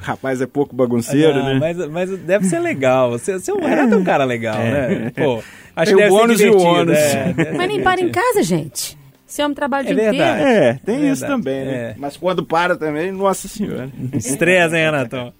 Rapaz 0.00 0.40
é 0.40 0.46
pouco 0.46 0.76
bagunceiro, 0.76 1.40
Ah, 1.40 1.54
né? 1.54 1.58
mas, 1.58 1.76
mas 1.88 2.10
deve 2.18 2.46
ser 2.46 2.60
legal. 2.60 3.10
Você, 3.10 3.32
Renato 3.32 3.94
é 3.94 3.96
um 3.96 4.04
cara 4.04 4.22
legal, 4.24 4.58
né? 4.58 5.10
Pô, 5.16 5.42
acho 5.76 5.86
Tem 5.86 5.86
que 5.86 5.94
o 5.94 5.96
deve 5.96 6.10
bônus 6.10 6.38
ser 6.38 6.46
e 6.46 6.50
o 6.50 6.58
ônus. 6.58 6.98
é, 6.98 7.52
Mas 7.56 7.68
nem 7.68 7.82
para 7.82 8.00
em 8.00 8.10
casa, 8.10 8.42
gente. 8.42 8.96
Esse 9.26 9.42
homem 9.42 9.54
trabalha 9.54 9.88
o 9.88 9.90
É 9.90 9.94
dia 9.94 10.10
verdade. 10.12 10.40
inteiro. 10.42 10.58
É, 10.58 10.72
tem 10.74 10.94
Verdade. 10.96 11.12
isso 11.12 11.26
também, 11.26 11.64
né? 11.64 11.74
É. 11.74 11.94
Mas 11.98 12.16
quando 12.16 12.44
para 12.44 12.76
também, 12.76 13.10
nossa 13.10 13.48
senhora. 13.48 13.88
Estresse, 14.12 14.76
hein, 14.76 14.84
Renatão? 14.84 15.32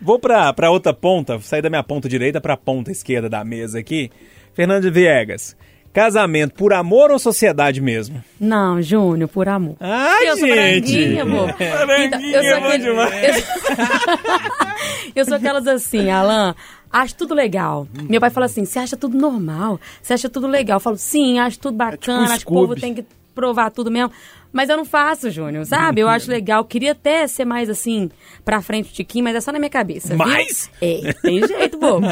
Vou 0.00 0.18
pra, 0.18 0.52
pra 0.52 0.70
outra 0.70 0.92
ponta, 0.94 1.38
sair 1.40 1.62
da 1.62 1.68
minha 1.70 1.82
ponta 1.84 2.08
direita 2.08 2.40
pra 2.40 2.56
ponta 2.56 2.90
esquerda 2.90 3.28
da 3.28 3.44
mesa 3.44 3.78
aqui. 3.78 4.10
Fernando 4.54 4.90
Viegas, 4.90 5.54
casamento 5.92 6.54
por 6.54 6.72
amor 6.72 7.10
ou 7.10 7.18
sociedade 7.18 7.80
mesmo? 7.80 8.24
Não, 8.40 8.80
Júnior, 8.82 9.28
por 9.28 9.48
amor. 9.48 9.76
Ai, 9.78 10.30
eu 10.30 10.36
sou 10.38 10.48
gente! 10.48 10.92
branquinha, 10.92 11.22
amor. 11.22 11.54
Então, 11.60 12.20
eu 12.20 12.42
sou 12.42 12.52
aquele... 12.64 12.88
eu... 12.88 12.94
eu 15.14 15.24
sou 15.24 15.34
aquelas 15.36 15.66
assim, 15.66 16.10
Alan. 16.10 16.54
Acho 16.92 17.14
tudo 17.14 17.34
legal. 17.34 17.86
Meu 18.08 18.20
pai 18.20 18.30
fala 18.30 18.46
assim: 18.46 18.64
você 18.64 18.78
acha 18.78 18.96
tudo 18.96 19.16
normal? 19.16 19.80
Você 20.02 20.14
acha 20.14 20.28
tudo 20.28 20.46
legal? 20.46 20.76
Eu 20.76 20.80
falo, 20.80 20.96
sim, 20.96 21.38
acho 21.38 21.58
tudo 21.58 21.76
bacana, 21.76 22.34
acho 22.34 22.44
que 22.44 22.52
o 22.52 22.54
povo 22.54 22.74
tem 22.74 22.94
que 22.94 23.04
provar 23.34 23.70
tudo 23.70 23.90
mesmo. 23.90 24.12
Mas 24.52 24.68
eu 24.68 24.76
não 24.76 24.84
faço, 24.84 25.30
Júnior, 25.30 25.64
sabe? 25.64 26.00
Eu 26.00 26.08
acho 26.08 26.28
legal. 26.28 26.64
Queria 26.64 26.90
até 26.90 27.24
ser 27.28 27.44
mais 27.44 27.70
assim, 27.70 28.10
pra 28.44 28.60
frente, 28.60 28.92
tiquinho, 28.92 29.22
mas 29.22 29.36
é 29.36 29.40
só 29.40 29.52
na 29.52 29.60
minha 29.60 29.70
cabeça. 29.70 30.16
Mais? 30.16 30.68
É, 30.82 31.12
tem 31.22 31.46
jeito, 31.46 31.78
bobo. 31.78 32.08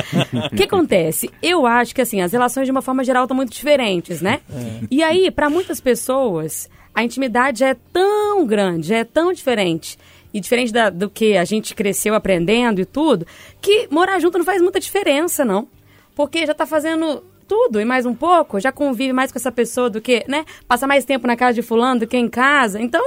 O 0.53 0.57
que 0.57 0.63
acontece? 0.63 1.29
Eu 1.43 1.67
acho 1.67 1.93
que, 1.93 2.01
assim, 2.01 2.21
as 2.21 2.31
relações 2.31 2.67
de 2.67 2.71
uma 2.71 2.81
forma 2.81 3.03
geral 3.03 3.25
estão 3.25 3.37
muito 3.37 3.53
diferentes, 3.53 4.21
né? 4.21 4.41
E 4.89 5.03
aí, 5.03 5.33
pra 5.33 5.51
muitas 5.51 5.81
pessoas, 5.81 6.71
a 6.95 7.03
intimidade 7.03 7.59
já 7.59 7.71
é 7.71 7.77
tão 7.93 8.47
grande, 8.47 8.87
já 8.89 8.99
é 8.99 9.05
tão 9.05 9.33
diferente. 9.33 9.99
E 10.39 10.41
diferente 10.41 10.73
da- 10.73 10.89
do 10.89 11.11
que 11.11 11.37
a 11.37 11.45
gente 11.45 11.75
cresceu 11.75 12.15
aprendendo 12.15 12.81
e 12.81 12.85
tudo, 12.85 13.27
que 13.61 13.89
morar 13.91 14.21
junto 14.21 14.39
não 14.39 14.45
faz 14.45 14.63
muita 14.63 14.79
diferença, 14.79 15.45
não. 15.45 15.67
Porque 16.15 16.47
já 16.47 16.55
tá 16.55 16.65
fazendo 16.65 17.25
tudo 17.49 17.81
e 17.81 17.85
mais 17.85 18.07
um 18.07 18.15
pouco, 18.15 18.61
já 18.61 18.71
convive 18.71 19.13
mais 19.13 19.33
com 19.33 19.39
essa 19.39 19.51
pessoa 19.51 19.91
do 19.91 20.01
que, 20.01 20.25
né? 20.29 20.45
Passa 20.69 20.87
mais 20.87 21.05
tempo 21.05 21.27
na 21.27 21.35
casa 21.37 21.55
de 21.55 21.63
fulano 21.63 22.01
do 22.01 22.07
que 22.07 22.17
em 22.17 22.29
casa. 22.29 22.81
Então, 22.81 23.03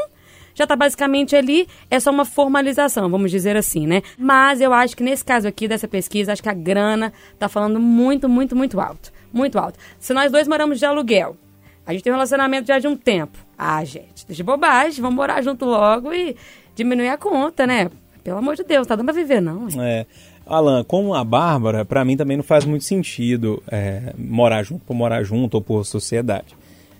já 0.54 0.68
tá 0.68 0.76
basicamente 0.76 1.34
ali, 1.34 1.70
é 1.90 2.00
só 2.02 2.12
uma 2.12 2.26
formalização, 2.26 3.10
vamos 3.10 3.32
dizer 3.32 3.56
assim, 3.56 3.88
né? 3.88 4.02
Mas 4.18 4.60
eu 4.60 4.74
acho 4.74 4.98
que 4.98 5.04
nesse 5.04 5.24
caso 5.24 5.48
aqui, 5.48 5.68
dessa 5.70 5.88
pesquisa, 5.88 6.34
acho 6.34 6.44
que 6.44 6.50
a 6.50 6.54
grana 6.54 7.14
tá 7.40 7.48
falando 7.48 7.80
muito, 7.80 8.28
muito, 8.28 8.58
muito 8.58 8.80
alto. 8.82 9.14
Muito 9.32 9.58
alto. 9.58 9.80
Se 10.00 10.14
nós 10.14 10.30
dois 10.30 10.50
moramos 10.50 10.80
de 10.80 10.86
aluguel, 10.86 11.38
a 11.86 11.94
gente 11.94 12.04
tem 12.04 12.12
um 12.12 12.16
relacionamento 12.16 12.68
já 12.68 12.78
de 12.80 12.88
um 12.88 12.98
tempo. 12.98 13.38
Ah, 13.58 13.84
gente, 13.86 14.26
deixa 14.28 14.34
de 14.36 14.44
bobagem, 14.44 15.02
vamos 15.02 15.16
morar 15.16 15.42
junto 15.42 15.66
logo 15.66 16.12
e 16.12 16.36
diminuir 16.84 17.10
a 17.10 17.18
conta, 17.18 17.66
né? 17.66 17.90
Pelo 18.24 18.38
amor 18.38 18.56
de 18.56 18.64
Deus, 18.64 18.86
tá 18.86 18.96
dando 18.96 19.06
pra 19.06 19.14
viver, 19.14 19.42
não. 19.42 19.68
É. 19.80 20.06
Alan, 20.46 20.84
como 20.84 21.14
a 21.14 21.24
Bárbara, 21.24 21.86
pra 21.86 22.04
mim 22.04 22.18
também 22.18 22.38
não 22.38 22.44
faz 22.44 22.66
muito 22.66 22.84
sentido 22.84 23.62
é, 23.72 24.14
morar 24.18 24.64
junto 24.64 24.84
por 24.86 24.94
morar 24.94 25.24
junto 25.24 25.56
ou 25.56 25.62
por 25.62 25.86
sociedade. 25.86 26.56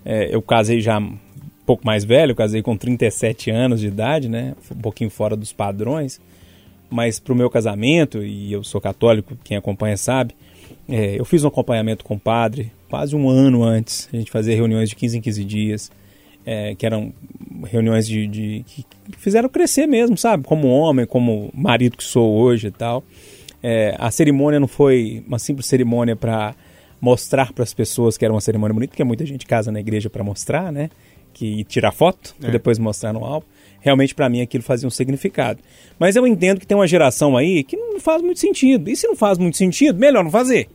É, 0.06 0.34
eu 0.34 0.42
casei 0.42 0.80
já 0.82 1.00
um 1.00 1.18
pouco 1.66 1.86
mais 1.86 2.04
velho, 2.04 2.36
casei 2.36 2.62
com 2.62 2.76
37 2.78 3.52
anos 3.52 3.80
de 3.82 3.88
idade, 3.88 4.30
né? 4.30 4.56
Um 4.72 4.82
pouquinho 4.82 5.10
fora 5.10 5.36
dos 5.36 5.52
padrões. 5.52 6.20
Mas 6.90 7.20
pro 7.20 7.36
meu 7.36 7.50
casamento, 7.50 8.24
e 8.24 8.52
eu 8.52 8.64
sou 8.64 8.82
católico, 8.82 9.38
quem 9.44 9.58
acompanha 9.58 9.96
sabe, 9.96 10.36
é, 10.90 11.20
eu 11.20 11.26
fiz 11.26 11.44
um 11.44 11.48
acompanhamento 11.48 12.04
com 12.04 12.16
o 12.16 12.20
padre 12.20 12.72
quase 12.90 13.16
um 13.16 13.30
ano 13.30 13.64
antes. 13.64 14.10
A 14.14 14.18
gente 14.18 14.32
fazia 14.32 14.56
reuniões 14.56 14.90
de 14.90 14.96
15 14.96 15.18
em 15.18 15.22
15 15.22 15.46
dias, 15.46 15.92
é, 16.46 16.74
que 16.76 16.86
eram 16.86 17.14
reuniões 17.66 18.08
de, 18.08 18.28
de- 18.28 18.64
que 18.68 18.86
fizeram 19.18 19.48
crescer 19.50 19.86
mesmo, 19.88 20.18
sabe? 20.18 20.44
Como 20.44 20.68
homem, 20.68 21.06
como 21.06 21.50
marido 21.54 21.96
que 21.98 22.04
sou 22.04 22.34
hoje 22.36 22.68
e 22.68 22.72
tal. 22.72 23.04
É, 23.64 23.96
a 24.00 24.10
cerimônia 24.10 24.60
não 24.60 24.68
foi 24.68 25.24
uma 25.28 25.38
simples 25.38 25.68
cerimônia 25.68 26.16
para 26.16 26.56
mostrar 27.00 27.52
para 27.54 27.64
as 27.64 27.74
pessoas 27.74 28.18
que 28.18 28.26
era 28.26 28.34
uma 28.34 28.42
cerimônia 28.42 28.74
bonita, 28.74 28.92
porque 28.92 29.04
muita 29.04 29.26
gente 29.26 29.46
casa 29.46 29.72
na 29.72 29.80
igreja 29.80 30.10
para 30.10 30.24
mostrar, 30.24 30.72
né? 30.72 30.90
Que 31.34 31.60
e 31.62 31.64
tirar 31.64 31.92
foto, 31.92 32.36
É. 32.44 32.48
e 32.48 32.52
depois 32.52 32.78
mostrar 32.80 33.14
no 33.14 33.24
álbum. 33.24 33.46
Realmente 33.80 34.14
para 34.14 34.30
mim 34.30 34.42
aquilo 34.42 34.64
fazia 34.64 34.88
um 34.88 34.92
significado. 34.92 35.60
Mas 36.00 36.16
eu 36.16 36.26
entendo 36.28 36.60
que 36.60 36.68
tem 36.68 36.76
uma 36.78 36.88
geração 36.88 37.38
aí 37.38 37.64
que 37.64 37.76
não 37.78 38.00
faz 38.00 38.22
muito 38.22 38.40
sentido. 38.40 38.90
E 38.90 38.96
se 38.96 39.08
não 39.08 39.16
faz 39.16 39.38
muito 39.38 39.58
sentido, 39.58 39.98
melhor 40.00 40.24
não 40.24 40.32
fazer. 40.32 40.68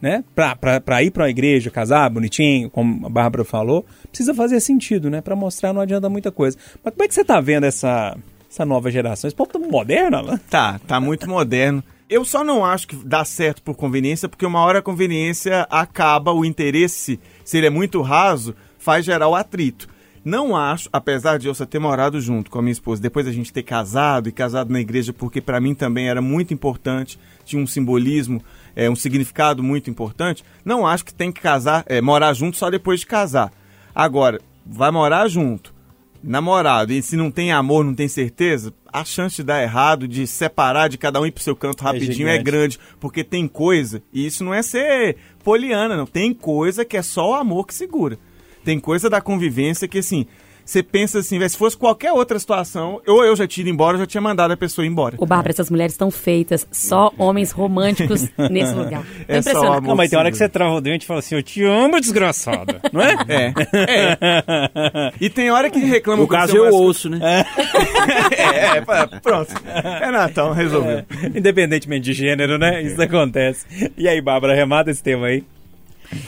Né? 0.00 0.24
Pra 0.34 1.02
ir 1.02 1.10
pra 1.10 1.24
uma 1.24 1.30
igreja, 1.30 1.70
casar 1.70 2.08
bonitinho, 2.08 2.70
como 2.70 3.06
a 3.06 3.10
Bárbara 3.10 3.44
falou, 3.44 3.84
precisa 4.08 4.34
fazer 4.34 4.58
sentido, 4.60 5.10
né? 5.10 5.20
Pra 5.20 5.36
mostrar 5.36 5.74
não 5.74 5.82
adianta 5.82 6.08
muita 6.08 6.32
coisa. 6.32 6.56
Mas 6.82 6.94
como 6.94 7.04
é 7.04 7.08
que 7.08 7.14
você 7.14 7.22
tá 7.22 7.38
vendo 7.38 7.64
essa, 7.64 8.16
essa 8.50 8.64
nova 8.64 8.90
geração? 8.90 9.28
Esse 9.28 9.36
povo 9.36 9.50
tá 9.50 9.58
moderno, 9.58 10.16
Alan? 10.16 10.40
Tá, 10.48 10.80
tá 10.86 10.98
muito 10.98 11.28
moderno. 11.28 11.84
Eu 12.08 12.24
só 12.24 12.42
não 12.42 12.64
acho 12.64 12.88
que 12.88 12.96
dá 12.96 13.24
certo 13.24 13.62
por 13.62 13.76
conveniência, 13.76 14.28
porque 14.28 14.44
uma 14.44 14.60
hora 14.60 14.80
a 14.80 14.82
conveniência 14.82 15.66
acaba, 15.70 16.32
o 16.32 16.44
interesse, 16.44 17.20
se 17.44 17.58
ele 17.58 17.68
é 17.68 17.70
muito 17.70 18.02
raso, 18.02 18.56
faz 18.78 19.04
gerar 19.04 19.28
o 19.28 19.36
atrito. 19.36 19.86
Não 20.24 20.56
acho, 20.56 20.88
apesar 20.92 21.38
de 21.38 21.46
eu 21.46 21.54
só 21.54 21.64
ter 21.64 21.78
morado 21.78 22.20
junto 22.20 22.50
com 22.50 22.58
a 22.58 22.62
minha 22.62 22.72
esposa, 22.72 23.00
depois 23.00 23.26
a 23.26 23.32
gente 23.32 23.52
ter 23.52 23.62
casado 23.62 24.28
e 24.28 24.32
casado 24.32 24.70
na 24.70 24.80
igreja, 24.80 25.12
porque 25.12 25.40
para 25.40 25.60
mim 25.60 25.72
também 25.74 26.08
era 26.08 26.20
muito 26.20 26.52
importante, 26.52 27.18
tinha 27.44 27.62
um 27.62 27.66
simbolismo, 27.66 28.42
é, 28.74 28.88
um 28.88 28.96
significado 28.96 29.62
muito 29.62 29.90
importante. 29.90 30.44
Não 30.64 30.86
acho 30.86 31.04
que 31.04 31.14
tem 31.14 31.30
que 31.32 31.40
casar, 31.40 31.84
é, 31.86 32.00
morar 32.00 32.32
junto 32.32 32.56
só 32.56 32.70
depois 32.70 33.00
de 33.00 33.06
casar. 33.06 33.52
Agora, 33.94 34.40
vai 34.64 34.90
morar 34.90 35.28
junto, 35.28 35.74
namorado, 36.22 36.92
e 36.92 37.02
se 37.02 37.16
não 37.16 37.30
tem 37.30 37.52
amor, 37.52 37.84
não 37.84 37.94
tem 37.94 38.08
certeza, 38.08 38.72
a 38.92 39.04
chance 39.04 39.36
de 39.36 39.44
dar 39.44 39.62
errado, 39.62 40.06
de 40.06 40.26
separar 40.26 40.88
de 40.88 40.98
cada 40.98 41.20
um 41.20 41.26
ir 41.26 41.30
pro 41.30 41.42
seu 41.42 41.56
canto 41.56 41.82
rapidinho 41.82 42.28
é, 42.28 42.32
gigante. 42.32 42.44
grande. 42.44 42.78
Porque 42.98 43.24
tem 43.24 43.46
coisa, 43.48 44.02
e 44.12 44.26
isso 44.26 44.44
não 44.44 44.52
é 44.52 44.62
ser 44.62 45.16
poliana, 45.42 45.96
não. 45.96 46.06
Tem 46.06 46.34
coisa 46.34 46.84
que 46.84 46.96
é 46.96 47.02
só 47.02 47.30
o 47.30 47.34
amor 47.34 47.66
que 47.66 47.74
segura. 47.74 48.18
Tem 48.64 48.78
coisa 48.78 49.08
da 49.08 49.20
convivência 49.20 49.88
que, 49.88 49.98
assim, 49.98 50.26
você 50.70 50.82
pensa 50.82 51.18
assim, 51.18 51.38
"Véi, 51.38 51.48
se 51.48 51.56
fosse 51.56 51.76
qualquer 51.76 52.12
outra 52.12 52.38
situação, 52.38 53.00
ou 53.06 53.24
eu 53.24 53.34
já 53.34 53.46
tinha 53.46 53.62
ido 53.62 53.70
embora, 53.70 53.96
eu 53.96 54.00
já 54.00 54.06
tinha 54.06 54.20
mandado 54.20 54.52
a 54.52 54.56
pessoa 54.56 54.84
ir 54.84 54.88
embora. 54.88 55.16
Ô, 55.18 55.26
Bárbara, 55.26 55.50
essas 55.50 55.68
mulheres 55.70 55.94
estão 55.94 56.10
feitas. 56.10 56.66
Só 56.70 57.12
homens 57.18 57.50
românticos 57.50 58.28
nesse 58.50 58.72
lugar. 58.74 59.02
Tô 59.02 59.32
É 59.32 59.42
só 59.42 59.72
amor. 59.74 59.82
Não, 59.82 59.96
mas 59.96 60.10
tem 60.10 60.18
hora 60.18 60.30
que 60.30 60.36
você 60.36 60.48
trava 60.48 60.74
o 60.74 60.80
dente 60.80 61.04
e 61.04 61.06
fala 61.06 61.18
assim, 61.20 61.34
eu 61.34 61.42
te 61.42 61.64
amo, 61.64 62.00
desgraçada. 62.00 62.80
Não 62.92 63.00
é? 63.00 63.14
É, 63.28 63.52
é. 63.80 65.12
E 65.20 65.28
tem 65.28 65.50
hora 65.50 65.68
que 65.70 65.78
reclama 65.80 66.22
No 66.22 66.28
caso, 66.28 66.56
eu 66.56 66.72
ouço, 66.72 67.08
né? 67.08 67.18
É, 68.30 68.78
é, 68.78 68.80
pá, 68.80 69.06
pronto. 69.22 69.52
É 70.00 70.10
Natal, 70.10 70.52
resolveu. 70.52 71.04
Independentemente 71.34 72.04
de 72.04 72.12
gênero, 72.12 72.58
né? 72.58 72.82
Isso 72.82 73.00
acontece. 73.00 73.66
E 73.96 74.08
aí, 74.08 74.20
Bárbara, 74.20 74.54
remata 74.54 74.90
esse 74.90 75.02
tema 75.02 75.26
aí. 75.26 75.44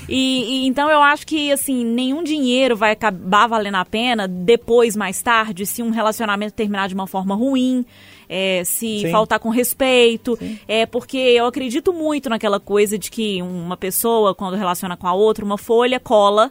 E, 0.08 0.64
e 0.64 0.66
então 0.66 0.90
eu 0.90 1.02
acho 1.02 1.26
que 1.26 1.50
assim 1.50 1.84
nenhum 1.84 2.22
dinheiro 2.22 2.76
vai 2.76 2.92
acabar 2.92 3.46
valendo 3.46 3.76
a 3.76 3.84
pena 3.84 4.28
depois 4.28 4.94
mais 4.96 5.20
tarde 5.22 5.66
se 5.66 5.82
um 5.82 5.90
relacionamento 5.90 6.54
terminar 6.54 6.88
de 6.88 6.94
uma 6.94 7.06
forma 7.06 7.34
ruim 7.34 7.84
é, 8.28 8.62
se 8.64 9.00
Sim. 9.00 9.10
faltar 9.10 9.38
com 9.38 9.48
respeito 9.48 10.38
é 10.68 10.86
porque 10.86 11.16
eu 11.18 11.46
acredito 11.46 11.92
muito 11.92 12.30
naquela 12.30 12.60
coisa 12.60 12.98
de 12.98 13.10
que 13.10 13.42
uma 13.42 13.76
pessoa 13.76 14.34
quando 14.34 14.56
relaciona 14.56 14.96
com 14.96 15.06
a 15.06 15.12
outra 15.12 15.44
uma 15.44 15.58
folha 15.58 15.98
cola 15.98 16.50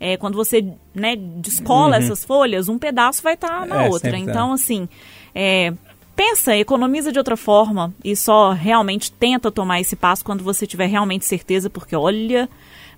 é, 0.00 0.16
quando 0.16 0.34
você 0.34 0.64
né, 0.94 1.14
descola 1.16 1.96
essas 1.96 2.24
folhas 2.24 2.68
um 2.68 2.78
pedaço 2.78 3.22
vai 3.22 3.34
estar 3.34 3.66
na 3.66 3.76
Uhum. 3.76 3.82
É, 3.82 3.88
outra 3.88 4.10
tá. 4.12 4.18
então 4.18 4.52
assim 4.52 4.88
é, 5.34 5.72
pensa, 6.22 6.56
economiza 6.56 7.10
de 7.10 7.18
outra 7.18 7.36
forma 7.36 7.92
e 8.04 8.14
só 8.14 8.52
realmente 8.52 9.10
tenta 9.10 9.50
tomar 9.50 9.80
esse 9.80 9.96
passo 9.96 10.24
quando 10.24 10.44
você 10.44 10.66
tiver 10.66 10.86
realmente 10.86 11.24
certeza, 11.24 11.68
porque 11.68 11.96
olha, 11.96 12.48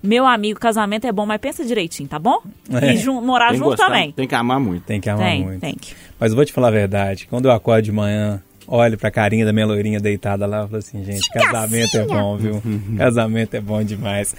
meu 0.03 0.27
amigo, 0.27 0.59
casamento 0.59 1.07
é 1.07 1.11
bom, 1.11 1.25
mas 1.25 1.41
pensa 1.41 1.65
direitinho, 1.65 2.07
tá 2.07 2.19
bom? 2.19 2.39
É. 2.71 2.93
E 2.93 2.97
jun- 2.97 3.21
morar 3.21 3.49
que 3.51 3.57
junto 3.57 3.69
gostar, 3.71 3.87
também. 3.87 4.11
Tem 4.11 4.27
que 4.27 4.35
amar 4.35 4.59
muito. 4.59 4.83
Tem 4.83 5.01
que 5.01 5.09
amar 5.09 5.25
Tem, 5.27 5.43
muito. 5.43 5.59
tem 5.61 5.73
que. 5.73 5.95
Mas 6.19 6.31
eu 6.31 6.35
vou 6.35 6.45
te 6.45 6.53
falar 6.53 6.67
a 6.67 6.71
verdade. 6.71 7.25
Quando 7.27 7.45
eu 7.45 7.51
acordo 7.51 7.83
de 7.85 7.91
manhã, 7.91 8.39
olho 8.67 8.95
pra 8.97 9.09
carinha 9.09 9.43
da 9.43 9.51
minha 9.51 9.65
loirinha 9.65 9.99
deitada 9.99 10.45
lá, 10.45 10.59
eu 10.61 10.67
falo 10.67 10.77
assim, 10.77 11.03
gente, 11.03 11.27
casamento 11.31 11.97
é 11.97 12.05
bom, 12.05 12.37
viu? 12.37 12.61
casamento 12.95 13.55
é 13.55 13.61
bom 13.61 13.83
demais. 13.83 14.35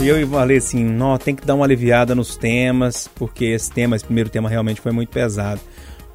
E 0.00 0.06
eu 0.06 0.28
falei 0.28 0.58
assim, 0.58 0.84
não, 0.84 1.18
tem 1.18 1.34
que 1.34 1.44
dar 1.44 1.56
uma 1.56 1.64
aliviada 1.64 2.14
nos 2.14 2.36
temas, 2.36 3.08
porque 3.16 3.46
esse 3.46 3.70
tema, 3.72 3.96
esse 3.96 4.04
primeiro 4.04 4.30
tema 4.30 4.48
realmente 4.48 4.80
foi 4.80 4.92
muito 4.92 5.08
pesado. 5.08 5.60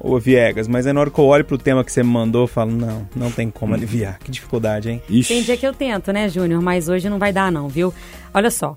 Ô, 0.06 0.18
Viegas, 0.18 0.68
mas 0.68 0.86
aí 0.86 0.92
na 0.92 1.00
hora 1.00 1.10
que 1.10 1.18
eu 1.18 1.24
olho 1.24 1.46
pro 1.46 1.56
tema 1.56 1.82
que 1.82 1.90
você 1.90 2.02
me 2.02 2.10
mandou, 2.10 2.42
eu 2.42 2.46
falo, 2.46 2.70
não, 2.70 3.08
não 3.16 3.30
tem 3.30 3.50
como 3.50 3.72
aliviar. 3.72 4.18
Que 4.18 4.30
dificuldade, 4.30 4.90
hein? 4.90 5.02
Tem 5.26 5.42
dia 5.42 5.56
que 5.56 5.66
eu 5.66 5.72
tento, 5.72 6.12
né, 6.12 6.28
Júnior? 6.28 6.60
Mas 6.60 6.90
hoje 6.90 7.08
não 7.08 7.18
vai 7.18 7.32
dar, 7.32 7.50
não, 7.50 7.68
viu? 7.68 7.92
Olha 8.34 8.50
só. 8.50 8.76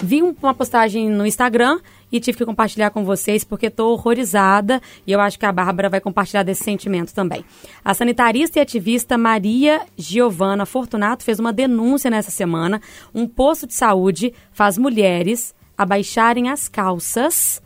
Vi 0.00 0.22
um- 0.22 0.34
uma 0.42 0.54
postagem 0.54 1.10
no 1.10 1.26
Instagram 1.26 1.78
e 2.10 2.18
tive 2.18 2.38
que 2.38 2.46
compartilhar 2.46 2.88
com 2.90 3.04
vocês 3.04 3.44
porque 3.44 3.68
tô 3.68 3.88
horrorizada 3.92 4.80
e 5.06 5.12
eu 5.12 5.20
acho 5.20 5.38
que 5.38 5.44
a 5.44 5.52
Bárbara 5.52 5.90
vai 5.90 6.00
compartilhar 6.00 6.44
desse 6.44 6.64
sentimento 6.64 7.12
também. 7.12 7.44
A 7.84 7.92
sanitarista 7.92 8.58
e 8.58 8.62
ativista 8.62 9.18
Maria 9.18 9.82
Giovana 9.98 10.64
Fortunato 10.64 11.24
fez 11.24 11.38
uma 11.38 11.52
denúncia 11.52 12.10
nessa 12.10 12.30
semana. 12.30 12.80
Um 13.14 13.26
posto 13.26 13.66
de 13.66 13.74
saúde 13.74 14.32
faz 14.50 14.78
mulheres 14.78 15.54
abaixarem 15.76 16.48
as 16.48 16.68
calças 16.68 17.60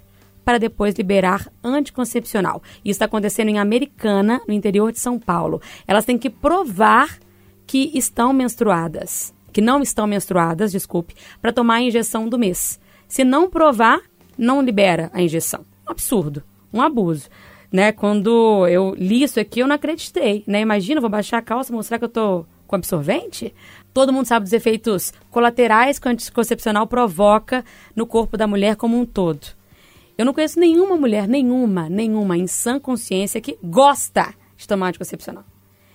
para 0.45 0.59
depois 0.59 0.95
liberar 0.95 1.51
anticoncepcional. 1.63 2.63
Isso 2.85 2.97
está 2.97 3.05
acontecendo 3.05 3.49
em 3.49 3.59
Americana, 3.59 4.41
no 4.47 4.55
interior 4.55 4.93
de 4.93 4.99
São 4.99 5.19
Paulo. 5.19 5.61
Elas 5.87 6.05
têm 6.05 6.19
que 6.19 6.31
provar 6.31 7.19
que 7.67 7.91
estão 7.95 8.33
menstruadas, 8.33 9.33
que 9.53 9.61
não 9.61 9.83
estão 9.83 10.07
menstruadas, 10.07 10.73
desculpe, 10.73 11.15
para 11.41 11.53
tomar 11.53 11.77
a 11.77 11.83
injeção 11.83 12.29
do 12.29 12.39
mês. 12.39 12.81
Se 13.09 13.25
não 13.25 13.49
provar, 13.49 14.01
não 14.37 14.63
libera 14.63 15.11
a 15.13 15.23
injeção. 15.23 15.65
Um 15.87 15.93
absurdo, 15.93 16.43
um 16.73 16.81
abuso. 16.81 17.29
Né? 17.71 17.93
Quando 17.93 18.67
eu 18.69 18.95
li 18.97 19.23
isso 19.23 19.41
aqui, 19.41 19.61
eu 19.61 19.67
não 19.67 19.77
acreditei. 19.77 20.45
Né? 20.47 20.61
Imagina, 20.61 21.01
vou 21.01 21.11
baixar 21.11 21.39
a 21.39 21.43
calça, 21.43 21.73
mostrar 21.73 21.99
que 21.99 22.05
eu 22.05 22.09
tô 22.09 22.45
com 22.67 22.77
absorvente? 22.77 23.55
Todo 23.93 24.13
mundo 24.13 24.27
sabe 24.27 24.45
dos 24.45 24.53
efeitos 24.53 25.13
colaterais 25.31 25.99
que 25.99 26.09
o 26.09 26.11
anticoncepcional 26.11 26.87
provoca 26.87 27.65
no 27.95 28.07
corpo 28.07 28.37
da 28.37 28.47
mulher 28.47 28.77
como 28.77 28.99
um 28.99 29.05
todo. 29.05 29.47
Eu 30.17 30.25
não 30.25 30.35
conheço 30.35 30.61
nenhuma 30.61 30.97
mulher, 30.97 31.27
nenhuma, 31.27 31.89
nenhuma, 31.89 32.37
em 32.37 32.47
sã 32.47 32.79
consciência, 32.79 33.41
que 33.41 33.59
gosta 33.63 34.35
de 34.57 34.69
tomar 34.69 34.89
anticoncepcional. 34.89 35.45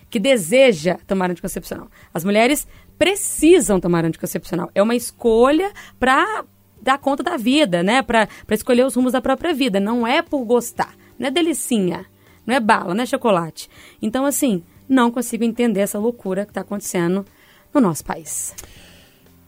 Que 0.10 0.20
deseja 0.20 0.98
tomar 1.06 1.30
anticoncepcional. 1.30 1.88
As 2.14 2.24
mulheres 2.24 2.68
precisam 2.98 3.80
tomar 3.80 4.06
anticoncepcional. 4.06 4.70
É 4.74 4.82
uma 4.82 4.96
escolha 4.96 5.72
para 6.00 6.46
dar 6.82 6.98
conta 6.98 7.24
da 7.24 7.38
vida, 7.38 7.84
né? 7.84 8.02
Para 8.02 8.28
escolher 8.52 8.86
os 8.86 8.96
rumos 8.96 9.14
da 9.14 9.22
própria 9.22 9.54
vida. 9.54 9.80
Não 9.80 10.08
é 10.08 10.22
por 10.22 10.44
gostar. 10.46 10.96
Não 11.20 11.28
é 11.28 11.32
delicinha. 11.32 12.06
Não 12.46 12.56
é 12.56 12.60
bala, 12.60 12.94
não 12.94 13.04
é 13.04 13.06
chocolate. 13.06 13.70
Então, 14.02 14.26
assim, 14.26 14.64
não 14.88 15.12
consigo 15.12 15.44
entender 15.44 15.82
essa 15.82 16.00
loucura 16.00 16.46
que 16.46 16.52
está 16.52 16.62
acontecendo 16.62 17.26
no 17.74 17.82
nosso 17.82 18.06
país. 18.06 18.56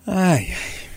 Ai, 0.05 0.47
ai. 0.49 0.88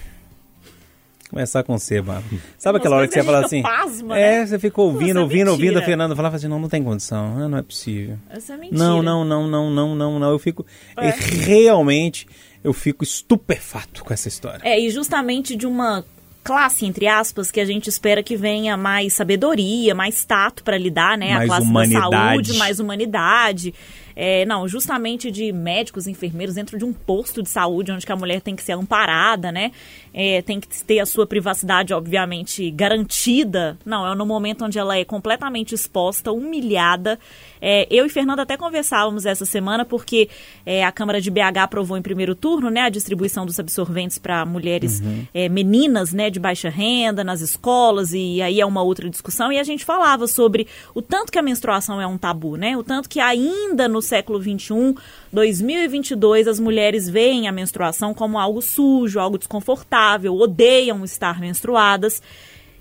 Começar 1.32 1.62
com 1.62 1.78
você, 1.78 2.02
Bárbara. 2.02 2.26
Sabe 2.58 2.76
aquela 2.76 2.96
hora 2.96 3.08
que 3.08 3.14
você 3.14 3.22
fala 3.22 3.42
assim? 3.42 3.62
pasma, 3.62 4.18
é, 4.18 4.40
né? 4.40 4.46
você 4.46 4.58
ficou 4.58 4.92
ouvindo, 4.92 5.14
Nossa, 5.14 5.20
ouvindo, 5.20 5.50
ouvindo 5.50 5.78
a. 5.78 5.82
Fernanda 5.82 6.14
falava 6.14 6.36
assim, 6.36 6.46
não, 6.46 6.58
não 6.58 6.68
tem 6.68 6.84
condição, 6.84 7.34
não, 7.38 7.48
não 7.48 7.56
é 7.56 7.62
possível. 7.62 8.18
Essa 8.28 8.52
é 8.52 8.56
mentira. 8.58 8.76
Não, 8.76 9.02
não, 9.02 9.24
não, 9.24 9.48
não, 9.48 9.70
não, 9.70 9.94
não, 9.94 10.18
não. 10.18 10.30
Eu 10.30 10.38
fico. 10.38 10.66
É. 10.94 11.08
Realmente, 11.08 12.26
eu 12.62 12.74
fico 12.74 13.02
estupefato 13.02 14.04
com 14.04 14.12
essa 14.12 14.28
história. 14.28 14.60
É, 14.62 14.78
e 14.78 14.90
justamente 14.90 15.56
de 15.56 15.66
uma 15.66 16.04
classe, 16.44 16.84
entre 16.84 17.06
aspas, 17.06 17.50
que 17.50 17.60
a 17.60 17.64
gente 17.64 17.88
espera 17.88 18.22
que 18.22 18.36
venha 18.36 18.76
mais 18.76 19.14
sabedoria, 19.14 19.94
mais 19.94 20.24
tato 20.26 20.62
para 20.62 20.76
lidar, 20.76 21.16
né? 21.16 21.34
Mais 21.34 21.44
a 21.44 21.46
classe 21.46 21.66
humanidade. 21.66 22.10
da 22.10 22.28
saúde, 22.28 22.52
mais 22.58 22.78
humanidade. 22.78 23.74
É, 24.14 24.44
não, 24.44 24.68
justamente 24.68 25.30
de 25.30 25.52
médicos, 25.52 26.06
enfermeiros 26.06 26.54
dentro 26.54 26.76
de 26.78 26.84
um 26.84 26.92
posto 26.92 27.42
de 27.42 27.48
saúde 27.48 27.92
onde 27.92 28.04
a 28.06 28.16
mulher 28.16 28.40
tem 28.40 28.54
que 28.54 28.62
ser 28.62 28.72
amparada, 28.72 29.50
né? 29.50 29.72
É, 30.14 30.42
tem 30.42 30.60
que 30.60 30.68
ter 30.84 31.00
a 31.00 31.06
sua 31.06 31.26
privacidade, 31.26 31.94
obviamente, 31.94 32.70
garantida. 32.70 33.78
Não, 33.84 34.06
é 34.06 34.14
no 34.14 34.26
momento 34.26 34.64
onde 34.64 34.78
ela 34.78 34.96
é 34.96 35.04
completamente 35.04 35.74
exposta, 35.74 36.32
humilhada. 36.32 37.18
É, 37.60 37.86
eu 37.88 38.04
e 38.04 38.08
Fernanda 38.08 38.42
até 38.42 38.56
conversávamos 38.56 39.24
essa 39.24 39.44
semana 39.44 39.84
porque 39.84 40.28
é, 40.66 40.84
a 40.84 40.90
Câmara 40.90 41.20
de 41.20 41.30
BH 41.30 41.58
aprovou 41.62 41.96
em 41.96 42.02
primeiro 42.02 42.34
turno, 42.34 42.68
né, 42.68 42.80
a 42.80 42.88
distribuição 42.88 43.46
dos 43.46 43.60
absorventes 43.60 44.18
para 44.18 44.44
mulheres 44.44 45.00
é, 45.32 45.48
meninas, 45.48 46.12
né, 46.12 46.28
de 46.28 46.40
baixa 46.40 46.68
renda 46.68 47.22
nas 47.22 47.40
escolas 47.40 48.12
e 48.12 48.42
aí 48.42 48.60
é 48.60 48.66
uma 48.66 48.82
outra 48.82 49.08
discussão 49.08 49.52
e 49.52 49.60
a 49.60 49.62
gente 49.62 49.84
falava 49.84 50.26
sobre 50.26 50.66
o 50.92 51.00
tanto 51.00 51.30
que 51.30 51.38
a 51.38 51.42
menstruação 51.42 52.00
é 52.00 52.06
um 52.06 52.18
tabu, 52.18 52.56
né, 52.56 52.76
o 52.76 52.82
tanto 52.82 53.08
que 53.08 53.20
ainda 53.20 53.86
no 53.86 54.02
século 54.02 54.40
21, 54.40 54.94
2022, 55.32 56.48
as 56.48 56.58
mulheres 56.58 57.08
veem 57.08 57.46
a 57.46 57.52
menstruação 57.52 58.12
como 58.12 58.38
algo 58.38 58.60
sujo, 58.60 59.20
algo 59.20 59.38
desconfortável, 59.38 60.01
odeiam 60.28 61.04
estar 61.04 61.40
menstruadas 61.40 62.22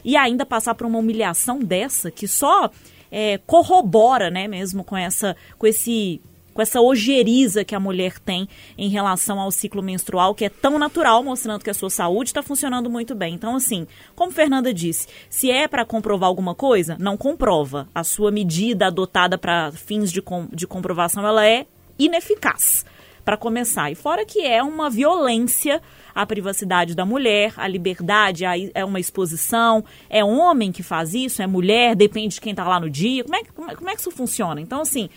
e 0.04 0.16
ainda 0.18 0.46
passar 0.46 0.76
por 0.76 0.88
uma 0.88 1.00
humilhação 1.00 1.60
dessa 1.60 2.10
que 2.10 2.28
só 2.28 2.70
é, 3.12 3.38
corrobora, 3.46 4.30
né, 4.30 4.48
mesmo 4.48 4.84
com 4.84 4.98
essa, 4.98 5.36
com 5.58 5.68
esse 5.68 6.22
com 6.54 6.62
essa 6.62 6.82
ojeriza 6.82 7.64
que 7.64 7.74
a 7.74 7.80
mulher 7.80 8.20
tem 8.20 8.46
em 8.78 8.90
relação 8.90 9.40
ao 9.40 9.52
ciclo 9.52 9.82
menstrual, 9.82 10.36
que 10.36 10.44
é 10.44 10.50
tão 10.50 10.78
natural, 10.78 11.24
mostrando 11.24 11.64
que 11.64 11.70
a 11.70 11.74
sua 11.74 11.90
saúde 11.90 12.30
está 12.30 12.44
funcionando 12.44 12.90
muito 12.90 13.16
bem. 13.16 13.36
Então, 13.36 13.56
assim, 13.56 13.88
como 14.16 14.34
Fernanda 14.34 14.74
disse, 14.74 15.08
se 15.30 15.50
é 15.50 15.66
para 15.66 15.86
comprovar 15.86 16.28
alguma 16.28 16.54
coisa, 16.54 16.98
não 17.00 17.16
comprova. 17.16 17.88
A 17.96 18.04
sua 18.04 18.32
medida 18.32 18.88
adotada 18.88 19.38
para 19.38 19.72
fins 19.72 20.12
de, 20.12 20.22
com, 20.22 20.46
de 20.52 20.68
comprovação, 20.68 21.26
ela 21.26 21.48
é 21.48 21.66
ineficaz 21.98 22.86
para 23.24 23.38
começar. 23.38 23.92
E 23.92 23.96
fora 23.96 24.26
que 24.26 24.42
é 24.42 24.62
uma 24.62 24.90
violência 24.90 25.82
à 26.14 26.26
privacidade 26.26 26.96
da 26.96 27.06
mulher, 27.06 27.54
à 27.58 27.68
liberdade, 27.68 28.44
é 28.74 28.86
uma 28.86 29.00
exposição. 29.00 29.84
É 30.10 30.24
homem 30.24 30.72
que 30.72 30.84
faz 30.84 31.14
isso? 31.14 31.42
É 31.42 31.48
mulher? 31.48 31.96
Depende 31.96 32.36
de 32.36 32.42
quem 32.42 32.52
está 32.52 32.68
lá 32.68 32.80
no 32.80 32.90
dia. 32.90 33.24
Como 33.24 33.36
é, 33.36 33.44
como 33.44 33.72
é, 33.72 33.76
como 33.76 33.90
é 33.90 33.96
que 33.96 34.02
isso 34.02 34.12
funciona? 34.12 34.60
Então, 34.60 34.82
assim, 34.82 35.10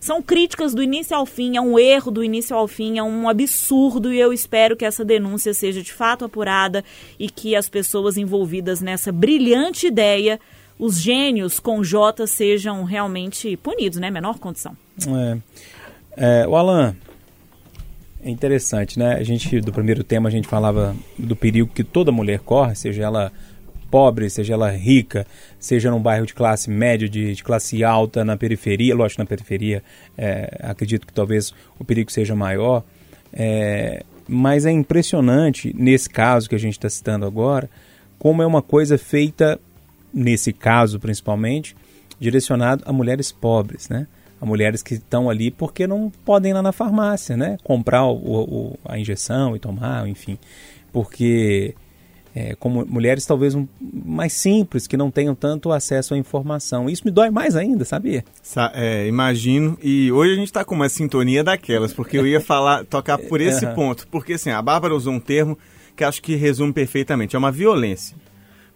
são 0.00 0.22
críticas 0.22 0.74
do 0.74 0.82
início 0.82 1.16
ao 1.16 1.26
fim, 1.26 1.56
é 1.56 1.60
um 1.60 1.78
erro 1.78 2.10
do 2.10 2.22
início 2.22 2.54
ao 2.54 2.68
fim, 2.68 2.98
é 2.98 3.02
um 3.02 3.28
absurdo 3.28 4.12
e 4.12 4.18
eu 4.18 4.32
espero 4.32 4.76
que 4.76 4.84
essa 4.84 5.04
denúncia 5.04 5.52
seja 5.52 5.82
de 5.82 5.92
fato 5.92 6.24
apurada 6.24 6.84
e 7.18 7.28
que 7.28 7.56
as 7.56 7.68
pessoas 7.68 8.16
envolvidas 8.16 8.80
nessa 8.80 9.10
brilhante 9.10 9.88
ideia, 9.88 10.38
os 10.78 11.00
gênios 11.00 11.58
com 11.58 11.82
J, 11.82 12.26
sejam 12.28 12.84
realmente 12.84 13.56
punidos, 13.56 13.98
né? 13.98 14.08
Menor 14.10 14.38
condição. 14.38 14.76
É. 15.08 15.38
É, 16.20 16.48
o 16.48 16.56
Alan, 16.56 16.96
é 18.22 18.30
interessante, 18.30 18.98
né? 18.98 19.14
A 19.14 19.22
gente, 19.22 19.60
do 19.60 19.72
primeiro 19.72 20.02
tema, 20.02 20.28
a 20.28 20.32
gente 20.32 20.48
falava 20.48 20.96
do 21.18 21.36
perigo 21.36 21.70
que 21.72 21.84
toda 21.84 22.10
mulher 22.10 22.40
corre, 22.40 22.74
seja 22.74 23.04
ela 23.04 23.32
pobre, 23.90 24.28
seja 24.28 24.54
ela 24.54 24.70
rica, 24.70 25.26
seja 25.58 25.90
num 25.90 26.00
bairro 26.00 26.26
de 26.26 26.34
classe 26.34 26.68
média, 26.68 27.08
de, 27.08 27.34
de 27.34 27.42
classe 27.42 27.82
alta, 27.82 28.24
na 28.24 28.36
periferia, 28.36 28.94
lógico, 28.94 29.22
na 29.22 29.26
periferia, 29.26 29.82
é, 30.16 30.58
acredito 30.62 31.06
que 31.06 31.12
talvez 31.12 31.54
o 31.78 31.84
perigo 31.84 32.12
seja 32.12 32.34
maior, 32.34 32.84
é, 33.32 34.04
mas 34.28 34.66
é 34.66 34.70
impressionante, 34.70 35.74
nesse 35.76 36.10
caso 36.10 36.48
que 36.48 36.54
a 36.54 36.58
gente 36.58 36.74
está 36.74 36.88
citando 36.90 37.24
agora, 37.24 37.70
como 38.18 38.42
é 38.42 38.46
uma 38.46 38.60
coisa 38.60 38.98
feita, 38.98 39.58
nesse 40.12 40.52
caso 40.52 41.00
principalmente, 41.00 41.74
direcionado 42.20 42.82
a 42.84 42.92
mulheres 42.92 43.32
pobres, 43.32 43.88
né? 43.88 44.06
A 44.40 44.46
mulheres 44.46 44.82
que 44.82 44.94
estão 44.94 45.28
ali 45.28 45.50
porque 45.50 45.86
não 45.86 46.12
podem 46.24 46.52
ir 46.52 46.54
lá 46.54 46.62
na 46.62 46.72
farmácia, 46.72 47.36
né? 47.36 47.58
Comprar 47.64 48.04
o, 48.06 48.14
o, 48.14 48.78
a 48.84 48.98
injeção 48.98 49.56
e 49.56 49.58
tomar, 49.58 50.08
enfim. 50.08 50.38
Porque 50.92 51.74
é, 52.34 52.54
como 52.54 52.86
mulheres 52.86 53.26
talvez 53.26 53.54
um, 53.56 53.66
mais 53.80 54.32
simples, 54.32 54.86
que 54.86 54.96
não 54.96 55.10
tenham 55.10 55.34
tanto 55.34 55.72
acesso 55.72 56.14
à 56.14 56.16
informação. 56.16 56.88
Isso 56.88 57.02
me 57.04 57.10
dói 57.10 57.30
mais 57.30 57.56
ainda, 57.56 57.84
sabia? 57.84 58.24
Sa 58.40 58.70
é, 58.76 59.08
imagino. 59.08 59.76
E 59.82 60.12
hoje 60.12 60.34
a 60.34 60.36
gente 60.36 60.46
está 60.46 60.64
com 60.64 60.76
uma 60.76 60.88
sintonia 60.88 61.42
daquelas, 61.42 61.92
porque 61.92 62.16
eu 62.16 62.24
ia 62.24 62.40
falar, 62.40 62.84
tocar 62.84 63.18
por 63.18 63.40
esse 63.40 63.66
uhum. 63.66 63.74
ponto. 63.74 64.06
Porque 64.06 64.34
assim, 64.34 64.50
a 64.50 64.62
Bárbara 64.62 64.94
usou 64.94 65.12
um 65.12 65.18
termo 65.18 65.58
que 65.96 66.04
acho 66.04 66.22
que 66.22 66.36
resume 66.36 66.72
perfeitamente. 66.72 67.34
É 67.34 67.38
uma 67.38 67.50
violência 67.50 68.16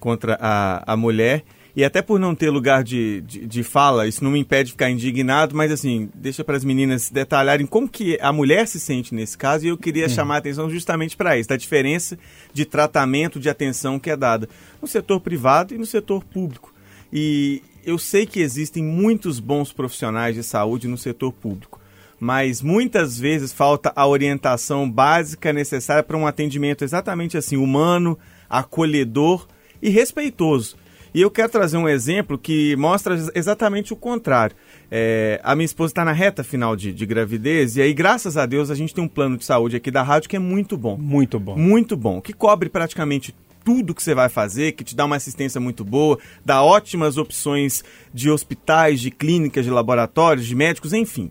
contra 0.00 0.36
a, 0.40 0.94
a 0.94 0.96
mulher 0.96 1.44
e 1.74 1.84
até 1.84 2.02
por 2.02 2.20
não 2.20 2.34
ter 2.34 2.50
lugar 2.50 2.84
de, 2.84 3.22
de, 3.22 3.46
de, 3.46 3.62
fala, 3.62 4.06
isso 4.06 4.22
não 4.22 4.30
me 4.30 4.38
impede 4.38 4.66
de 4.66 4.72
ficar 4.72 4.90
indignado, 4.90 5.56
mas 5.56 5.72
assim, 5.72 6.10
deixa 6.14 6.44
para 6.44 6.56
as 6.56 6.64
meninas 6.64 7.08
detalharem 7.10 7.66
como 7.66 7.88
que 7.88 8.18
a 8.20 8.30
mulher 8.30 8.68
se 8.68 8.78
sente 8.78 9.14
nesse 9.14 9.38
caso, 9.38 9.64
e 9.64 9.68
eu 9.68 9.78
queria 9.78 10.06
hum. 10.06 10.10
chamar 10.10 10.34
a 10.34 10.38
atenção 10.38 10.68
justamente 10.68 11.16
para 11.16 11.38
isso, 11.38 11.48
da 11.48 11.56
diferença 11.56 12.18
de 12.52 12.66
tratamento, 12.66 13.40
de 13.40 13.48
atenção 13.48 13.98
que 13.98 14.10
é 14.10 14.16
dada 14.16 14.48
no 14.82 14.86
setor 14.86 15.20
privado 15.20 15.74
e 15.74 15.78
no 15.78 15.86
setor 15.86 16.22
público. 16.22 16.74
E 17.10 17.62
eu 17.84 17.98
sei 17.98 18.26
que 18.26 18.40
existem 18.40 18.84
muitos 18.84 19.40
bons 19.40 19.72
profissionais 19.72 20.34
de 20.34 20.42
saúde 20.42 20.86
no 20.86 20.98
setor 20.98 21.32
público, 21.32 21.80
mas 22.20 22.60
muitas 22.60 23.18
vezes 23.18 23.50
falta 23.50 23.92
a 23.96 24.06
orientação 24.06 24.88
básica 24.88 25.54
necessária 25.54 26.02
para 26.02 26.18
um 26.18 26.26
atendimento 26.26 26.84
exatamente 26.84 27.38
assim, 27.38 27.56
humano, 27.56 28.18
acolhedor 28.48 29.46
e 29.80 29.88
respeitoso 29.88 30.81
e 31.14 31.20
eu 31.20 31.30
quero 31.30 31.50
trazer 31.50 31.76
um 31.76 31.88
exemplo 31.88 32.38
que 32.38 32.74
mostra 32.76 33.16
exatamente 33.34 33.92
o 33.92 33.96
contrário. 33.96 34.56
É, 34.90 35.40
a 35.42 35.54
minha 35.54 35.64
esposa 35.64 35.90
está 35.90 36.04
na 36.04 36.12
reta 36.12 36.44
final 36.44 36.76
de, 36.76 36.92
de, 36.92 37.06
gravidez 37.06 37.76
e 37.76 37.82
aí, 37.82 37.92
graças 37.92 38.36
a 38.36 38.46
Deus, 38.46 38.70
a 38.70 38.74
gente 38.74 38.94
tem 38.94 39.02
um 39.02 39.08
plano 39.08 39.36
de 39.36 39.44
saúde 39.44 39.76
aqui 39.76 39.90
da 39.90 40.02
rádio 40.02 40.28
que 40.28 40.36
é 40.36 40.38
muito 40.38 40.76
bom. 40.76 40.96
Muito 40.96 41.38
bom. 41.38 41.56
Muito 41.56 41.96
bom. 41.96 42.20
Que 42.20 42.32
cobre 42.32 42.68
praticamente 42.68 43.34
tudo 43.64 43.94
que 43.94 44.02
você 44.02 44.14
vai 44.14 44.28
fazer, 44.28 44.72
que 44.72 44.84
te 44.84 44.94
dá 44.94 45.04
uma 45.04 45.16
assistência 45.16 45.60
muito 45.60 45.84
boa, 45.84 46.18
dá 46.44 46.62
ótimas 46.62 47.16
opções 47.16 47.84
de 48.12 48.30
hospitais, 48.30 49.00
de 49.00 49.10
clínicas, 49.10 49.64
de 49.64 49.70
laboratórios, 49.70 50.46
de 50.46 50.54
médicos, 50.54 50.92
enfim. 50.92 51.30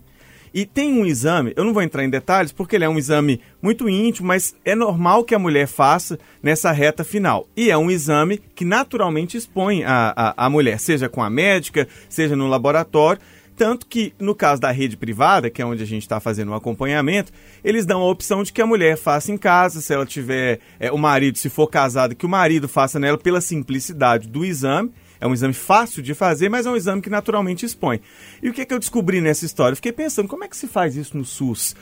E 0.54 0.66
tem 0.66 0.92
um 0.92 1.06
exame, 1.06 1.52
eu 1.56 1.64
não 1.64 1.72
vou 1.72 1.82
entrar 1.82 2.04
em 2.04 2.10
detalhes 2.10 2.52
porque 2.52 2.76
ele 2.76 2.84
é 2.84 2.88
um 2.88 2.98
exame 2.98 3.40
muito 3.60 3.88
íntimo, 3.88 4.28
mas 4.28 4.54
é 4.64 4.74
normal 4.74 5.24
que 5.24 5.34
a 5.34 5.38
mulher 5.38 5.66
faça 5.66 6.18
nessa 6.42 6.70
reta 6.70 7.02
final. 7.02 7.46
E 7.56 7.70
é 7.70 7.76
um 7.76 7.90
exame 7.90 8.38
que 8.54 8.64
naturalmente 8.64 9.36
expõe 9.36 9.82
a, 9.84 10.12
a, 10.14 10.46
a 10.46 10.50
mulher, 10.50 10.78
seja 10.78 11.08
com 11.08 11.22
a 11.22 11.30
médica, 11.30 11.88
seja 12.08 12.36
no 12.36 12.48
laboratório. 12.48 13.20
Tanto 13.56 13.86
que, 13.86 14.14
no 14.18 14.34
caso 14.34 14.60
da 14.60 14.70
rede 14.70 14.96
privada, 14.96 15.50
que 15.50 15.60
é 15.60 15.66
onde 15.66 15.82
a 15.82 15.86
gente 15.86 16.02
está 16.02 16.18
fazendo 16.18 16.50
o 16.50 16.54
acompanhamento, 16.54 17.30
eles 17.62 17.84
dão 17.84 18.00
a 18.00 18.10
opção 18.10 18.42
de 18.42 18.52
que 18.52 18.62
a 18.62 18.66
mulher 18.66 18.96
faça 18.96 19.30
em 19.30 19.36
casa, 19.36 19.80
se 19.80 19.92
ela 19.92 20.06
tiver 20.06 20.58
é, 20.80 20.90
o 20.90 20.98
marido, 20.98 21.38
se 21.38 21.50
for 21.50 21.66
casado, 21.66 22.14
que 22.14 22.26
o 22.26 22.28
marido 22.28 22.66
faça 22.66 22.98
nela 22.98 23.18
pela 23.18 23.40
simplicidade 23.40 24.26
do 24.26 24.44
exame. 24.44 24.90
É 25.22 25.26
um 25.28 25.32
exame 25.32 25.54
fácil 25.54 26.02
de 26.02 26.14
fazer, 26.14 26.48
mas 26.48 26.66
é 26.66 26.70
um 26.70 26.74
exame 26.74 27.00
que 27.00 27.08
naturalmente 27.08 27.64
expõe. 27.64 28.00
E 28.42 28.48
o 28.48 28.52
que, 28.52 28.62
é 28.62 28.64
que 28.64 28.74
eu 28.74 28.78
descobri 28.80 29.20
nessa 29.20 29.46
história? 29.46 29.76
Fiquei 29.76 29.92
pensando, 29.92 30.28
como 30.28 30.42
é 30.42 30.48
que 30.48 30.56
se 30.56 30.66
faz 30.66 30.96
isso 30.96 31.16
no 31.16 31.24
SUS? 31.24 31.76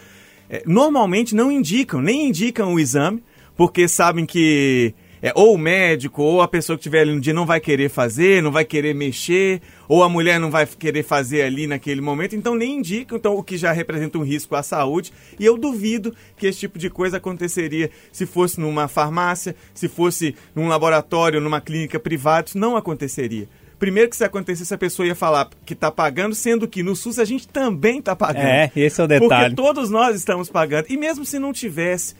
É, 0.50 0.62
normalmente 0.66 1.34
não 1.34 1.50
indicam, 1.50 2.02
nem 2.02 2.28
indicam 2.28 2.74
o 2.74 2.78
exame, 2.78 3.24
porque 3.56 3.88
sabem 3.88 4.26
que 4.26 4.92
é, 5.22 5.32
ou 5.34 5.54
o 5.54 5.58
médico 5.58 6.22
ou 6.22 6.40
a 6.40 6.48
pessoa 6.48 6.76
que 6.76 6.80
estiver 6.80 7.00
ali 7.00 7.12
no 7.12 7.20
dia 7.20 7.34
não 7.34 7.46
vai 7.46 7.60
querer 7.60 7.88
fazer, 7.88 8.42
não 8.42 8.50
vai 8.50 8.64
querer 8.64 8.94
mexer, 8.94 9.60
ou 9.88 10.02
a 10.02 10.08
mulher 10.08 10.38
não 10.38 10.50
vai 10.50 10.66
querer 10.66 11.02
fazer 11.02 11.42
ali 11.42 11.66
naquele 11.66 12.00
momento, 12.00 12.34
então 12.34 12.54
nem 12.54 12.78
indicam, 12.78 13.18
então, 13.18 13.36
o 13.36 13.42
que 13.42 13.56
já 13.56 13.72
representa 13.72 14.18
um 14.18 14.22
risco 14.22 14.54
à 14.54 14.62
saúde. 14.62 15.12
E 15.38 15.44
eu 15.44 15.58
duvido 15.58 16.14
que 16.36 16.46
esse 16.46 16.60
tipo 16.60 16.78
de 16.78 16.88
coisa 16.88 17.18
aconteceria 17.18 17.90
se 18.12 18.26
fosse 18.26 18.60
numa 18.60 18.88
farmácia, 18.88 19.54
se 19.74 19.88
fosse 19.88 20.34
num 20.54 20.68
laboratório, 20.68 21.40
numa 21.40 21.60
clínica 21.60 21.98
privada, 21.98 22.48
isso 22.48 22.58
não 22.58 22.76
aconteceria. 22.76 23.48
Primeiro 23.80 24.10
que 24.10 24.16
se 24.16 24.24
acontecesse, 24.24 24.74
a 24.74 24.78
pessoa 24.78 25.06
ia 25.06 25.14
falar 25.14 25.48
que 25.64 25.72
está 25.72 25.90
pagando, 25.90 26.34
sendo 26.34 26.68
que 26.68 26.82
no 26.82 26.94
SUS 26.94 27.18
a 27.18 27.24
gente 27.24 27.48
também 27.48 27.98
está 27.98 28.14
pagando. 28.14 28.44
É, 28.44 28.70
esse 28.76 29.00
é 29.00 29.04
o 29.04 29.06
detalhe. 29.06 29.28
Porque 29.28 29.54
todos 29.54 29.88
nós 29.88 30.14
estamos 30.14 30.50
pagando. 30.50 30.84
E 30.90 30.98
mesmo 30.98 31.24
se 31.24 31.38
não 31.38 31.50
tivesse, 31.50 32.14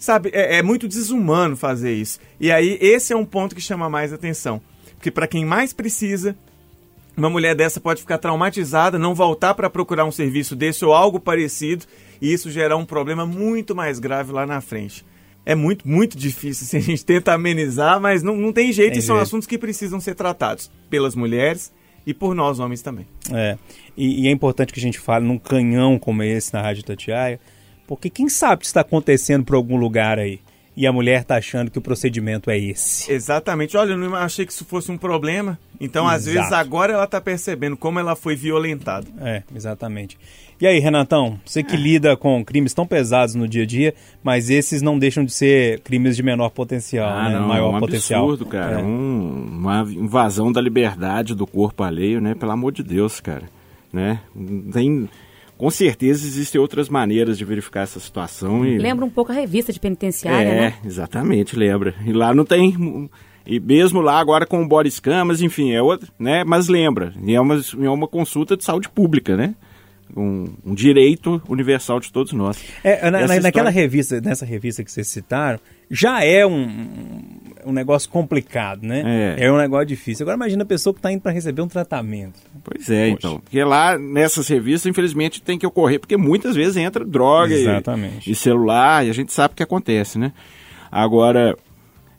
sabe, 0.00 0.30
é, 0.32 0.56
é 0.56 0.62
muito 0.62 0.88
desumano 0.88 1.56
fazer 1.56 1.92
isso. 1.92 2.18
E 2.40 2.50
aí, 2.50 2.76
esse 2.80 3.12
é 3.12 3.16
um 3.16 3.24
ponto 3.24 3.54
que 3.54 3.60
chama 3.60 3.88
mais 3.88 4.12
atenção. 4.12 4.60
Porque 4.96 5.10
para 5.10 5.28
quem 5.28 5.44
mais 5.44 5.72
precisa, 5.72 6.34
uma 7.16 7.30
mulher 7.30 7.54
dessa 7.54 7.80
pode 7.80 8.00
ficar 8.00 8.18
traumatizada, 8.18 8.98
não 8.98 9.14
voltar 9.14 9.54
para 9.54 9.70
procurar 9.70 10.04
um 10.04 10.10
serviço 10.10 10.56
desse 10.56 10.84
ou 10.84 10.92
algo 10.92 11.20
parecido, 11.20 11.84
e 12.20 12.32
isso 12.32 12.50
gerar 12.50 12.76
um 12.76 12.84
problema 12.84 13.24
muito 13.24 13.74
mais 13.74 13.98
grave 13.98 14.32
lá 14.32 14.46
na 14.46 14.60
frente. 14.60 15.04
É 15.44 15.54
muito, 15.54 15.88
muito 15.88 16.16
difícil. 16.18 16.64
Assim, 16.66 16.76
a 16.76 16.80
gente 16.80 17.04
tenta 17.04 17.32
amenizar, 17.32 18.00
mas 18.00 18.22
não, 18.22 18.36
não 18.36 18.52
tem 18.52 18.72
jeito, 18.72 18.92
tem 18.92 18.98
e 18.98 19.02
são 19.02 19.16
jeito. 19.16 19.26
assuntos 19.26 19.46
que 19.46 19.58
precisam 19.58 20.00
ser 20.00 20.14
tratados 20.14 20.70
pelas 20.88 21.14
mulheres 21.14 21.72
e 22.06 22.12
por 22.12 22.34
nós 22.34 22.58
homens 22.58 22.82
também. 22.82 23.06
É, 23.32 23.56
e, 23.96 24.24
e, 24.24 24.28
é 24.28 24.30
importante 24.30 24.72
que 24.72 24.80
a 24.80 24.82
gente 24.82 24.98
fale 24.98 25.26
num 25.26 25.38
canhão 25.38 25.98
como 25.98 26.22
esse 26.22 26.52
na 26.52 26.60
Rádio 26.62 26.84
Tatiaia, 26.84 27.40
porque 27.90 28.08
quem 28.08 28.28
sabe 28.28 28.60
que 28.60 28.66
está 28.66 28.82
acontecendo 28.82 29.44
por 29.44 29.56
algum 29.56 29.76
lugar 29.76 30.16
aí 30.16 30.38
e 30.76 30.86
a 30.86 30.92
mulher 30.92 31.22
está 31.22 31.38
achando 31.38 31.72
que 31.72 31.78
o 31.78 31.82
procedimento 31.82 32.48
é 32.48 32.56
esse. 32.56 33.10
Exatamente. 33.10 33.76
Olha, 33.76 33.94
eu 33.94 33.98
não 33.98 34.14
achei 34.14 34.46
que 34.46 34.52
isso 34.52 34.64
fosse 34.64 34.92
um 34.92 34.96
problema. 34.96 35.58
Então, 35.80 36.04
Exato. 36.04 36.16
às 36.16 36.24
vezes, 36.26 36.52
agora 36.52 36.92
ela 36.92 37.02
está 37.02 37.20
percebendo 37.20 37.76
como 37.76 37.98
ela 37.98 38.14
foi 38.14 38.36
violentada. 38.36 39.08
É, 39.20 39.42
exatamente. 39.52 40.16
E 40.60 40.68
aí, 40.68 40.78
Renatão, 40.78 41.40
você 41.44 41.64
que 41.64 41.74
é. 41.74 41.78
lida 41.78 42.16
com 42.16 42.44
crimes 42.44 42.72
tão 42.72 42.86
pesados 42.86 43.34
no 43.34 43.48
dia 43.48 43.64
a 43.64 43.66
dia, 43.66 43.92
mas 44.22 44.50
esses 44.50 44.80
não 44.80 44.96
deixam 44.96 45.24
de 45.24 45.32
ser 45.32 45.80
crimes 45.80 46.14
de 46.14 46.22
menor 46.22 46.50
potencial, 46.50 47.10
ah, 47.10 47.28
né? 47.28 47.40
Não, 47.40 47.48
maior 47.48 47.74
um 47.74 47.80
potencial. 47.80 48.22
absurdo, 48.22 48.46
cara. 48.46 48.78
É. 48.78 48.84
Um, 48.84 49.46
uma 49.50 49.82
invasão 49.82 50.52
da 50.52 50.60
liberdade 50.60 51.34
do 51.34 51.44
corpo 51.44 51.82
alheio, 51.82 52.20
né? 52.20 52.36
Pelo 52.36 52.52
amor 52.52 52.70
de 52.70 52.84
Deus, 52.84 53.18
cara. 53.18 53.50
Né? 53.92 54.20
Tem 54.72 55.08
com 55.60 55.70
certeza 55.70 56.26
existem 56.26 56.58
outras 56.58 56.88
maneiras 56.88 57.36
de 57.36 57.44
verificar 57.44 57.82
essa 57.82 58.00
situação. 58.00 58.64
E... 58.64 58.78
Lembra 58.78 59.04
um 59.04 59.10
pouco 59.10 59.30
a 59.30 59.34
revista 59.34 59.70
de 59.74 59.78
penitenciária, 59.78 60.48
é, 60.48 60.60
né? 60.60 60.74
exatamente, 60.86 61.54
lembra. 61.54 61.94
E 62.06 62.14
lá 62.14 62.32
não 62.32 62.46
tem... 62.46 63.10
E 63.46 63.60
mesmo 63.60 64.00
lá 64.00 64.18
agora 64.18 64.46
com 64.46 64.62
o 64.62 64.66
Boris 64.66 64.98
Camas, 64.98 65.42
enfim, 65.42 65.72
é 65.72 65.82
outra, 65.82 66.08
né? 66.18 66.44
Mas 66.44 66.68
lembra, 66.68 67.12
é 67.28 67.38
uma, 67.38 67.60
é 67.78 67.90
uma 67.90 68.08
consulta 68.08 68.56
de 68.56 68.64
saúde 68.64 68.88
pública, 68.88 69.36
né? 69.36 69.54
um, 70.16 70.46
um 70.64 70.74
direito 70.74 71.42
universal 71.46 72.00
de 72.00 72.10
todos 72.10 72.32
nós. 72.32 72.58
É, 72.82 73.10
na- 73.10 73.20
na- 73.20 73.26
naquela 73.26 73.48
história- 73.48 73.70
revista, 73.70 74.18
nessa 74.20 74.46
revista 74.46 74.82
que 74.82 74.90
vocês 74.90 75.08
citaram, 75.08 75.60
já 75.90 76.24
é 76.24 76.46
um, 76.46 77.10
um 77.66 77.72
negócio 77.72 78.08
complicado, 78.08 78.82
né? 78.82 79.36
É. 79.38 79.50
um 79.50 79.56
negócio 79.56 79.86
difícil. 79.86 80.24
Agora 80.24 80.36
imagina 80.36 80.62
a 80.62 80.66
pessoa 80.66 80.94
que 80.94 80.98
está 80.98 81.12
indo 81.12 81.20
para 81.20 81.32
receber 81.32 81.62
um 81.62 81.68
tratamento. 81.68 82.38
Pois 82.62 82.88
é, 82.90 83.08
então. 83.08 83.40
Porque 83.40 83.62
lá 83.64 83.98
nessas 83.98 84.46
revistas, 84.48 84.88
infelizmente, 84.88 85.42
tem 85.42 85.58
que 85.58 85.66
ocorrer, 85.66 85.98
porque 85.98 86.16
muitas 86.16 86.54
vezes 86.54 86.76
entra 86.76 87.04
droga 87.04 87.54
e-. 87.54 87.64
E, 88.26 88.34
celular, 88.34 89.04
e 89.04 89.10
a 89.10 89.14
gente 89.14 89.32
sabe 89.32 89.52
o 89.52 89.56
que 89.56 89.62
acontece, 89.62 90.18
né? 90.18 90.32
Agora, 90.90 91.56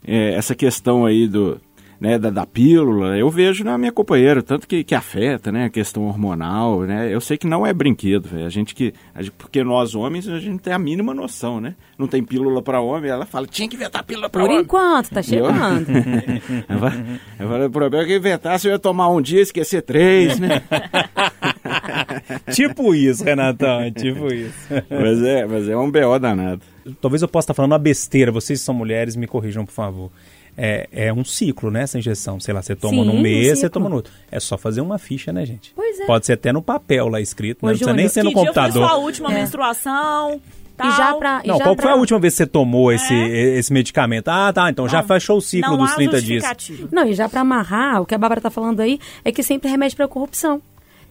é, 0.06 0.34
essa 0.34 0.54
questão 0.54 1.06
aí 1.06 1.26
do. 1.26 1.60
Né, 2.02 2.18
da, 2.18 2.30
da 2.30 2.44
pílula, 2.44 3.16
eu 3.16 3.30
vejo 3.30 3.62
na 3.62 3.78
minha 3.78 3.92
companheira, 3.92 4.42
tanto 4.42 4.66
que, 4.66 4.82
que 4.82 4.92
afeta, 4.92 5.52
né, 5.52 5.66
a 5.66 5.70
questão 5.70 6.02
hormonal, 6.02 6.80
né, 6.80 7.14
eu 7.14 7.20
sei 7.20 7.38
que 7.38 7.46
não 7.46 7.64
é 7.64 7.72
brinquedo, 7.72 8.28
velho, 8.28 8.44
a 8.44 8.48
gente 8.48 8.74
que, 8.74 8.92
a 9.14 9.22
gente- 9.22 9.30
porque 9.38 9.62
nós 9.62 9.94
homens, 9.94 10.26
a 10.26 10.40
gente 10.40 10.60
tem 10.60 10.72
a 10.72 10.80
mínima 10.80 11.14
noção, 11.14 11.60
né, 11.60 11.76
não 11.96 12.08
tem 12.08 12.20
pílula 12.20 12.60
para 12.60 12.80
homem, 12.80 13.08
ela 13.08 13.24
fala, 13.24 13.46
tinha 13.46 13.68
que 13.68 13.76
inventar 13.76 14.02
pílula 14.02 14.28
para 14.28 14.40
Por 14.40 14.50
homem. 14.50 14.64
enquanto, 14.64 15.10
tá 15.10 15.22
chegando. 15.22 15.86
Eu 16.68 16.78
falei, 16.80 17.00
eu 17.38 17.48
falei, 17.48 17.66
o 17.68 17.70
problema 17.70 18.04
é 18.04 18.06
que 18.08 18.16
inventasse 18.16 18.66
eu 18.66 18.72
ia 18.72 18.78
tomar 18.80 19.08
um 19.08 19.22
dia 19.22 19.38
e 19.38 19.42
esquecer 19.42 19.82
três, 19.82 20.40
né? 20.40 20.60
tipo 22.52 22.94
isso, 22.94 23.22
Renatão, 23.24 23.80
é 23.80 23.90
tipo 23.92 24.26
isso. 24.32 24.54
mas, 24.90 25.22
é, 25.22 25.46
mas 25.46 25.68
é 25.68 25.76
um 25.76 25.90
BO 25.90 26.18
danado. 26.18 26.62
Talvez 27.00 27.22
eu 27.22 27.28
possa 27.28 27.44
estar 27.46 27.54
falando 27.54 27.72
uma 27.72 27.78
besteira, 27.78 28.32
vocês 28.32 28.60
são 28.60 28.74
mulheres, 28.74 29.14
me 29.16 29.26
corrijam, 29.26 29.64
por 29.64 29.72
favor. 29.72 30.10
É, 30.56 30.88
é 30.92 31.12
um 31.12 31.24
ciclo, 31.24 31.70
né, 31.70 31.82
essa 31.82 31.98
injeção. 31.98 32.38
Sei 32.38 32.52
lá, 32.52 32.60
você 32.62 32.76
toma 32.76 33.02
Sim, 33.02 33.04
num 33.08 33.16
um 33.16 33.20
mês, 33.20 33.48
você 33.48 33.56
ciclo. 33.56 33.70
toma 33.70 33.88
no 33.88 33.96
outro. 33.96 34.12
É 34.30 34.38
só 34.38 34.58
fazer 34.58 34.80
uma 34.82 34.98
ficha, 34.98 35.32
né, 35.32 35.46
gente? 35.46 35.72
Pois 35.74 35.98
é. 36.00 36.06
Pode 36.06 36.26
ser 36.26 36.34
até 36.34 36.52
no 36.52 36.60
papel 36.62 37.08
lá 37.08 37.20
escrito, 37.20 37.58
Ô, 37.62 37.66
não 37.66 37.72
precisa 37.72 37.92
nem 37.94 38.08
ser 38.08 38.22
no 38.22 38.30
que 38.30 38.34
dia 38.36 38.44
foi 38.52 38.54
computador. 38.54 38.88
sua 38.88 38.96
última 38.98 39.32
É. 39.32 39.34
menstruação? 39.34 40.40
Tal. 40.76 40.88
E 40.88 40.96
já 40.96 41.14
pra. 41.14 41.40
e 41.44 41.48
Não, 41.48 41.58
já 41.58 41.64
qual 41.64 41.76
pra... 41.76 41.82
foi 41.84 41.92
a 41.92 41.96
última 41.96 42.18
vez 42.18 42.32
que 42.34 42.38
você 42.38 42.46
tomou 42.46 42.90
esse, 42.92 43.14
esse 43.14 43.72
medicamento? 43.72 44.28
Ah, 44.28 44.50
tá, 44.52 44.70
então 44.70 44.88
já 44.88 45.02
fechou 45.02 45.36
o 45.36 45.40
ciclo 45.40 45.72
não 45.72 45.78
dos 45.84 45.92
há 45.92 45.96
30 45.96 46.22
dias. 46.22 46.44
Não, 46.90 47.06
e 47.06 47.14
já 47.14 47.28
pra 47.28 47.42
amarrar, 47.42 48.00
o 48.02 48.06
que 48.06 48.14
a 48.14 48.18
Bárbara 48.18 48.40
tá 48.40 48.50
falando 48.50 48.80
aí 48.80 48.98
é 49.24 49.30
que 49.30 49.42
sempre 49.42 49.70
remédio 49.70 49.96
pra 49.96 50.08
corrupção. 50.08 50.62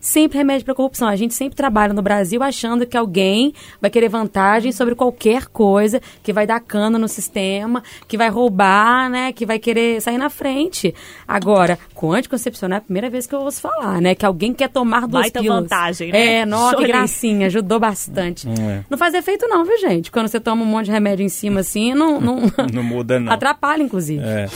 Sempre 0.01 0.39
remédio 0.39 0.65
pra 0.65 0.73
corrupção. 0.73 1.07
A 1.07 1.15
gente 1.15 1.35
sempre 1.35 1.55
trabalha 1.55 1.93
no 1.93 2.01
Brasil 2.01 2.41
achando 2.41 2.87
que 2.87 2.97
alguém 2.97 3.53
vai 3.79 3.91
querer 3.91 4.09
vantagem 4.09 4.71
sobre 4.71 4.95
qualquer 4.95 5.45
coisa, 5.45 6.01
que 6.23 6.33
vai 6.33 6.47
dar 6.47 6.59
cana 6.59 6.97
no 6.97 7.07
sistema, 7.07 7.83
que 8.07 8.17
vai 8.17 8.27
roubar, 8.27 9.09
né? 9.11 9.31
Que 9.31 9.45
vai 9.45 9.59
querer 9.59 10.01
sair 10.01 10.17
na 10.17 10.27
frente. 10.31 10.93
Agora, 11.27 11.77
com 11.93 12.11
anticoncepcional 12.13 12.77
é 12.77 12.79
a 12.79 12.81
primeira 12.81 13.11
vez 13.11 13.27
que 13.27 13.35
eu 13.35 13.41
ouço 13.41 13.61
falar, 13.61 14.01
né? 14.01 14.15
Que 14.15 14.25
alguém 14.25 14.53
quer 14.55 14.69
tomar 14.69 15.01
duas 15.01 15.21
Baita 15.25 15.39
pílulas. 15.39 15.61
vantagem, 15.63 16.11
né? 16.11 16.33
É, 16.37 16.45
nossa, 16.47 16.77
que 16.77 16.87
gracinha, 16.87 17.45
ajudou 17.45 17.79
bastante. 17.79 18.49
é. 18.49 18.83
Não 18.89 18.97
faz 18.97 19.13
efeito 19.13 19.47
não, 19.47 19.63
viu, 19.63 19.77
gente? 19.77 20.09
Quando 20.09 20.27
você 20.27 20.39
toma 20.39 20.63
um 20.63 20.65
monte 20.65 20.85
de 20.85 20.91
remédio 20.91 21.23
em 21.23 21.29
cima 21.29 21.59
assim, 21.59 21.93
não... 21.93 22.19
Não, 22.19 22.41
Não 22.73 22.81
muda, 22.83 23.19
não. 23.19 23.31
Atrapalha, 23.31 23.83
inclusive. 23.83 24.23
É. 24.23 24.47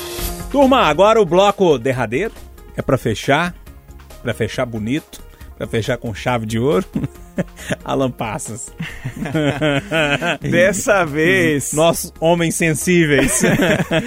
Turma, 0.51 0.79
agora 0.87 1.21
o 1.21 1.25
bloco 1.25 1.77
derradeiro 1.77 2.33
é 2.75 2.81
pra 2.81 2.97
fechar, 2.97 3.53
pra 4.23 4.33
fechar 4.33 4.65
bonito, 4.65 5.21
pra 5.57 5.67
fechar 5.67 5.97
com 5.97 6.13
chave 6.13 6.45
de 6.45 6.59
ouro. 6.59 6.85
Alan 7.83 8.11
Passas. 8.11 8.73
Dessa 10.41 11.05
vez. 11.05 11.73
Nossos 11.73 12.13
homens 12.19 12.55
sensíveis. 12.55 13.41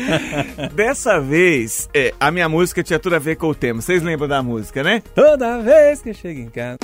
Dessa 0.75 1.21
vez, 1.21 1.89
é, 1.95 2.15
a 2.19 2.31
minha 2.31 2.49
música 2.49 2.83
tinha 2.83 2.99
tudo 2.99 3.17
a 3.17 3.19
ver 3.19 3.37
com 3.37 3.49
o 3.49 3.55
tema. 3.55 3.81
Vocês 3.81 4.03
lembram 4.03 4.29
da 4.29 4.43
música, 4.43 4.83
né? 4.83 5.03
Toda 5.15 5.61
vez 5.61 6.03
que 6.03 6.11
eu 6.11 6.15
chego 6.15 6.41
em 6.41 6.49
casa. 6.49 6.79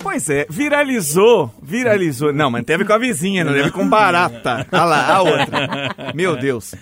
Pois 0.00 0.28
é, 0.28 0.46
viralizou, 0.50 1.50
viralizou. 1.62 2.30
Não, 2.32 2.50
mas 2.50 2.64
teve 2.64 2.84
com 2.84 2.92
a 2.92 2.98
vizinha, 2.98 3.42
não 3.42 3.54
teve 3.54 3.70
com 3.70 3.88
barata. 3.88 4.66
Olha 4.70 4.84
lá, 4.84 5.14
a 5.14 5.22
outra. 5.22 6.12
Meu 6.14 6.36
Deus. 6.36 6.74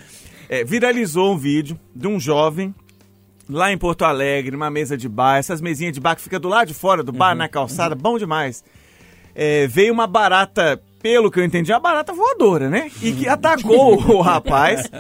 É, 0.49 0.65
viralizou 0.65 1.33
um 1.33 1.39
vídeo 1.39 1.79
de 1.95 2.09
um 2.09 2.19
jovem 2.19 2.75
lá 3.53 3.73
em 3.73 3.79
Porto 3.79 4.05
Alegre, 4.05 4.51
numa 4.53 4.71
mesa 4.71 4.97
de 4.97 5.09
bar, 5.09 5.39
essas 5.39 5.61
mesinhas 5.61 5.93
de 5.93 6.01
bar 6.01 6.15
que 6.17 6.23
fica 6.23 6.39
do 6.39 6.49
lado 6.49 6.69
de 6.69 6.75
fora 6.75 7.03
do 7.03 7.13
bar, 7.13 7.35
na 7.35 7.49
calçada, 7.49 7.95
bom 7.95 8.19
demais. 8.19 8.65
É, 9.35 9.67
veio 9.67 9.93
uma 9.93 10.07
barata, 10.07 10.83
pelo 11.03 11.31
que 11.31 11.41
eu 11.41 11.45
entendi, 11.45 11.73
uma 11.73 11.81
barata 11.81 12.13
voadora, 12.13 12.69
né? 12.69 12.91
E 13.01 13.13
que 13.13 13.29
atacou 13.29 13.95
o 14.13 14.21
rapaz. 14.21 14.91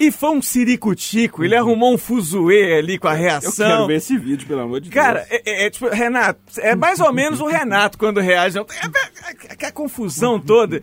E 0.00 0.10
foi 0.12 0.30
um 0.30 0.42
ciricutico, 0.42 1.44
ele 1.44 1.56
arrumou 1.56 1.92
um 1.94 1.98
fuzuê 1.98 2.78
ali 2.78 2.98
com 2.98 3.08
a 3.08 3.14
Eu 3.14 3.18
reação. 3.18 3.66
quero 3.66 3.86
ver 3.88 3.96
esse 3.96 4.16
vídeo, 4.16 4.46
pelo 4.46 4.60
amor 4.62 4.80
de 4.80 4.90
Cara, 4.90 5.26
Deus. 5.28 5.42
é, 5.44 5.50
é- 5.50 5.66
é 5.66 5.70
tipo, 5.70 5.88
Renato, 5.88 6.40
é 6.58 6.76
mais 6.76 7.00
ou 7.00 7.12
menos 7.12 7.40
o 7.40 7.46
Renato 7.46 7.98
quando 7.98 8.20
reage. 8.20 8.58
É, 8.58 8.60
é, 8.60 8.64
é, 8.64 9.64
é 9.64 9.66
a 9.66 9.72
confusão 9.72 10.38
toda. 10.40 10.82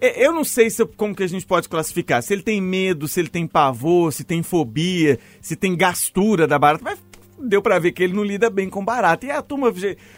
É, 0.00 0.24
eu 0.24 0.32
não 0.32 0.44
sei 0.44 0.68
se, 0.68 0.84
como 0.84 1.14
que 1.14 1.22
a 1.22 1.28
gente 1.28 1.46
pode 1.46 1.68
classificar. 1.68 2.22
Se 2.22 2.32
ele 2.32 2.42
tem 2.42 2.60
medo, 2.60 3.08
se 3.08 3.20
ele 3.20 3.28
tem 3.28 3.46
pavor, 3.46 4.12
se 4.12 4.24
tem 4.24 4.42
fobia, 4.42 5.18
se 5.40 5.56
tem 5.56 5.76
gastura 5.76 6.46
da 6.46 6.58
barata. 6.58 6.84
Mas 6.84 6.98
deu 7.38 7.60
pra 7.62 7.78
ver 7.78 7.92
que 7.92 8.02
ele 8.02 8.12
não 8.14 8.24
lida 8.24 8.50
bem 8.50 8.68
com 8.68 8.84
barata. 8.84 9.26
E 9.26 9.30
a 9.30 9.42
turma 9.42 9.72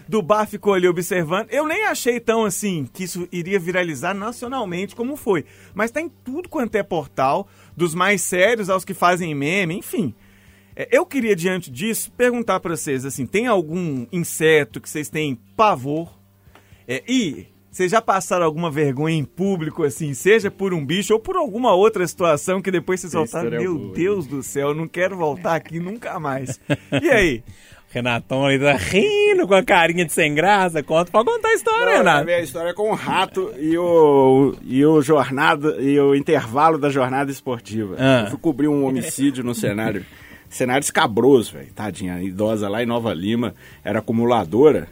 do 0.09 0.23
bar 0.23 0.47
ficou 0.47 0.75
ali 0.75 0.89
observando. 0.89 1.49
Eu 1.51 1.67
nem 1.67 1.85
achei 1.85 2.21
tão 2.21 2.45
assim 2.45 2.89
que 2.93 3.05
isso 3.05 3.29
iria 3.31 3.59
viralizar 3.59 4.15
nacionalmente 4.15 4.97
como 4.97 5.17
foi. 5.17 5.45
Mas 5.75 5.91
tá 5.91 6.01
em 6.01 6.09
tudo 6.09 6.49
quanto 6.49 6.75
é 6.75 6.83
portal, 6.83 7.49
dos 7.77 7.95
mais 7.95 8.23
sérios 8.23 8.71
aos 8.71 8.85
que 8.85 8.95
fazem 8.95 9.35
meme, 9.35 9.77
enfim. 9.77 10.15
É, 10.75 10.89
Eu 10.91 11.05
queria, 11.05 11.35
diante 11.35 11.71
disso, 11.71 12.11
perguntar 12.13 12.61
para 12.61 12.77
vocês, 12.77 13.05
assim, 13.05 13.27
tem 13.27 13.47
algum 13.47 14.07
inseto 14.13 14.81
que 14.81 14.89
vocês 14.89 15.09
têm 15.09 15.39
pavor? 15.57 16.17
É, 16.87 17.03
e 17.07 17.47
vocês 17.79 17.93
já 17.93 18.03
passaram 18.03 18.45
alguma 18.45 18.73
vergonha 18.73 19.17
em 19.17 19.23
público, 19.25 19.85
assim, 19.85 20.13
seja 20.13 20.51
por 20.51 20.75
um 20.75 20.85
bicho 20.85 21.15
ou 21.15 21.21
por 21.21 21.37
alguma 21.37 21.73
outra 21.75 22.05
situação 22.09 22.61
que 22.61 22.73
depois 22.73 22.99
vocês 22.99 23.13
voltaram, 23.13 23.55
é 23.55 23.61
meu 23.61 23.79
boa, 23.79 23.95
Deus 23.95 24.27
do 24.27 24.43
céu, 24.43 24.71
eu 24.71 24.75
não 24.75 24.89
quero 24.89 25.17
voltar 25.17 25.55
aqui 25.55 25.79
nunca 25.81 26.19
mais. 26.19 26.59
E 27.01 27.09
aí? 27.09 27.43
Renatão 27.91 28.45
ali 28.45 28.59
tá 28.59 28.73
rindo 28.73 29.47
com 29.47 29.55
a 29.55 29.63
carinha 29.63 30.05
de 30.05 30.13
sem 30.13 30.35
graça. 30.35 30.83
Conta, 30.83 31.11
pode 31.11 31.25
contar 31.25 31.49
a 31.49 31.55
história, 31.55 31.85
Não, 31.85 31.93
a 31.93 31.99
Renato. 31.99 32.25
minha 32.27 32.41
história 32.41 32.71
é 32.71 32.75
com 32.75 32.91
o 32.91 32.95
rato 32.95 33.55
e 33.57 33.79
o, 33.79 34.57
e 34.63 34.85
o 34.85 35.01
jornada 35.01 35.81
e 35.81 35.99
o 36.01 36.17
intervalo 36.17 36.79
da 36.79 36.91
jornada 36.91 37.31
esportiva. 37.31 37.95
Ah. 37.97 38.23
Eu 38.25 38.31
fui 38.31 38.39
cobrir 38.41 38.67
um 38.69 38.85
homicídio 38.85 39.45
no 39.45 39.55
cenário. 39.55 40.05
Cenário 40.51 40.83
escabroso, 40.83 41.53
velho. 41.53 41.73
Tadinha, 41.75 42.15
a 42.17 42.23
idosa 42.23 42.69
lá 42.69 42.83
em 42.83 42.87
Nova 42.87 43.15
Lima, 43.15 43.55
era 43.85 44.01
acumuladora, 44.01 44.89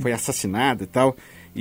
foi 0.00 0.12
assassinada 0.12 0.84
e 0.84 0.86
tal. 0.86 1.16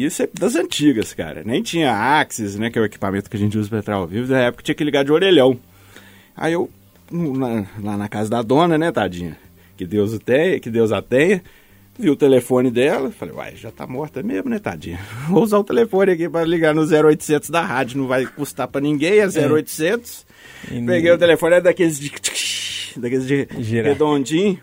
Isso 0.05 0.23
é 0.23 0.29
das 0.33 0.55
antigas, 0.55 1.13
cara. 1.13 1.43
Nem 1.45 1.61
tinha 1.63 1.91
Axis, 1.91 2.55
né, 2.55 2.69
que 2.69 2.77
é 2.77 2.81
o 2.81 2.85
equipamento 2.85 3.29
que 3.29 3.35
a 3.37 3.39
gente 3.39 3.57
usa 3.57 3.67
pra 3.69 3.79
entrar 3.79 3.95
ao 3.95 4.07
vivo. 4.07 4.31
Na 4.31 4.39
época 4.41 4.63
tinha 4.63 4.75
que 4.75 4.83
ligar 4.83 5.03
de 5.03 5.11
orelhão. 5.11 5.57
Aí 6.35 6.53
eu, 6.53 6.69
na- 7.11 7.65
lá 7.81 7.97
na 7.97 8.07
casa 8.07 8.29
da 8.29 8.41
dona, 8.41 8.77
né, 8.77 8.91
tadinha? 8.91 9.37
Que 9.75 9.85
Deus 9.85 10.13
o 10.13 10.19
tenha, 10.19 10.59
que 10.59 10.69
Deus 10.69 10.91
a 10.91 11.01
tenha. 11.01 11.41
Vi 11.99 12.11
o 12.11 12.15
telefone 12.15 12.69
dela, 12.69 13.09
falei, 13.11 13.33
uai, 13.33 13.55
já 13.55 13.71
tá 13.71 13.87
morta 13.87 14.21
mesmo, 14.21 14.49
né, 14.51 14.59
tadinha? 14.59 14.99
Vou 15.29 15.41
usar 15.43 15.57
o 15.57 15.63
telefone 15.63 16.11
aqui 16.11 16.29
pra 16.29 16.43
ligar 16.45 16.75
no 16.75 16.81
0800 16.85 17.49
da 17.49 17.61
rádio, 17.61 17.97
não 17.97 18.05
vai 18.07 18.25
custar 18.27 18.67
pra 18.67 18.79
ninguém, 18.79 19.17
é 19.19 19.25
0800. 19.27 20.25
E 20.71 20.79
Peguei 20.85 21.11
o 21.11 21.17
telefone, 21.17 21.55
é 21.55 21.61
daqueles 21.61 21.99
de... 21.99 22.11
daqueles 22.97 23.25
de 23.27 23.47
Girar. 23.59 23.93
redondinho. 23.93 24.59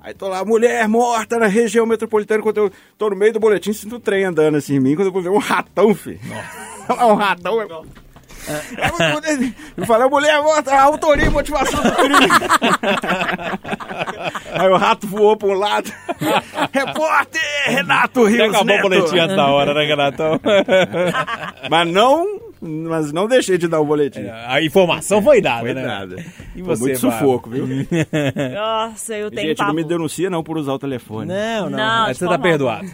Aí 0.00 0.14
tô 0.14 0.28
lá, 0.28 0.44
mulher 0.44 0.88
morta 0.88 1.38
na 1.38 1.46
região 1.46 1.84
metropolitana, 1.84 2.42
quando 2.42 2.58
eu 2.58 2.72
tô 2.96 3.10
no 3.10 3.16
meio 3.16 3.32
do 3.32 3.40
boletim, 3.40 3.72
sinto 3.72 3.96
o 3.96 4.00
trem 4.00 4.24
andando 4.24 4.56
assim 4.56 4.76
em 4.76 4.80
mim, 4.80 4.94
quando 4.94 5.08
eu 5.08 5.12
vou 5.12 5.22
ver 5.22 5.30
um 5.30 5.38
ratão, 5.38 5.94
filho. 5.94 6.20
um 6.88 7.14
ratão, 7.14 7.60
eu... 7.60 7.84
Eu 9.76 9.84
falei, 9.84 10.08
mulher 10.08 10.42
morta, 10.42 10.74
autoria 10.80 11.26
e 11.26 11.30
motivação 11.30 11.82
do 11.82 11.92
crime. 11.92 12.14
Aí 14.54 14.68
o 14.68 14.76
rato 14.76 15.06
voou 15.06 15.36
para 15.36 15.48
um 15.48 15.54
lado. 15.54 15.92
Repórter 16.72 17.42
Renato 17.66 18.24
Rios 18.24 18.48
acabou 18.48 18.76
o 18.76 18.82
boletim 18.82 19.18
antes 19.18 19.36
da 19.36 19.48
hora, 19.48 19.74
né, 19.74 19.84
Renatão? 19.84 20.40
Mas 21.70 21.88
não, 21.88 22.40
mas 22.60 23.12
não 23.12 23.26
deixei 23.28 23.56
de 23.58 23.68
dar 23.68 23.80
o 23.80 23.84
boletim. 23.84 24.26
A 24.46 24.60
informação 24.62 25.22
foi 25.22 25.40
dada, 25.40 25.60
Foi 25.60 25.74
né? 25.74 25.82
nada. 25.86 26.16
E 26.56 26.62
Foi 26.62 26.76
você, 26.76 26.82
muito 26.82 27.00
Bárbara? 27.02 27.20
sufoco, 27.20 27.50
viu? 27.50 27.66
Nossa, 28.54 29.14
eu 29.16 29.30
tenho 29.30 29.48
Gente, 29.48 29.58
não 29.58 29.66
pavor. 29.66 29.74
me 29.74 29.84
denuncia 29.84 30.30
não 30.30 30.42
por 30.42 30.56
usar 30.58 30.72
o 30.74 30.78
telefone. 30.78 31.28
Não, 31.28 31.70
não. 31.70 31.78
Não, 31.78 32.14
você 32.14 32.26
tá 32.26 32.38
perdoado. 32.38 32.88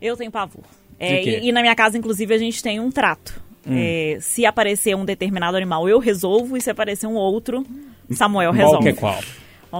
Eu 0.00 0.16
tenho 0.16 0.30
pavor. 0.30 0.64
É, 0.98 1.22
e, 1.22 1.48
e 1.48 1.52
na 1.52 1.60
minha 1.60 1.74
casa, 1.74 1.98
inclusive, 1.98 2.32
a 2.34 2.38
gente 2.38 2.62
tem 2.62 2.80
um 2.80 2.90
trato. 2.90 3.40
Hum. 3.66 3.74
É, 3.76 4.18
se 4.20 4.46
aparecer 4.46 4.94
um 4.96 5.04
determinado 5.04 5.56
animal, 5.56 5.88
eu 5.88 5.98
resolvo. 5.98 6.56
E 6.56 6.60
se 6.60 6.70
aparecer 6.70 7.06
um 7.06 7.14
outro, 7.14 7.64
Samuel 8.12 8.52
Qual 8.52 8.56
resolve. 8.64 8.82
que 8.82 8.88
é 8.88 8.92
qual? 8.92 9.18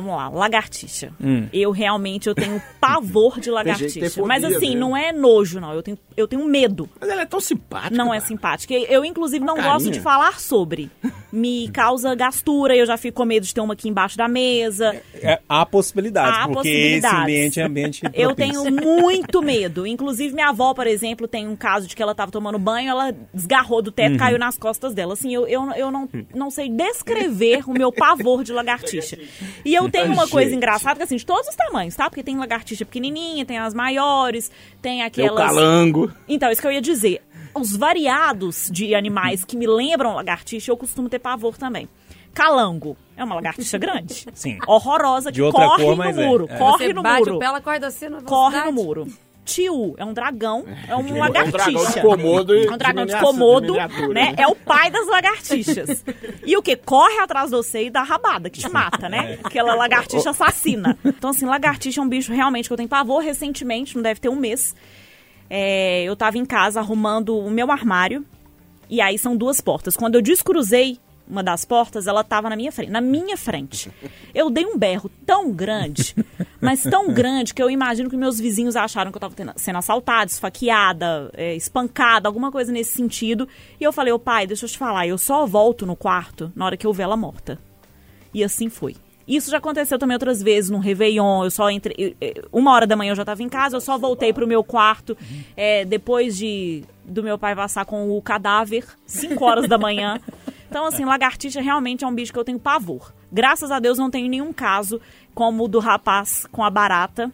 Vamos 0.01 0.15
lá, 0.17 0.29
lagartixa. 0.29 1.13
Hum. 1.21 1.47
Eu 1.53 1.71
realmente 1.71 2.29
eu 2.29 2.35
tenho 2.35 2.61
pavor 2.81 3.41
de 3.41 3.51
lagartixa. 3.51 4.11
fobia 4.11 4.27
Mas 4.27 4.45
assim, 4.45 4.75
não 4.77 4.97
é 4.97 5.13
nojo, 5.13 5.61
não. 5.61 5.73
Eu 5.73 5.83
tenho, 5.83 5.99
eu 6.17 6.27
tenho 6.29 6.45
medo. 6.45 6.89
Mas 7.01 7.09
ela 7.11 7.23
é 7.23 7.27
tão 7.27 7.41
simpática. 7.41 7.95
Não 7.97 8.13
é 8.13 8.19
cara. 8.19 8.29
simpática. 8.29 8.75
Eu, 8.75 9.05
inclusive, 9.05 9.45
não 9.45 9.55
Carinha. 9.57 9.73
gosto 9.75 9.91
de 9.91 10.01
falar 10.01 10.39
sobre. 10.41 10.91
Me 11.33 11.69
causa 11.69 12.15
gastura, 12.15 12.75
eu 12.77 12.87
já 12.87 12.97
fico 12.97 13.17
com 13.17 13.25
medo 13.25 13.45
de 13.45 13.53
ter 13.53 13.61
uma 13.61 13.75
aqui 13.75 13.89
embaixo 13.89 14.17
da 14.17 14.27
mesa. 14.29 15.01
É, 15.15 15.41
há 15.49 15.67
possibilidades, 15.67 16.39
Há 16.39 16.43
porque 16.47 16.55
possibilidades. 16.55 17.05
esse 17.05 17.23
ambiente 17.23 17.61
é 17.61 17.65
ambiente 17.65 18.03
Eu 18.15 18.35
propício. 18.35 18.63
tenho 18.63 18.85
muito 18.87 19.43
medo. 19.43 19.87
Inclusive, 19.87 20.33
minha 20.35 20.49
avó, 20.49 20.73
por 20.73 20.87
exemplo, 20.87 21.27
tem 21.29 21.47
um 21.49 21.57
caso 21.57 21.87
de 21.87 21.95
que 21.97 22.03
ela 22.03 22.15
tava 22.15 22.31
tomando 22.31 22.59
banho, 22.59 22.89
ela 22.91 23.15
desgarrou 23.35 23.83
do 23.83 23.89
Uhum. 23.89 23.93
teto, 23.93 24.17
caiu 24.19 24.39
nas 24.39 24.57
costas 24.57 24.95
dela. 24.95 25.13
Assim, 25.15 25.35
eu, 25.35 25.47
eu, 25.47 25.71
eu 25.73 25.91
não, 25.91 26.09
não 26.35 26.51
sei 26.51 26.69
descrever 26.71 27.69
o 27.69 27.73
meu 27.73 27.93
pavor 27.93 28.43
de 28.43 28.53
lagartixa. 28.53 29.19
E 29.65 29.75
eu 29.75 29.86
tenho 29.91 30.13
uma 30.13 30.29
coisa 30.29 30.55
engraçada, 30.55 30.97
que 30.97 31.03
assim, 31.03 31.17
de 31.17 31.27
todos 31.27 31.49
os 31.49 31.55
tamanhos, 31.55 31.95
tá? 31.95 32.09
Porque 32.09 32.23
tem 32.23 32.37
lagartixa 32.37 32.85
pequenininha, 32.85 33.45
tem 33.45 33.59
as 33.59 33.75
maiores, 33.75 34.51
tem 34.83 34.97
Tem 34.99 35.03
o 35.03 35.07
aquelas... 35.07 35.47
calango. 35.47 36.11
Então, 36.29 36.51
isso 36.51 36.61
que 36.61 36.67
eu 36.67 36.73
ia 36.73 36.81
dizer. 36.81 37.23
Os 37.55 37.75
variados 37.75 38.69
de 38.71 38.95
animais 38.95 39.45
que 39.45 39.57
me 39.57 39.67
lembram 39.67 40.15
lagartixa, 40.15 40.71
eu 40.71 40.77
costumo 40.77 41.09
ter 41.09 41.19
pavor 41.19 41.57
também. 41.57 41.89
Calango. 42.35 42.97
É 43.17 43.25
uma 43.25 43.35
lagartixa 43.35 43.79
grande. 43.79 44.27
Sim. 44.35 44.59
Horrorosa, 44.67 45.31
que 45.31 45.37
De 45.37 45.43
outra 45.43 45.65
corre 45.67 45.83
cor, 45.85 45.91
no 45.93 45.97
mas 45.97 46.19
é. 46.19 46.27
muro. 46.27 46.47
É. 46.51 46.59
Corre 46.59 46.87
Você 46.87 46.93
no 46.93 47.03
bate 47.03 47.21
muro. 47.21 47.37
o 47.37 47.39
pé, 47.39 47.47
ela 47.47 47.61
corre 47.63 47.79
da 47.79 47.91
cena. 47.91 48.21
Corre 48.21 48.63
no 48.65 48.73
muro. 48.73 49.07
Tiu 49.47 49.95
é 49.97 50.05
um 50.05 50.13
dragão, 50.13 50.65
é 50.89 50.95
um 50.95 51.01
É 51.01 51.13
um 51.13 51.19
lagartixa. 51.19 51.57
dragão 51.71 51.85
de 51.87 52.01
Komodo 52.03 52.55
e 52.55 52.67
É 52.67 52.71
um 52.73 52.77
dragão 52.77 53.07
de 53.07 53.13
miniatura, 53.15 54.09
né? 54.13 54.35
É 54.37 54.47
o 54.47 54.55
pai 54.57 54.91
das 54.91 55.07
lagartixas. 55.07 56.05
E 56.45 56.57
o 56.57 56.63
que? 56.63 56.77
Corre 56.77 57.19
atrás 57.21 57.51
de 57.51 57.57
você 57.57 57.85
e 57.85 57.91
dá 57.91 58.03
rabada, 58.03 58.51
que 58.51 58.59
te 58.59 58.69
mata, 58.69 59.07
É. 59.07 59.09
né? 59.09 59.39
Aquela 59.43 59.75
lagartixa 59.75 60.31
assassina. 60.31 60.99
Então, 61.05 61.31
assim, 61.31 61.47
lagartixa 61.47 62.01
é 62.01 62.05
um 62.05 62.09
bicho 62.09 62.33
realmente 62.33 62.69
que 62.69 62.73
eu 62.73 62.77
tenho 62.77 62.89
pavor 62.89 63.23
recentemente, 63.23 63.95
não 63.95 64.03
deve 64.03 64.21
ter 64.21 64.29
um 64.29 64.37
mês. 64.37 64.75
É, 65.49 66.03
eu 66.03 66.17
tava 66.17 66.37
em 66.39 66.45
casa 66.45 66.81
arrumando 66.81 67.39
o 67.39 67.49
meu 67.51 67.71
armário. 67.71 68.25
E 68.91 69.01
aí 69.01 69.17
são 69.19 69.37
duas 69.37 69.61
portas. 69.61 69.97
Quando 69.97 70.17
eu 70.17 70.23
descruzei 70.23 70.99
uma 71.29 71.43
das 71.43 71.65
portas, 71.65 72.07
ela 72.07 72.23
tava 72.23 72.49
na 72.49 72.57
minha 72.57 72.71
frente. 72.71 72.91
Na 72.91 73.01
minha 73.01 73.37
frente. 73.37 73.91
Eu 74.35 74.49
dei 74.51 74.65
um 74.65 74.79
berro 74.79 75.11
tão 75.27 75.51
grande, 75.53 76.15
mas 76.61 76.83
tão 76.83 77.13
grande, 77.13 77.53
que 77.53 77.63
eu 77.63 77.69
imagino 77.71 78.09
que 78.09 78.17
meus 78.17 78.39
vizinhos 78.39 78.77
acharam 78.77 79.11
que 79.11 79.17
eu 79.17 79.21
tava 79.21 79.35
tendo- 79.35 79.53
sendo 79.57 79.79
assaltada, 79.79 80.31
esfaqueada, 80.31 81.31
é, 81.35 81.55
espancada, 81.55 82.29
alguma 82.29 82.51
coisa 82.53 82.71
nesse 82.73 82.93
sentido. 82.93 83.49
E 83.81 83.85
eu 83.85 83.93
falei, 83.93 84.13
ô 84.13 84.19
pai, 84.19 84.47
deixa 84.47 84.65
eu 84.67 84.71
te 84.71 84.79
falar, 84.79 85.07
eu 85.07 85.19
só 85.19 85.47
volto 85.47 85.85
no 85.87 85.97
quarto 85.97 86.53
na 86.55 86.65
hora 86.67 86.77
que 86.77 86.87
eu 86.87 86.93
ver 86.93 87.05
ela 87.05 87.17
morta. 87.17 87.59
E 88.33 88.43
assim 88.45 88.69
foi. 88.69 88.97
Isso 89.27 89.51
já 89.51 89.59
aconteceu 89.59 89.99
também 89.99 90.15
outras 90.15 90.41
vezes, 90.41 90.71
num 90.71 90.79
Réveillon, 90.79 91.43
eu 91.43 91.51
só 91.51 91.69
entrei... 91.69 92.15
eh, 92.21 92.43
Uma 92.53 92.73
hora 92.73 92.87
da 92.87 92.95
manhã 92.95 93.11
eu 93.11 93.17
já 93.17 93.23
estava 93.23 93.43
em 93.43 93.49
casa, 93.49 93.75
eu 93.77 93.81
só 93.81 93.99
voltei 93.99 94.33
pro 94.33 94.47
meu 94.47 94.63
quarto 94.63 95.17
eh, 95.57 95.85
depois 95.85 96.37
de 96.37 96.85
do 97.05 97.23
meu 97.25 97.37
pai 97.39 97.55
passar 97.57 97.85
com 97.85 98.17
o 98.17 98.23
cadáver, 98.23 98.85
5 99.05 99.45
horas 99.45 99.69
da 99.69 99.77
manhã. 99.79 100.21
Então, 100.69 100.87
assim, 100.87 101.05
lagartixa 101.05 101.61
realmente 101.61 102.05
é 102.05 102.07
um 102.09 102.15
bicho 102.15 102.33
que 102.33 102.39
eu 102.39 102.45
tenho 102.45 102.59
pavor. 102.59 103.13
Graças 103.33 103.71
a 103.71 103.79
Deus 103.79 103.99
não 103.99 104.11
tenho 104.11 104.29
nenhum 104.29 104.53
caso 104.53 105.01
como 105.35 105.65
o 105.65 105.69
do 105.69 105.79
rapaz 105.79 106.47
com 106.51 106.63
a 106.65 106.71
barata. 106.71 107.31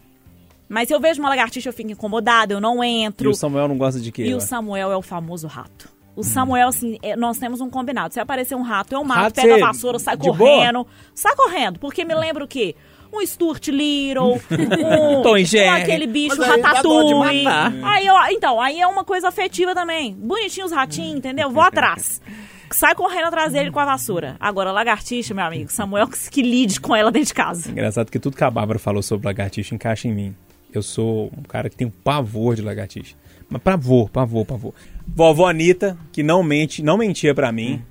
Mas 0.69 0.87
se 0.87 0.93
eu 0.93 0.99
vejo 0.99 1.19
uma 1.19 1.29
lagartixa, 1.29 1.69
eu 1.69 1.73
fico 1.73 1.91
incomodada, 1.91 2.53
eu 2.53 2.61
não 2.61 2.83
E 2.83 2.87
entro. 3.03 3.29
o 3.29 3.33
Samuel 3.35 3.67
não 3.67 3.77
gosta 3.77 3.99
de 3.99 4.11
quê? 4.11 4.23
E 4.25 4.33
o 4.33 4.37
ó? 4.37 4.39
Samuel 4.39 4.91
é 4.91 4.97
o 4.97 5.01
famoso 5.01 5.47
rato. 5.47 5.87
O 6.15 6.23
Samuel, 6.23 6.67
assim, 6.67 6.97
é- 7.01 7.15
nós 7.15 7.37
temos 7.39 7.59
um 7.59 7.69
combinado. 7.69 8.13
Se 8.13 8.19
aparecer 8.19 8.55
um 8.55 8.61
rato, 8.61 8.93
eu 8.93 9.03
mato, 9.03 9.19
Rato, 9.19 9.35
pego 9.35 9.53
a 9.55 9.67
vassoura, 9.67 9.97
sai 9.99 10.15
correndo. 10.15 10.85
Sai 11.13 11.35
correndo, 11.35 11.79
porque 11.79 12.05
me 12.05 12.13
lembra 12.13 12.43
o 12.43 12.47
quê? 12.47 12.75
Um 13.11 13.23
Stuart 13.25 13.67
Little, 13.67 14.39
um, 14.49 15.21
Tom 15.21 15.37
e 15.37 15.45
um 15.67 15.71
aquele 15.71 16.07
bicho 16.07 16.35
Mas 16.37 16.45
de 16.55 16.61
ratatouille. 16.61 17.45
Aí, 17.83 18.09
ó, 18.09 18.25
então, 18.29 18.59
aí 18.61 18.79
é 18.79 18.87
uma 18.87 19.03
coisa 19.03 19.27
afetiva 19.27 19.73
também. 19.75 20.13
Bonitinho 20.15 20.65
os 20.65 20.71
ratinhos, 20.71 21.17
entendeu? 21.17 21.49
Vou 21.51 21.61
atrás. 21.63 22.19
Sai 22.73 22.95
correndo 22.95 23.25
atrás 23.27 23.53
dele 23.53 23.71
com 23.71 23.79
a 23.79 23.85
vassoura. 23.85 24.35
Agora, 24.39 24.71
lagartixa, 24.71 25.33
meu 25.33 25.45
amigo, 25.45 25.71
Samuel 25.71 26.07
que, 26.07 26.29
que 26.29 26.41
lide 26.41 26.79
com 26.81 26.95
ela 26.95 27.11
dentro 27.11 27.27
de 27.27 27.33
casa. 27.33 27.69
Engraçado 27.71 28.09
que 28.11 28.19
tudo 28.19 28.35
que 28.35 28.43
a 28.43 28.49
Bárbara 28.51 28.79
falou 28.79 29.01
sobre 29.03 29.25
lagartixa 29.27 29.75
encaixa 29.75 30.07
em 30.07 30.13
mim. 30.13 30.35
Eu 30.73 30.81
sou 30.81 31.31
um 31.37 31.43
cara 31.43 31.69
que 31.69 31.75
tem 31.75 31.85
um 31.87 31.91
pavor 31.91 32.55
de 32.55 32.61
lagartixa. 32.61 33.15
Mas 33.49 33.61
pavor, 33.61 34.09
pavor, 34.09 34.45
pavor. 34.45 34.73
Vovó 35.07 35.47
Anitta, 35.47 35.97
que 36.11 36.23
não 36.23 36.41
mente, 36.41 36.81
não 36.81 36.97
mentia 36.97 37.35
pra 37.35 37.51
mim. 37.51 37.81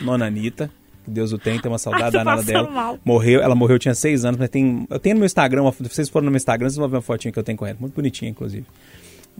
Nona 0.00 0.26
Anitta, 0.26 0.68
que 1.04 1.10
Deus 1.10 1.32
o 1.32 1.38
tem, 1.38 1.60
tem 1.60 1.70
uma 1.70 1.78
saudade 1.78 2.04
Ai, 2.16 2.24
danada 2.24 2.42
dela. 2.42 2.68
mal. 2.68 2.98
Morreu, 3.04 3.40
ela 3.40 3.54
morreu, 3.54 3.78
tinha 3.78 3.94
seis 3.94 4.24
anos, 4.24 4.38
mas 4.40 4.48
tem. 4.48 4.84
Eu 4.90 4.98
tenho 4.98 5.14
no 5.14 5.20
meu 5.20 5.26
Instagram, 5.26 5.62
uma- 5.62 5.70
vocês 5.70 6.08
foram 6.08 6.24
no 6.24 6.30
meu 6.32 6.36
Instagram, 6.38 6.68
vocês 6.68 6.76
vão 6.78 6.88
ver 6.88 6.96
uma 6.96 7.02
fotinha 7.02 7.30
que 7.30 7.38
eu 7.38 7.44
tenho 7.44 7.56
com 7.56 7.64
ela. 7.66 7.76
Muito 7.78 7.94
bonitinha, 7.94 8.30
inclusive. 8.30 8.66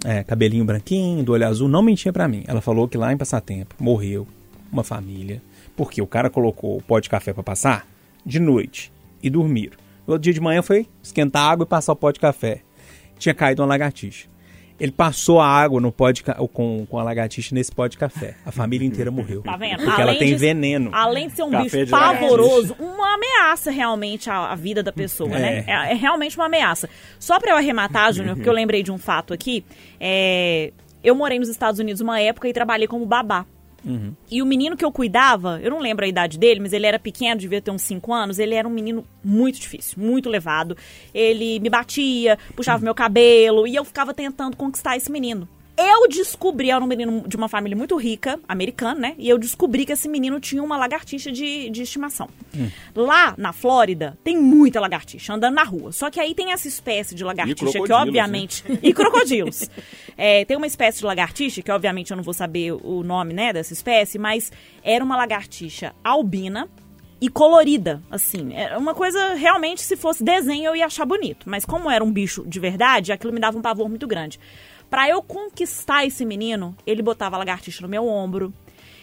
É, 0.05 0.22
cabelinho 0.22 0.64
branquinho, 0.64 1.24
do 1.24 1.32
olho 1.32 1.46
azul, 1.46 1.68
não 1.68 1.82
mentia 1.82 2.12
pra 2.12 2.28
mim. 2.28 2.44
Ela 2.46 2.61
falou 2.61 2.86
que 2.86 2.96
lá 2.96 3.12
em 3.12 3.16
Passatempo 3.16 3.74
morreu 3.80 4.26
uma 4.73 4.83
família, 4.83 5.43
porque 5.77 6.01
o 6.01 6.07
cara 6.07 6.31
colocou 6.31 6.79
o 6.79 6.83
pó 6.83 6.99
de 6.99 7.09
café 7.11 7.33
pra 7.33 7.43
passar 7.43 7.87
de 8.25 8.41
noite 8.41 8.91
e 9.23 9.29
dormiram. 9.29 9.77
No 10.07 10.14
outro 10.14 10.23
dia 10.25 10.33
de 10.33 10.41
manhã 10.41 10.62
foi 10.62 10.87
esquentar 11.03 11.51
água 11.51 11.64
e 11.64 11.68
passar 11.68 11.93
o 11.93 11.97
pó 11.97 12.11
de 12.11 12.18
café. 12.18 12.62
Tinha 13.18 13.35
caído 13.35 13.62
uma 13.62 13.68
lagartixa. 13.68 14.27
Ele 14.81 14.91
passou 14.91 15.41
a 15.41 15.47
água 15.47 15.81
no 15.81 15.93
pó 15.93 16.11
de 16.11 16.25
ca- 16.25 16.35
com, 16.53 16.85
com 16.91 16.99
a 16.99 17.05
lagartixa 17.05 17.55
nesse 17.55 17.70
pó 17.70 17.87
de 17.87 17.97
café. 17.97 18.35
A 18.45 18.51
família 18.51 18.85
inteira 18.85 19.12
morreu. 19.12 19.43
Tá 19.43 19.57
vendo? 19.57 19.77
Porque 19.85 20.01
ela 20.01 20.11
Além 20.11 20.18
tem 20.18 20.29
de- 20.29 20.35
veneno. 20.35 20.91
Além 20.93 21.29
de 21.29 21.37
ser 21.37 21.43
um 21.45 21.51
Café 21.53 21.81
bicho 21.85 21.91
pavoroso, 21.93 22.75
uma 22.81 23.14
ameaça 23.14 23.70
realmente 23.70 24.29
à, 24.29 24.51
à 24.51 24.55
vida 24.57 24.83
da 24.83 24.93
pessoa, 24.93 25.31
É. 25.37 25.39
né? 25.41 25.64
É, 25.68 25.93
é 25.93 25.95
realmente 25.95 26.37
uma 26.37 26.47
ameaça. 26.47 26.89
Só 27.20 27.39
pra 27.39 27.53
eu 27.53 27.57
arrematar, 27.57 28.11
Júnior, 28.14 28.35
porque 28.35 28.49
eu 28.49 28.53
lembrei 28.53 28.83
de 28.83 28.91
um 28.91 28.99
fato 28.99 29.33
aqui. 29.33 29.64
é, 30.01 30.73
eu 31.05 31.14
morei 31.14 31.39
nos 31.39 31.49
Estados 31.49 31.79
Unidos 31.79 32.01
uma 32.01 32.18
época 32.20 32.49
e 32.49 32.53
trabalhei 32.53 32.89
como 32.89 33.07
babá. 33.07 33.45
E 34.30 34.41
o 34.41 34.47
menino 34.47 34.76
que 34.76 34.85
eu 34.85 34.93
cuidava, 34.93 35.61
eu 35.62 35.70
não 35.70 35.80
lembro 35.80 36.05
a 36.05 36.09
idade 36.09 36.39
dele, 36.39 36.61
mas 36.61 36.72
ele 36.72 36.87
era 36.87 36.99
pequeno, 36.99 37.41
devia 37.41 37.61
ter 37.61 37.70
uns 37.70 37.83
5 37.83 38.12
anos. 38.12 38.39
Ele 38.39 38.55
era 38.55 38.66
um 38.66 38.70
menino 38.70 39.05
muito 39.24 39.61
difícil, 39.61 40.03
muito 40.03 40.28
levado. 40.28 40.76
Ele 41.12 41.59
me 41.61 41.68
batia, 41.68 42.39
puxava 42.55 42.83
meu 42.83 42.95
cabelo 42.95 43.66
e 43.66 43.74
eu 43.74 43.85
ficava 43.85 44.14
tentando 44.14 44.57
conquistar 44.57 44.97
esse 44.97 45.11
menino. 45.11 45.49
Eu 45.77 46.07
descobri, 46.07 46.70
era 46.70 46.85
um 46.85 46.87
menino 46.87 47.25
de 47.27 47.37
uma 47.37 47.49
família 47.49 47.77
muito 47.77 47.97
rica, 47.97 48.39
americana, 48.47 49.01
né? 49.01 49.14
E 49.18 49.29
eu 49.29 49.39
descobri 49.39 49.87
que 49.87 49.93
esse 49.93 50.09
menino 50.09 50.39
tinha 50.39 50.62
uma 50.62 50.77
lagartixa 50.77 51.33
de, 51.33 51.70
de 51.70 51.83
estimação. 51.83 52.29
Lá 52.95 53.35
na 53.39 53.53
Flórida, 53.53 54.18
tem 54.23 54.37
muita 54.37 54.79
lagartixa 54.81 55.33
andando 55.33 55.55
na 55.55 55.64
rua. 55.64 55.91
Só 55.91 56.11
que 56.11 56.20
aí 56.20 56.35
tem 56.35 56.53
essa 56.53 56.68
espécie 56.68 57.14
de 57.14 57.25
lagartixa 57.25 57.64
que, 57.64 57.73
crocodilos, 57.73 58.01
obviamente. 58.01 58.64
E 58.83 58.93
crocodilos. 58.93 59.70
É, 60.16 60.45
tem 60.45 60.57
uma 60.57 60.66
espécie 60.66 60.99
de 60.99 61.07
lagartixa, 61.07 61.62
que 61.62 61.70
obviamente 61.70 62.11
eu 62.11 62.16
não 62.16 62.25
vou 62.25 62.35
saber 62.35 62.73
o 62.73 63.03
nome, 63.03 63.33
né, 63.33 63.53
dessa 63.53 63.73
espécie, 63.73 64.18
mas 64.18 64.53
era 64.85 65.03
uma 65.03 65.16
lagartixa 65.16 65.95
albina 66.05 66.68
e 67.23 67.29
colorida, 67.29 68.03
assim. 68.11 68.53
Era 68.53 68.77
uma 68.77 68.95
coisa, 68.95 69.35
realmente, 69.35 69.81
se 69.81 69.97
fosse 69.97 70.25
desenho 70.25 70.64
eu 70.64 70.77
ia 70.77 70.87
achar 70.87 71.07
bonito. 71.07 71.49
Mas 71.49 71.64
como 71.64 71.89
era 71.89 72.03
um 72.03 72.11
bicho 72.11 72.45
de 72.47 72.59
verdade, 72.59 73.12
aquilo 73.12 73.33
me 73.33 73.39
dava 73.39 73.57
um 73.57 73.62
pavor 73.62 73.89
muito 73.89 74.09
grande. 74.09 74.41
Pra 74.93 75.09
eu 75.09 75.22
conquistar 75.22 76.05
esse 76.05 76.22
menino, 76.22 76.76
ele 76.86 77.01
botava 77.01 77.38
lagartixa 77.38 77.80
no 77.80 77.88
meu 77.88 78.07
ombro. 78.07 78.53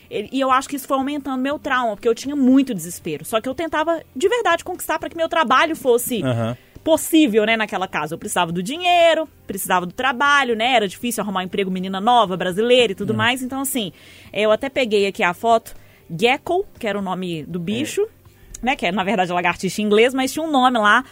Ele- 0.08 0.30
E 0.32 0.40
eu 0.40 0.52
acho 0.52 0.70
que 0.70 0.76
isso 0.76 0.88
foi 0.88 0.96
aumentando 0.96 1.42
meu 1.42 1.58
trauma, 1.58 1.96
porque 1.96 2.08
eu 2.08 2.14
tinha 2.14 2.36
muito 2.36 2.76
desespero. 2.76 3.26
Só 3.26 3.42
que 3.42 3.50
eu 3.50 3.56
tentava 3.56 4.00
de 4.16 4.30
verdade 4.30 4.64
conquistar 4.64 5.00
para 5.00 5.10
que 5.10 5.18
meu 5.18 5.28
trabalho 5.28 5.76
fosse 5.76 6.22
Aham. 6.24 6.56
possível, 6.84 7.44
né, 7.44 7.58
naquela 7.58 7.88
casa. 7.88 8.14
Eu 8.14 8.20
precisava 8.20 8.52
do 8.52 8.62
dinheiro, 8.62 9.28
precisava 9.48 9.88
do 9.88 9.92
trabalho, 9.92 10.56
né? 10.56 10.76
Era 10.76 10.88
difícil 10.88 11.24
arrumar 11.24 11.40
um 11.40 11.46
emprego 11.46 11.72
menina 11.72 12.00
nova, 12.00 12.38
brasileira 12.38 12.92
e 12.92 12.96
tudo 12.96 13.16
mais. 13.16 13.42
Então, 13.42 13.60
assim, 13.62 13.92
eu 14.32 14.52
até 14.52 14.70
peguei 14.70 15.08
aqui 15.08 15.24
a 15.24 15.34
foto. 15.34 15.74
Gecko, 16.08 16.68
que 16.80 16.86
era 16.88 17.00
o 17.00 17.02
nome 17.02 17.44
do 17.46 17.60
bicho, 17.60 18.08
né? 18.62 18.76
Que 18.76 18.86
é, 18.86 18.92
na 18.92 19.04
verdade, 19.04 19.32
lagartixa 19.32 19.82
em 19.82 19.86
inglês, 19.86 20.14
mas 20.14 20.32
tinha 20.32 20.46
um 20.46 20.52
nome 20.52 20.78
lá. 20.78 21.04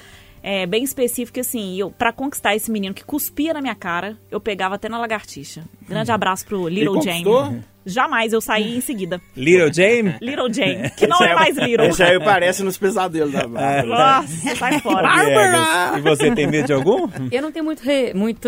É, 0.49 0.65
bem 0.65 0.81
específico, 0.81 1.41
assim, 1.41 1.77
eu, 1.77 1.91
pra 1.91 2.13
conquistar 2.13 2.55
esse 2.55 2.71
menino 2.71 2.93
que 2.95 3.03
cuspia 3.03 3.53
na 3.53 3.59
minha 3.59 3.75
cara, 3.75 4.17
eu 4.31 4.39
pegava 4.39 4.75
até 4.75 4.87
na 4.87 4.97
lagartixa. 4.97 5.63
Grande 5.89 6.09
abraço 6.09 6.45
pro 6.45 6.69
Little? 6.69 7.01
Jamie. 7.01 7.61
Jamais, 7.85 8.31
eu 8.31 8.39
saí 8.39 8.77
em 8.77 8.81
seguida. 8.81 9.19
Little 9.35 9.73
Jamie? 9.73 10.15
Little 10.21 10.53
Jamie, 10.53 10.89
que 10.91 11.05
não 11.05 11.19
é 11.21 11.35
mais 11.35 11.57
Little. 11.57 11.87
Esse 11.87 12.01
aí 12.01 12.17
parece 12.19 12.63
nos 12.63 12.77
pesadelos 12.77 13.33
da 13.33 13.45
Bárbara. 13.45 13.83
Nossa, 14.21 14.55
sai 14.55 14.79
fora. 14.79 15.25
Viegas. 15.25 15.97
E 15.97 16.01
você 16.01 16.31
tem 16.33 16.47
medo 16.47 16.67
de 16.67 16.73
algum? 16.73 17.09
Eu 17.29 17.41
não 17.41 17.51
tenho 17.51 17.65
muito, 17.65 17.81
re- 17.83 18.13
muito 18.13 18.47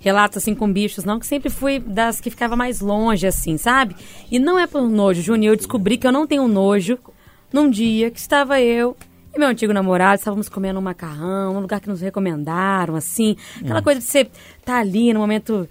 relatos 0.00 0.38
assim 0.38 0.54
com 0.54 0.72
bichos, 0.72 1.04
não, 1.04 1.18
que 1.18 1.26
sempre 1.26 1.50
fui 1.50 1.78
das 1.78 2.18
que 2.18 2.30
ficava 2.30 2.56
mais 2.56 2.80
longe, 2.80 3.26
assim, 3.26 3.58
sabe? 3.58 3.94
E 4.30 4.38
não 4.38 4.58
é 4.58 4.66
por 4.66 4.82
nojo, 4.88 5.20
Júnior. 5.20 5.52
Eu 5.52 5.56
descobri 5.56 5.98
que 5.98 6.06
eu 6.06 6.12
não 6.12 6.26
tenho 6.26 6.48
nojo 6.48 6.98
num 7.52 7.68
dia 7.68 8.10
que 8.10 8.18
estava 8.18 8.58
eu 8.60 8.96
e 9.36 9.38
meu 9.38 9.48
antigo 9.48 9.72
namorado, 9.72 10.18
estávamos 10.18 10.48
comendo 10.48 10.78
um 10.78 10.82
macarrão, 10.82 11.52
num 11.52 11.60
lugar 11.60 11.78
que 11.78 11.88
nos 11.88 12.00
recomendaram, 12.00 12.96
assim. 12.96 13.36
Aquela 13.60 13.82
coisa 13.82 14.00
de 14.00 14.06
você 14.06 14.28
tá 14.64 14.78
ali 14.78 15.12
no 15.12 15.20
momento 15.20 15.68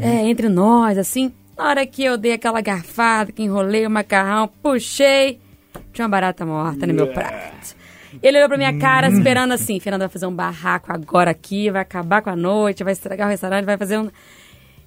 é, 0.00 0.26
entre 0.28 0.48
nós, 0.48 0.96
assim. 0.96 1.32
Na 1.56 1.68
hora 1.68 1.86
que 1.86 2.02
eu 2.02 2.16
dei 2.16 2.32
aquela 2.32 2.60
garfada, 2.62 3.30
que 3.30 3.42
enrolei 3.42 3.86
o 3.86 3.90
macarrão, 3.90 4.48
puxei, 4.62 5.38
tinha 5.92 6.04
uma 6.04 6.08
barata 6.08 6.46
morta 6.46 6.86
no 6.86 6.94
meu 6.94 7.08
prato. 7.08 7.76
Ele 8.22 8.38
olhou 8.38 8.48
pra 8.48 8.56
minha 8.56 8.78
cara 8.78 9.08
esperando 9.08 9.52
assim, 9.52 9.78
Fernanda 9.78 10.06
vai 10.06 10.12
fazer 10.12 10.26
um 10.26 10.34
barraco 10.34 10.90
agora 10.90 11.30
aqui, 11.30 11.70
vai 11.70 11.82
acabar 11.82 12.22
com 12.22 12.30
a 12.30 12.36
noite, 12.36 12.82
vai 12.82 12.94
estragar 12.94 13.28
o 13.28 13.30
restaurante, 13.30 13.66
vai 13.66 13.76
fazer 13.76 13.98
um... 13.98 14.08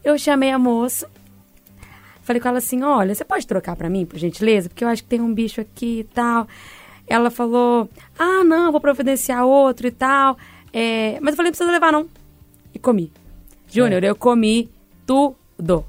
Eu 0.03 0.17
chamei 0.17 0.49
a 0.49 0.57
moça, 0.57 1.07
falei 2.23 2.41
com 2.41 2.47
ela 2.47 2.57
assim, 2.57 2.81
olha, 2.81 3.13
você 3.13 3.23
pode 3.23 3.45
trocar 3.45 3.75
pra 3.75 3.91
mim, 3.91 4.07
por 4.07 4.17
gentileza? 4.17 4.69
Porque 4.69 4.83
eu 4.83 4.87
acho 4.87 5.03
que 5.03 5.09
tem 5.09 5.21
um 5.21 5.31
bicho 5.31 5.61
aqui 5.61 5.99
e 5.99 6.03
tal. 6.03 6.47
Ela 7.12 7.30
falou, 7.30 7.89
ah, 8.18 8.43
não, 8.43 8.72
vou 8.72 8.80
providenciar 8.82 9.45
outro 9.45 9.88
e 9.88 9.91
tal. 9.91 10.38
É, 10.74 11.20
mas 11.22 11.34
eu 11.34 11.38
falei, 11.38 11.49
não 11.49 11.51
precisa 11.51 11.72
levar 11.72 11.91
não. 11.91 12.07
E 12.74 12.80
comi. 12.80 13.12
Júnior, 13.68 14.03
eu 14.03 14.16
comi 14.16 14.70
tudo. 15.05 15.86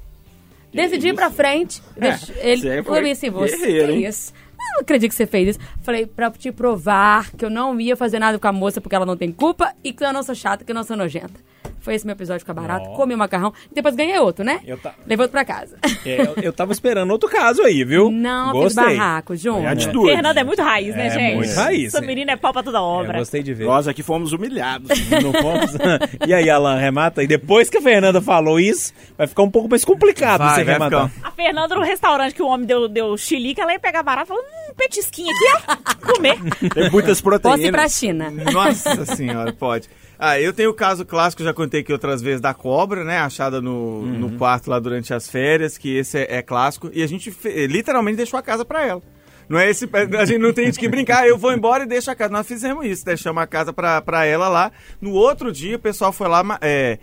Decidi 0.73 1.09
ir 1.09 1.13
pra 1.15 1.29
frente. 1.29 1.81
deixa- 1.97 2.33
ele 2.39 2.61
você 2.61 2.83
falou 2.83 2.99
foi 3.01 3.11
assim, 3.11 3.29
você 3.29 3.57
que 3.57 4.07
isso? 4.07 4.33
Eu 4.49 4.75
não 4.75 4.81
acredito 4.81 5.09
que 5.11 5.15
você 5.15 5.27
fez 5.27 5.49
isso. 5.49 5.59
Falei, 5.81 6.05
pra 6.05 6.31
te 6.31 6.51
provar 6.51 7.31
que 7.31 7.45
eu 7.45 7.49
não 7.49 7.79
ia 7.79 7.95
fazer 7.95 8.17
nada 8.19 8.39
com 8.39 8.47
a 8.47 8.51
moça 8.51 8.81
porque 8.81 8.95
ela 8.95 9.05
não 9.05 9.15
tem 9.17 9.31
culpa 9.31 9.73
e 9.83 9.93
que 9.93 10.03
eu 10.03 10.11
não 10.13 10.23
sou 10.23 10.33
chata, 10.33 10.63
que 10.65 10.71
eu 10.71 10.75
não 10.75 10.83
sou 10.83 10.95
nojenta. 10.97 11.39
Foi 11.79 11.95
esse 11.95 12.05
meu 12.05 12.13
episódio 12.13 12.45
com 12.45 12.51
a 12.51 12.55
barata. 12.55 12.87
Ó. 12.89 12.95
Comi 12.95 13.13
o 13.13 13.17
macarrão. 13.17 13.53
E 13.71 13.75
depois 13.75 13.93
ganhei 13.95 14.17
outro, 14.19 14.43
né? 14.45 14.61
Eu 14.65 14.77
ta- 14.77 14.93
Levei 15.05 15.23
outro 15.25 15.31
pra 15.31 15.43
casa. 15.43 15.77
É, 16.05 16.21
eu, 16.21 16.33
eu 16.43 16.53
tava 16.53 16.71
esperando 16.71 17.11
outro 17.11 17.27
caso 17.29 17.61
aí, 17.61 17.83
viu? 17.83 18.09
Não, 18.09 18.51
fiz 18.53 18.75
Gostei. 18.75 18.97
barraco, 18.97 19.35
Júnior. 19.35 19.67
Atitude. 19.67 20.11
Fernanda 20.13 20.39
é 20.39 20.43
muito 20.43 20.61
raiz, 20.61 20.95
né, 20.95 21.07
É, 21.07 21.09
gente? 21.09 21.35
muito 21.35 21.53
raiz, 21.53 21.87
Essa 21.87 21.99
né? 22.01 22.07
menina 22.07 22.31
é 22.31 22.35
pau 22.37 22.53
pra 22.53 22.63
toda 22.63 22.77
É, 22.77 22.81
obra. 22.81 23.17
gostei 23.19 23.43
de 23.43 23.53
ver. 23.53 23.65
Nós 23.65 23.87
aqui 23.87 24.01
fomos 24.01 24.31
humilhados. 24.31 24.87
Não 25.21 25.33
fomos? 25.33 25.71
e 26.25 26.33
aí, 26.33 26.49
Alan, 26.49 26.77
remata? 26.77 27.21
E 27.21 27.27
depois 27.27 27.69
que 27.69 27.77
a 27.77 27.81
Fernanda 27.81 28.21
falou 28.21 28.59
isso, 28.59 28.93
vai 29.17 29.27
ficar 29.27 29.43
um 29.43 29.51
pouco 29.51 29.69
mais 29.69 29.83
complicado 29.83 30.39
Vai, 30.39 30.55
você 30.55 30.63
vai 30.63 30.73
rematar. 30.75 31.09
ficar. 31.09 31.27
A 31.27 31.31
Fernanda 31.31 31.75
no 31.75 31.81
restaurante 31.81 32.33
que 32.33 32.41
o 32.41 32.47
homem 32.47 32.65
deu, 32.65 32.87
deu 32.87 33.17
chilique, 33.17 33.59
ela 33.59 33.73
ia 33.73 33.79
pegar 33.79 34.03
barato 34.03 34.27
e 34.27 34.29
falou, 34.29 34.43
hum, 34.43 34.73
petisquinho 34.77 35.29
aqui, 35.29 35.67
ó, 35.67 36.13
comer. 36.13 36.37
Tem 36.73 36.89
muitas 36.91 37.19
proteínas. 37.19 37.57
Posso 37.59 37.67
ir 37.67 37.71
pra 37.71 37.89
China. 37.89 38.31
Nossa 38.51 39.05
senhora, 39.05 39.51
pode. 39.51 39.89
Ah, 40.17 40.39
eu 40.39 40.53
tenho 40.53 40.69
o 40.69 40.73
caso 40.73 41.05
clássico, 41.05 41.43
já 41.43 41.53
contei 41.53 41.81
aqui 41.81 41.91
outras 41.91 42.21
vezes, 42.21 42.39
da 42.39 42.53
cobra, 42.53 43.03
né? 43.03 43.17
Achada 43.17 43.61
no, 43.61 44.05
no 44.05 44.37
quarto 44.37 44.69
lá 44.69 44.79
durante 44.79 45.13
as 45.13 45.27
férias, 45.27 45.77
que 45.77 45.95
esse 45.95 46.19
é, 46.19 46.37
é 46.37 46.41
clássico. 46.41 46.89
E 46.93 47.01
a 47.01 47.07
gente 47.07 47.35
literalmente 47.67 48.17
deixou 48.17 48.39
a 48.39 48.43
casa 48.43 48.63
pra 48.63 48.85
ela. 48.85 49.01
Não 49.49 49.59
é 49.59 49.69
esse. 49.69 49.89
A 50.17 50.25
gente 50.25 50.39
não 50.39 50.53
tem 50.53 50.69
de 50.71 50.79
que 50.79 50.87
brincar, 50.87 51.27
eu 51.27 51.37
vou 51.37 51.51
embora 51.51 51.83
e 51.83 51.87
deixo 51.87 52.09
a 52.09 52.15
casa. 52.15 52.31
Nós 52.31 52.47
fizemos 52.47 52.85
isso, 52.85 53.03
deixamos 53.03 53.41
a 53.41 53.47
casa 53.47 53.73
pra, 53.73 54.01
pra 54.01 54.25
ela 54.25 54.47
lá. 54.47 54.71
No 55.01 55.11
outro 55.11 55.51
dia, 55.51 55.75
o 55.75 55.79
pessoal 55.79 56.11
foi 56.13 56.27
lá. 56.27 56.43
É, 56.61 56.97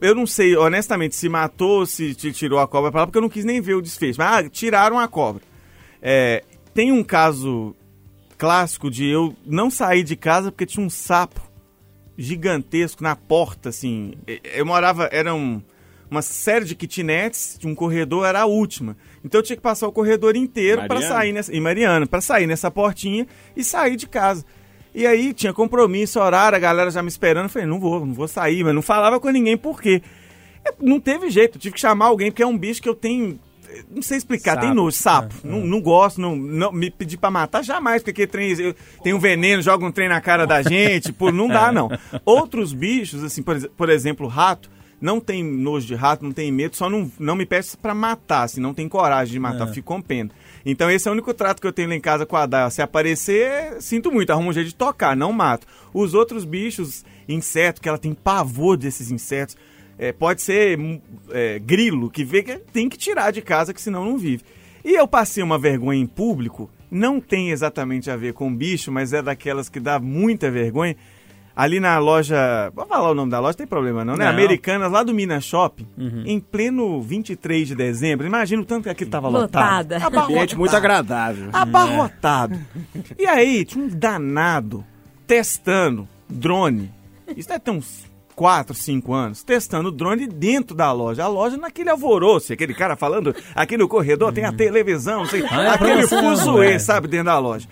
eu 0.00 0.14
não 0.14 0.26
sei, 0.26 0.56
honestamente, 0.56 1.14
se 1.14 1.28
matou, 1.28 1.86
se 1.86 2.14
tirou 2.14 2.58
a 2.58 2.68
cobra 2.68 2.90
pra 2.90 3.00
lá, 3.00 3.06
porque 3.06 3.18
eu 3.18 3.22
não 3.22 3.28
quis 3.28 3.44
nem 3.44 3.60
ver 3.60 3.74
o 3.74 3.82
desfecho. 3.82 4.18
Mas 4.18 4.46
ah, 4.46 4.48
tiraram 4.48 4.98
a 4.98 5.08
cobra. 5.08 5.42
É, 6.02 6.42
tem 6.74 6.92
um 6.92 7.02
caso 7.02 7.74
clássico 8.36 8.90
de 8.90 9.06
eu 9.06 9.34
não 9.46 9.70
sair 9.70 10.02
de 10.02 10.16
casa 10.16 10.52
porque 10.52 10.66
tinha 10.66 10.84
um 10.84 10.90
sapo 10.90 11.40
gigantesco 12.16 13.02
na 13.02 13.14
porta, 13.16 13.68
assim. 13.68 14.14
E- 14.26 14.40
Eu 14.54 14.66
morava, 14.66 15.08
era 15.12 15.34
um- 15.34 15.60
uma 16.10 16.22
série 16.22 16.64
de 16.64 16.74
kitnets, 16.74 17.56
de 17.58 17.66
um 17.66 17.74
corredor, 17.74 18.24
era 18.26 18.40
a 18.42 18.46
última. 18.46 18.96
Então 19.24 19.40
eu 19.40 19.42
tinha 19.42 19.56
que 19.56 19.62
passar 19.62 19.88
o 19.88 19.92
corredor 19.92 20.36
inteiro 20.36 20.82
para 20.88 21.00
sair 21.08 21.32
nessa, 21.32 21.54
em 21.54 21.60
Mariana, 21.60 22.06
para 22.06 22.20
sair 22.20 22.46
nessa 22.46 22.70
portinha 22.70 23.26
e 23.56 23.64
sair 23.64 23.96
de 23.96 24.06
casa. 24.06 24.44
E 24.94 25.06
aí 25.06 25.34
tinha 25.34 25.52
compromisso, 25.52 26.20
horário, 26.20 26.56
a 26.56 26.60
galera 26.60 26.90
já 26.90 27.02
me 27.02 27.08
esperando, 27.08 27.44
eu 27.46 27.50
falei, 27.50 27.68
não 27.68 27.78
vou, 27.80 28.06
não 28.06 28.14
vou 28.14 28.28
sair, 28.28 28.64
mas 28.64 28.74
não 28.74 28.80
falava 28.82 29.20
com 29.20 29.28
ninguém 29.30 29.56
por 29.56 29.80
quê. 29.82 30.00
É, 30.64 30.72
Não 30.80 30.98
teve 30.98 31.28
jeito, 31.28 31.58
tive 31.58 31.74
que 31.74 31.80
chamar 31.80 32.06
alguém, 32.06 32.30
porque 32.30 32.42
é 32.42 32.46
um 32.46 32.56
bicho 32.56 32.80
que 32.80 32.88
eu 32.88 32.94
tenho. 32.94 33.38
Não 33.90 34.02
sei 34.02 34.16
explicar, 34.18 34.54
Sapo. 34.54 34.66
tem 34.66 34.74
nojo, 34.74 34.96
sapo. 34.96 35.34
É, 35.44 35.48
Não, 35.48 35.60
não 35.66 35.80
gosto, 35.80 36.20
não, 36.20 36.34
não 36.36 36.72
me 36.72 36.90
pedir 36.90 37.16
pra 37.16 37.30
matar 37.30 37.62
jamais, 37.64 38.02
porque 38.02 38.22
aquele 38.22 38.26
trem 38.26 38.60
eu- 38.60 38.74
tem 39.02 39.12
um 39.14 39.18
veneno, 39.18 39.62
joga 39.62 39.84
um 39.84 39.92
trem 39.92 40.08
na 40.08 40.20
cara 40.20 40.46
da 40.46 40.62
gente, 40.62 41.12
pô, 41.12 41.30
não 41.32 41.46
É. 41.50 41.52
dá 41.54 41.72
não. 41.72 41.88
Outros 42.24 42.72
bichos, 42.72 43.22
assim, 43.24 43.42
por, 43.42 43.58
por 43.70 43.88
exemplo, 43.90 44.26
rato, 44.26 44.70
não 45.00 45.20
tem 45.20 45.44
nojo 45.44 45.86
de 45.86 45.94
rato, 45.94 46.24
não 46.24 46.32
tem 46.32 46.50
medo, 46.50 46.74
só 46.74 46.88
não, 46.88 47.10
não 47.18 47.36
me 47.36 47.44
peça 47.44 47.76
pra 47.76 47.94
matar, 47.94 48.44
assim, 48.44 48.60
não 48.60 48.72
tem 48.72 48.88
coragem 48.88 49.32
de 49.32 49.38
matar, 49.38 49.68
É. 49.68 49.72
fico 49.72 49.88
com 49.94 50.00
pena. 50.00 50.30
Então 50.64 50.90
esse 50.90 51.06
é 51.06 51.10
o 51.10 51.12
único 51.14 51.32
trato 51.34 51.60
que 51.60 51.66
eu 51.66 51.72
tenho 51.72 51.88
lá 51.88 51.94
em 51.94 52.00
casa 52.00 52.24
com 52.26 52.34
a 52.36 52.44
Daya. 52.46 52.70
Se 52.70 52.82
aparecer, 52.82 53.76
sinto 53.80 54.10
muito, 54.10 54.30
arrumo 54.32 54.50
um 54.50 54.52
jeito 54.52 54.68
de 54.68 54.74
tocar, 54.74 55.16
não 55.16 55.32
mato. 55.32 55.66
Os 55.94 56.12
outros 56.14 56.44
bichos, 56.44 57.04
insetos, 57.28 57.80
que 57.80 57.88
ela 57.88 57.98
tem 57.98 58.14
pavor 58.14 58.76
desses 58.76 59.10
insetos, 59.10 59.56
é, 59.98 60.12
pode 60.12 60.42
ser 60.42 60.78
hum, 60.78 61.00
é, 61.30 61.58
grilo, 61.58 62.10
que 62.10 62.24
vê 62.24 62.42
que 62.42 62.58
tem 62.58 62.88
que 62.88 62.96
tirar 62.96 63.30
de 63.30 63.42
casa, 63.42 63.72
que 63.72 63.80
senão 63.80 64.04
não 64.04 64.18
vive. 64.18 64.42
E 64.84 64.94
eu 64.94 65.08
passei 65.08 65.42
uma 65.42 65.58
vergonha 65.58 66.00
em 66.00 66.06
público, 66.06 66.70
não 66.90 67.20
tem 67.20 67.50
exatamente 67.50 68.10
a 68.10 68.16
ver 68.16 68.32
com 68.34 68.54
bicho, 68.54 68.92
mas 68.92 69.12
é 69.12 69.20
daquelas 69.20 69.68
que 69.68 69.80
dá 69.80 69.98
muita 69.98 70.50
vergonha. 70.50 70.96
Ali 71.56 71.80
na 71.80 71.98
loja. 71.98 72.70
Vou 72.74 72.84
falar 72.84 73.10
o 73.10 73.14
nome 73.14 73.30
da 73.30 73.40
loja, 73.40 73.56
tem 73.56 73.66
problema 73.66 74.04
não, 74.04 74.14
né? 74.14 74.26
Não. 74.26 74.30
Americanas, 74.30 74.92
lá 74.92 75.02
do 75.02 75.14
Minas 75.14 75.42
Shopping, 75.42 75.86
em 76.26 76.38
pleno 76.38 77.00
23 77.00 77.68
de 77.68 77.74
dezembro. 77.74 78.26
Imagina 78.26 78.60
o 78.60 78.64
tanto 78.64 78.82
que 78.82 78.90
aquilo 78.90 79.10
tava 79.10 79.26
lotado. 79.28 79.94
Lotada. 79.94 79.96
Abarrotado. 79.96 80.32
Ambiente 80.32 80.58
muito 80.58 80.76
agradável. 80.76 81.48
Abarrotado. 81.54 82.60
E 83.18 83.26
aí, 83.26 83.64
tinha 83.64 83.82
um 83.82 83.88
danado 83.88 84.84
testando 85.26 86.06
drone. 86.28 86.92
Isso 87.34 87.48
deve 87.48 87.60
ter 87.60 87.70
uns 87.70 88.06
4, 88.36 88.74
5 88.74 89.12
anos. 89.12 89.42
Testando 89.42 89.90
drone 89.90 90.26
dentro 90.28 90.76
da 90.76 90.92
loja. 90.92 91.24
A 91.24 91.26
loja 91.26 91.56
naquele 91.56 91.90
alvoroço. 91.90 92.52
Aquele 92.52 92.74
cara 92.74 92.94
falando 92.94 93.34
aqui 93.54 93.76
no 93.76 93.88
corredor 93.88 94.32
tem 94.32 94.44
a 94.44 94.52
televisão, 94.52 95.20
não 95.20 95.26
sei. 95.26 95.42
Ah, 95.50 95.72
aquele 95.72 96.06
promoção, 96.06 96.36
fuzuê, 96.36 96.74
é. 96.74 96.78
sabe, 96.78 97.08
dentro 97.08 97.26
da 97.26 97.38
loja. 97.38 97.66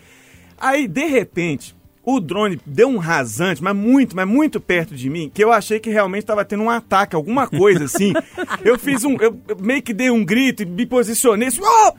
Aí, 0.59 0.89
de 0.89 1.05
repente, 1.05 1.77
o 2.03 2.19
drone 2.19 2.59
deu 2.65 2.89
um 2.89 2.97
rasante, 2.97 3.63
mas 3.63 3.77
muito, 3.77 4.17
mas 4.17 4.27
muito 4.27 4.61
perto 4.61 4.95
de 4.95 5.11
mim, 5.11 5.31
que 5.33 5.45
eu 5.45 5.53
achei 5.53 5.79
que 5.79 5.91
realmente 5.91 6.23
estava 6.23 6.45
tendo 6.45 6.63
um 6.63 6.71
ataque, 6.71 7.15
alguma 7.15 7.47
coisa 7.47 7.85
assim. 7.85 8.13
eu 8.65 8.79
fiz 8.79 9.05
um. 9.05 9.17
Eu 9.21 9.39
eu 9.47 9.57
meio 9.61 9.83
que 9.83 9.93
dei 9.93 10.11
um 10.11 10.25
grito 10.25 10.63
e 10.63 10.67
me 10.67 10.87
posicionei. 10.87 11.49
Assim, 11.49 11.61
"Oh!" 11.63 11.93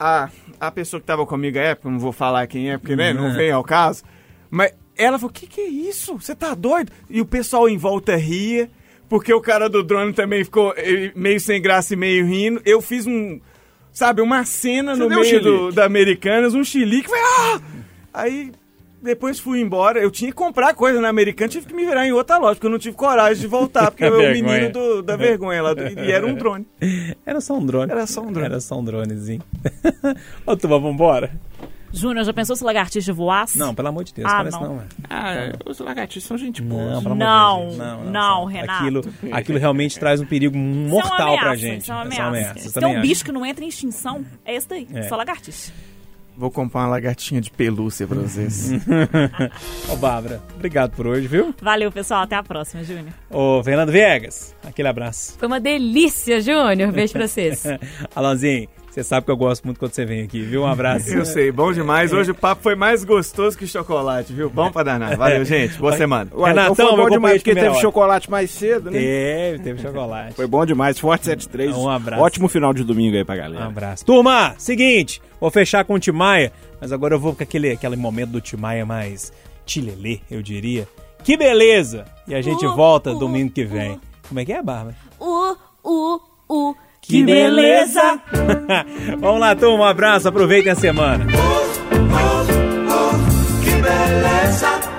a, 0.00 0.30
a 0.58 0.70
pessoa 0.70 0.98
que 0.98 1.06
tava 1.06 1.26
comigo 1.26 1.58
à 1.58 1.62
época, 1.62 1.90
não 1.90 1.98
vou 1.98 2.12
falar 2.12 2.46
quem 2.46 2.70
é, 2.70 2.78
porque 2.78 2.96
né, 2.96 3.12
não 3.12 3.34
vem 3.34 3.50
ao 3.50 3.62
caso, 3.62 4.02
mas 4.50 4.72
ela 4.96 5.18
falou: 5.18 5.32
que 5.32 5.46
que 5.46 5.60
é 5.60 5.68
isso? 5.68 6.14
Você 6.18 6.34
tá 6.34 6.54
doido? 6.54 6.92
E 7.08 7.20
o 7.20 7.24
pessoal 7.26 7.68
em 7.68 7.76
volta 7.76 8.16
ria, 8.16 8.70
porque 9.08 9.32
o 9.32 9.40
cara 9.40 9.68
do 9.68 9.82
drone 9.82 10.12
também 10.12 10.44
ficou 10.44 10.74
meio 11.14 11.40
sem 11.40 11.60
graça 11.60 11.94
e 11.94 11.96
meio 11.96 12.26
rindo. 12.26 12.60
Eu 12.64 12.80
fiz 12.80 13.06
um, 13.06 13.40
sabe, 13.92 14.20
uma 14.22 14.44
cena 14.44 14.94
Você 14.94 15.02
no 15.02 15.08
deu 15.08 15.18
um 15.18 15.22
meio 15.22 15.42
do, 15.42 15.72
da 15.72 15.84
Americanas, 15.84 16.54
um 16.54 16.62
chilique, 16.64 17.08
foi, 17.08 17.18
ah! 17.18 17.60
Aí 18.12 18.52
depois 19.02 19.40
fui 19.40 19.60
embora, 19.62 19.98
eu 19.98 20.10
tinha 20.10 20.30
que 20.30 20.36
comprar 20.36 20.74
coisa 20.74 21.00
na 21.00 21.08
Americana, 21.08 21.48
tive 21.48 21.64
que 21.66 21.72
me 21.72 21.86
virar 21.86 22.06
em 22.06 22.12
outra 22.12 22.36
loja, 22.36 22.56
porque 22.56 22.66
eu 22.66 22.70
não 22.70 22.78
tive 22.78 22.94
coragem 22.94 23.40
de 23.40 23.46
voltar, 23.46 23.90
porque 23.90 24.04
eu 24.04 24.12
o 24.12 24.16
vergonha. 24.18 24.42
menino 24.58 24.72
do- 24.74 25.02
da 25.02 25.16
vergonha 25.16 25.62
lá, 25.62 25.72
do- 25.72 25.82
e 26.02 26.12
era 26.12 26.26
um 26.26 26.34
drone. 26.34 26.66
Era 27.24 27.40
só 27.40 27.54
um 27.56 27.64
drone. 27.64 27.90
Era 27.90 28.06
só 28.06 28.20
um 28.20 28.30
drone. 28.30 28.46
Era 28.46 28.60
só 28.60 28.78
um 28.78 28.84
dronezinho. 28.84 29.42
Ô, 30.44 30.54
Tuba, 30.54 30.78
vambora? 30.78 31.30
Júnior, 31.92 32.24
já 32.24 32.32
pensou 32.32 32.54
se 32.56 32.62
lagartixa 32.64 33.12
voasse? 33.12 33.58
Não, 33.58 33.74
pelo 33.74 33.88
amor 33.88 34.04
de 34.04 34.14
Deus, 34.14 34.30
Ah, 34.30 34.36
parece 34.38 34.60
não. 34.60 34.74
não, 34.76 34.80
é. 34.80 34.84
Ah, 35.10 35.52
os 35.66 35.78
lagartixas 35.80 36.28
são 36.28 36.38
gente 36.38 36.62
boa. 36.62 36.82
Não, 36.92 37.02
pelo 37.02 37.14
amor 37.14 37.24
Não, 37.24 37.58
de 37.70 37.76
Deus. 37.76 37.78
não, 38.12 38.42
sabe? 38.44 38.52
Renato. 38.54 38.82
Aquilo, 38.82 39.04
aquilo 39.32 39.58
realmente 39.58 39.98
traz 39.98 40.20
um 40.20 40.26
perigo 40.26 40.56
mortal 40.56 41.28
é 41.28 41.30
uma 41.32 41.38
pra 41.38 41.46
ameaça, 41.48 41.56
gente. 41.56 41.90
É 41.90 41.94
uma 41.94 42.06
Essa 42.06 42.22
ameaça. 42.24 42.80
tem 42.80 42.88
um 42.88 42.92
acho. 42.92 43.00
bicho 43.02 43.24
que 43.24 43.32
não 43.32 43.44
entra 43.44 43.64
em 43.64 43.68
extinção, 43.68 44.24
é 44.44 44.54
esse 44.54 44.68
daí. 44.68 44.86
É. 44.94 45.02
Só 45.08 45.16
lagartixa. 45.16 45.72
Vou 46.36 46.50
comprar 46.50 46.82
uma 46.82 46.88
lagartinha 46.88 47.38
de 47.40 47.50
pelúcia 47.50 48.06
pra 48.06 48.16
vocês. 48.18 48.70
Ô, 49.92 49.96
Bárbara, 49.96 50.40
obrigado 50.54 50.92
por 50.92 51.06
hoje, 51.06 51.26
viu? 51.26 51.54
Valeu, 51.60 51.92
pessoal. 51.92 52.22
Até 52.22 52.34
a 52.34 52.42
próxima, 52.42 52.82
Júnior. 52.82 53.12
Ô, 53.28 53.62
Fernando 53.62 53.90
Viegas, 53.90 54.54
aquele 54.66 54.88
abraço. 54.88 55.36
Foi 55.38 55.46
uma 55.46 55.60
delícia, 55.60 56.40
Júnior. 56.40 56.92
Beijo 56.92 57.12
pra 57.12 57.26
vocês. 57.28 57.64
Alanzinho, 58.16 58.68
você 58.90 59.04
sabe 59.04 59.24
que 59.24 59.30
eu 59.30 59.36
gosto 59.36 59.64
muito 59.64 59.78
quando 59.78 59.92
você 59.92 60.04
vem 60.04 60.22
aqui, 60.22 60.42
viu? 60.42 60.62
Um 60.62 60.66
abraço. 60.66 61.08
Eu 61.10 61.24
sei, 61.24 61.52
bom 61.52 61.72
demais. 61.72 62.12
Hoje 62.12 62.32
o 62.32 62.34
papo 62.34 62.60
foi 62.62 62.74
mais 62.74 63.04
gostoso 63.04 63.56
que 63.56 63.66
chocolate, 63.66 64.32
viu? 64.32 64.50
Bom 64.50 64.70
pra 64.72 64.82
danar. 64.82 65.16
Valeu, 65.16 65.44
gente. 65.44 65.78
Boa 65.78 65.96
semana. 65.96 66.28
Ué, 66.34 66.48
Renatão, 66.48 66.72
então 66.72 66.88
foi 66.88 66.96
bom 66.96 67.10
demais, 67.10 67.36
porque 67.38 67.54
teve 67.54 67.68
hora. 67.68 67.80
chocolate 67.80 68.30
mais 68.30 68.50
cedo, 68.50 68.90
né? 68.90 68.98
Teve, 68.98 69.58
teve 69.62 69.82
chocolate. 69.82 70.34
Foi 70.34 70.46
bom 70.46 70.66
demais. 70.66 70.98
Forte 70.98 71.24
73. 71.26 71.76
Um 71.76 71.88
abraço. 71.88 72.22
Ótimo 72.22 72.48
final 72.48 72.72
de 72.74 72.82
domingo 72.82 73.16
aí 73.16 73.24
pra 73.24 73.36
Um 73.36 73.38
galera. 73.38 73.66
abraço. 73.66 74.04
Turma, 74.04 74.54
seguinte, 74.58 75.22
vou 75.40 75.50
fechar 75.50 75.84
com 75.84 75.94
o 75.94 75.98
Timaya, 76.00 76.52
mas 76.80 76.90
agora 76.92 77.14
eu 77.14 77.20
vou 77.20 77.34
com 77.34 77.42
aquele, 77.42 77.70
aquele 77.70 77.96
momento 77.96 78.30
do 78.30 78.40
Timaya 78.40 78.84
mais 78.84 79.32
tilelê, 79.64 80.20
eu 80.30 80.42
diria. 80.42 80.88
Que 81.22 81.36
beleza! 81.36 82.06
E 82.26 82.34
a 82.34 82.40
gente 82.42 82.66
Uh, 82.66 82.74
volta 82.74 83.12
uh, 83.12 83.18
domingo 83.18 83.52
que 83.52 83.64
vem. 83.64 83.92
uh. 83.92 84.00
Como 84.28 84.40
é 84.40 84.44
que 84.44 84.52
é, 84.52 84.62
Bárbara? 84.62 84.96
Uh, 85.20 85.56
que 87.00 87.24
beleza! 87.24 88.20
Vamos 89.18 89.40
lá, 89.40 89.54
turma, 89.54 89.84
um 89.84 89.88
abraço, 89.88 90.28
aproveitem 90.28 90.72
a 90.72 90.74
semana. 90.74 91.26
Oh, 91.32 91.66
oh, 92.14 93.14
oh, 93.14 93.64
que 93.64 93.70
beleza! 93.70 94.89